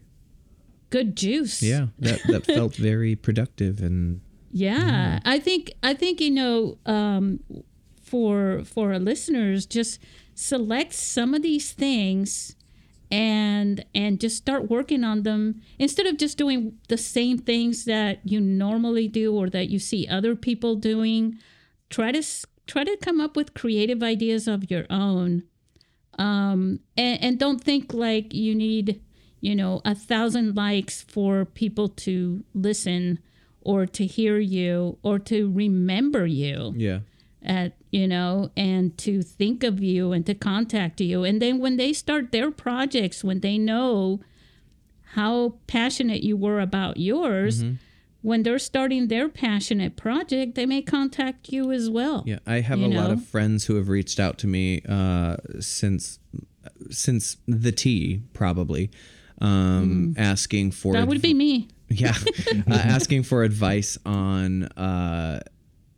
Good 0.95 1.15
juice. 1.15 1.61
Yeah. 1.61 1.87
That 1.99 2.21
that 2.27 2.45
felt 2.57 2.75
very 2.75 3.15
productive 3.15 3.81
and 3.81 4.21
Yeah, 4.51 5.19
I 5.25 5.39
think 5.39 5.73
I 5.83 5.93
think 5.93 6.21
you 6.21 6.31
know 6.31 6.77
um, 6.85 7.39
for 8.01 8.63
for 8.63 8.93
our 8.93 8.99
listeners, 8.99 9.65
just 9.65 9.99
select 10.33 10.93
some 10.93 11.33
of 11.33 11.41
these 11.41 11.73
things 11.73 12.55
and 13.11 13.85
and 13.93 14.19
just 14.19 14.37
start 14.37 14.69
working 14.69 15.03
on 15.03 15.23
them 15.23 15.61
instead 15.77 16.05
of 16.07 16.17
just 16.17 16.37
doing 16.37 16.77
the 16.87 16.97
same 16.97 17.37
things 17.37 17.85
that 17.85 18.19
you 18.23 18.39
normally 18.39 19.07
do 19.07 19.35
or 19.35 19.49
that 19.49 19.67
you 19.69 19.79
see 19.79 20.07
other 20.07 20.35
people 20.35 20.75
doing. 20.75 21.37
Try 21.89 22.11
to 22.13 22.23
try 22.67 22.83
to 22.85 22.97
come 23.01 23.19
up 23.19 23.35
with 23.35 23.53
creative 23.53 24.01
ideas 24.01 24.47
of 24.47 24.71
your 24.71 24.85
own, 24.89 25.43
um, 26.17 26.79
and, 26.95 27.15
and 27.23 27.39
don't 27.39 27.61
think 27.61 27.93
like 27.93 28.33
you 28.33 28.55
need 28.55 29.01
you 29.41 29.55
know 29.55 29.81
a 29.85 29.95
thousand 29.95 30.55
likes 30.55 31.01
for 31.01 31.45
people 31.45 31.87
to 31.89 32.43
listen 32.53 33.19
or 33.61 33.85
to 33.85 34.05
hear 34.05 34.37
you 34.39 34.97
or 35.03 35.19
to 35.19 35.51
remember 35.51 36.25
you. 36.25 36.73
Yeah. 36.77 36.99
at 37.43 37.73
you 37.91 38.07
know 38.07 38.49
and 38.57 38.97
to 38.97 39.21
think 39.21 39.63
of 39.63 39.79
you 39.81 40.11
and 40.11 40.25
to 40.25 40.33
contact 40.33 40.99
you. 40.99 41.23
And 41.23 41.41
then 41.41 41.59
when 41.59 41.77
they 41.77 41.93
start 41.93 42.31
their 42.31 42.49
projects 42.51 43.23
when 43.23 43.39
they 43.41 43.57
know 43.57 44.19
how 45.13 45.55
passionate 45.67 46.23
you 46.23 46.35
were 46.35 46.59
about 46.59 46.97
yours 46.97 47.63
when 48.21 48.41
they're 48.43 48.59
starting 48.59 49.07
their 49.07 49.29
passionate 49.29 49.95
project 49.95 50.55
they 50.55 50.65
may 50.65 50.81
contact 50.81 51.49
you 51.53 51.71
as 51.71 51.89
well 51.89 52.23
Yeah, 52.25 52.39
I 52.45 52.61
have 52.61 52.81
a 52.81 52.87
lot 52.87 53.11
of 53.11 53.23
friends 53.25 53.65
who 53.65 53.75
have 53.75 53.87
reached 53.87 54.19
out 54.19 54.37
to 54.39 54.47
me 54.47 54.81
uh, 54.89 55.37
since 55.59 56.19
since 56.89 57.37
the 57.47 57.71
tea 57.71 58.23
probably 58.33 58.89
um, 59.41 60.13
asking 60.17 60.71
for 60.71 60.93
Mm. 60.93 60.97
that 60.97 61.07
would 61.07 61.17
adv- 61.17 61.21
be 61.23 61.33
me. 61.33 61.67
Yeah 61.89 62.15
uh, 62.67 62.73
asking 62.73 63.23
for 63.23 63.43
advice 63.43 63.97
on 64.05 64.63
uh, 64.63 65.39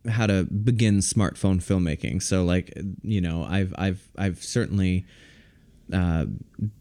how 0.09 0.27
to 0.27 0.43
begin 0.45 0.97
smartphone 0.99 1.61
filmmaking. 1.63 2.21
So 2.21 2.43
like 2.43 2.77
you 3.03 3.21
know 3.21 3.43
I've 3.43 3.73
I've 3.77 4.07
I've 4.17 4.43
certainly 4.43 5.05
uh, 5.93 6.25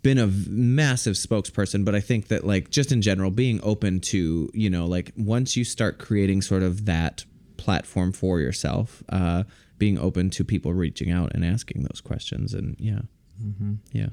been 0.02 0.18
a 0.18 0.26
v- 0.26 0.50
massive 0.50 1.14
spokesperson, 1.14 1.84
but 1.84 1.94
I 1.94 2.00
think 2.00 2.26
that 2.28 2.44
like 2.44 2.70
just 2.70 2.90
in 2.90 3.00
general, 3.00 3.30
being 3.30 3.60
open 3.62 4.00
to 4.12 4.50
you 4.52 4.68
know 4.70 4.86
like 4.86 5.12
once 5.16 5.56
you 5.56 5.62
start 5.64 5.98
creating 5.98 6.42
sort 6.42 6.64
of 6.64 6.86
that 6.86 7.24
platform 7.56 8.10
for 8.12 8.40
yourself, 8.40 9.04
uh, 9.10 9.44
being 9.78 9.98
open 9.98 10.30
to 10.30 10.44
people 10.44 10.74
reaching 10.74 11.12
out 11.12 11.30
and 11.34 11.44
asking 11.44 11.82
those 11.84 12.00
questions, 12.00 12.52
and 12.54 12.74
yeah, 12.80 13.02
yeah, 13.92 14.08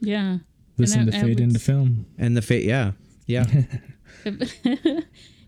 yeah 0.00 0.38
Listen 0.78 1.00
And 1.02 1.12
to 1.12 1.16
I- 1.16 1.20
I 1.20 1.22
Fade 1.22 1.30
would 1.36 1.40
into 1.40 1.58
Film. 1.58 2.06
and 2.18 2.36
the 2.36 2.42
fade, 2.42 2.64
yeah, 2.64 2.92
yeah, 3.26 3.46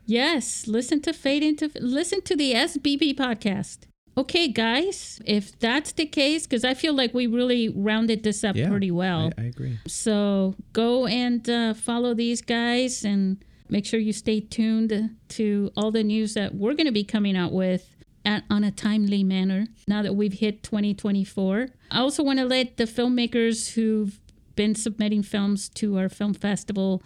Yes, 0.09 0.69
listen 0.69 1.01
to 1.03 1.13
Fade 1.13 1.43
into 1.43 1.71
listen 1.81 2.21
to 2.23 2.37
the 2.37 2.53
SBP 2.53 3.17
podcast. 3.17 3.79
Okay, 4.19 4.49
guys, 4.49 5.21
if 5.27 5.59
that's 5.59 5.93
the 5.93 6.07
case, 6.07 6.47
because 6.47 6.65
I 6.65 6.75
feel 6.75 6.95
like 6.95 7.13
we 7.13 7.27
really 7.27 7.69
rounded 7.69 8.23
this 8.23 8.45
up 8.45 8.57
yeah, 8.57 8.69
pretty 8.69 8.91
well. 8.91 9.33
I, 9.37 9.43
I 9.43 9.45
agree. 9.47 9.79
So 9.87 10.55
go 10.73 11.07
and 11.07 11.49
uh, 11.51 11.75
follow 11.75 12.15
these 12.15 12.41
guys 12.41 13.05
and 13.05 13.45
make 13.69 13.85
sure 13.85 13.99
you 14.01 14.13
stay 14.15 14.41
tuned 14.41 15.11
to 15.31 15.71
all 15.77 15.91
the 15.91 16.05
news 16.05 16.35
that 16.35 16.55
we're 16.55 16.73
going 16.75 16.87
to 16.87 16.93
be 16.93 17.05
coming 17.05 17.37
out 17.37 17.53
with 17.53 17.91
at, 18.25 18.45
on 18.49 18.63
a 18.65 18.71
timely 18.71 19.23
manner 19.25 19.67
now 19.89 20.01
that 20.03 20.15
we've 20.15 20.35
hit 20.35 20.63
2024. 20.63 21.69
I 21.91 21.99
also 21.99 22.23
want 22.23 22.39
to 22.39 22.45
let 22.47 22.77
the 22.79 22.85
filmmakers 22.85 23.73
who've 23.75 24.19
been 24.57 24.75
submitting 24.75 25.23
films 25.23 25.69
to 25.71 25.99
our 25.99 26.09
film 26.09 26.35
festival, 26.35 27.03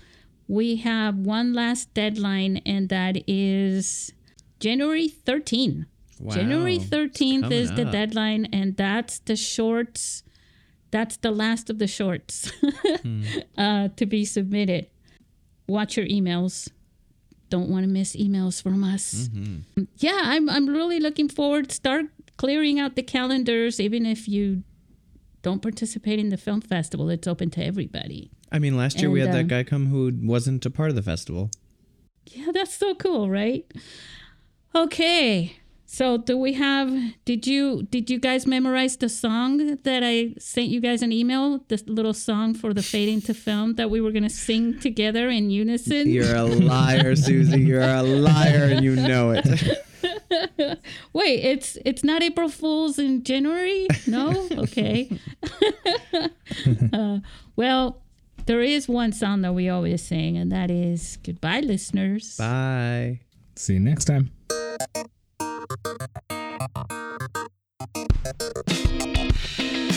we 0.49 0.77
have 0.77 1.17
one 1.17 1.53
last 1.53 1.93
deadline, 1.95 2.63
and 2.67 2.89
that 2.89 3.23
is 3.29 4.13
January 4.59 5.09
13. 5.09 5.87
Wow, 6.19 6.35
January 6.35 6.79
13th 6.79 7.53
is 7.53 7.73
the 7.73 7.87
up. 7.87 7.93
deadline, 7.93 8.47
and 8.53 8.77
that's 8.77 9.21
the 9.21 9.37
shorts. 9.37 10.23
That's 10.91 11.17
the 11.19 11.31
last 11.31 11.71
of 11.71 11.79
the 11.79 11.87
shorts 11.87 12.51
uh, 13.59 13.89
to 13.95 14.07
be 14.07 14.25
submitted. 14.25 14.89
Watch 15.69 15.97
your 15.97 16.07
emails. 16.07 16.69
Don't 17.49 17.69
want 17.69 17.85
to 17.85 17.89
miss 17.89 18.17
emails 18.17 18.61
from 18.63 18.83
us. 18.83 19.29
Yeah, 19.97 20.21
I'm, 20.25 20.49
I'm 20.51 20.69
really 20.69 20.99
looking 20.99 21.29
forward. 21.29 21.71
Start 21.71 22.07
clearing 22.37 22.81
out 22.81 22.97
the 22.97 23.03
calendars, 23.03 23.79
even 23.81 24.05
if 24.05 24.27
you 24.27 24.65
don't 25.43 25.63
participate 25.63 26.19
in 26.19 26.29
the 26.29 26.37
film 26.37 26.61
festival. 26.61 27.09
It's 27.11 27.27
open 27.27 27.51
to 27.51 27.65
everybody. 27.65 28.31
I 28.53 28.59
mean, 28.59 28.77
last 28.77 29.01
year 29.01 29.11
we 29.11 29.21
And, 29.21 29.31
had 29.33 29.37
that 29.49 29.55
uh, 29.55 29.59
guy 29.59 29.65
come 29.65 29.87
who 29.87 30.13
wasn't 30.23 30.65
a 30.67 30.71
part 30.71 30.91
of 30.91 30.97
the 30.97 31.03
festival. 31.03 31.51
Yeah, 32.27 32.53
that's 32.53 32.75
so 32.75 32.95
cool, 32.95 33.31
right? 33.31 33.65
Okay. 34.75 35.57
So 35.87 36.17
do 36.19 36.39
we 36.39 36.53
have 36.53 36.89
did 37.25 37.49
you 37.49 37.83
did 37.91 38.11
you 38.11 38.21
guys 38.21 38.47
memorize 38.47 38.97
the 38.97 39.09
song 39.09 39.77
that 39.83 40.03
I 40.05 40.35
sent 40.39 40.69
you 40.69 40.81
guys 40.81 41.03
an 41.03 41.11
email? 41.11 41.65
This 41.67 41.83
little 41.89 42.15
song 42.15 42.55
for 42.55 42.73
the 42.73 42.83
fade 42.83 43.09
into 43.09 43.35
film 43.35 43.75
that 43.75 43.91
we 43.91 44.01
were 44.01 44.13
gonna 44.13 44.31
sing 44.31 44.79
together 44.79 45.29
in 45.29 45.51
unison? 45.51 46.09
You're 46.09 46.37
a 46.37 46.45
liar, 46.45 47.17
Susy. 47.17 47.63
You're 47.63 47.83
a 47.83 48.03
liar, 48.03 48.69
and 48.71 48.85
you 48.85 48.95
know 48.95 49.33
it. 49.33 49.45
Wait, 51.13 51.45
it's 51.45 51.79
it's 51.85 52.05
not 52.05 52.23
April 52.23 52.49
Fools 52.49 52.99
in 52.99 53.23
January? 53.25 53.87
No? 54.07 54.49
Okay. 54.61 55.11
uh, 56.93 57.21
well, 57.57 58.03
there 58.47 58.61
is 58.61 58.89
one 58.89 59.13
song 59.13 59.43
that 59.43 59.55
we 59.55 59.69
always 59.69 60.03
sing, 60.03 60.37
and 60.37 60.53
that 60.53 60.71
is 60.71 61.19
Goodbye, 61.25 61.61
listeners. 61.61 62.37
Bye. 62.37 63.21
See 63.57 63.75
you 63.75 63.81
next 63.81 64.05
time. 64.05 64.31
Thank 68.23 69.61
you. 69.61 69.90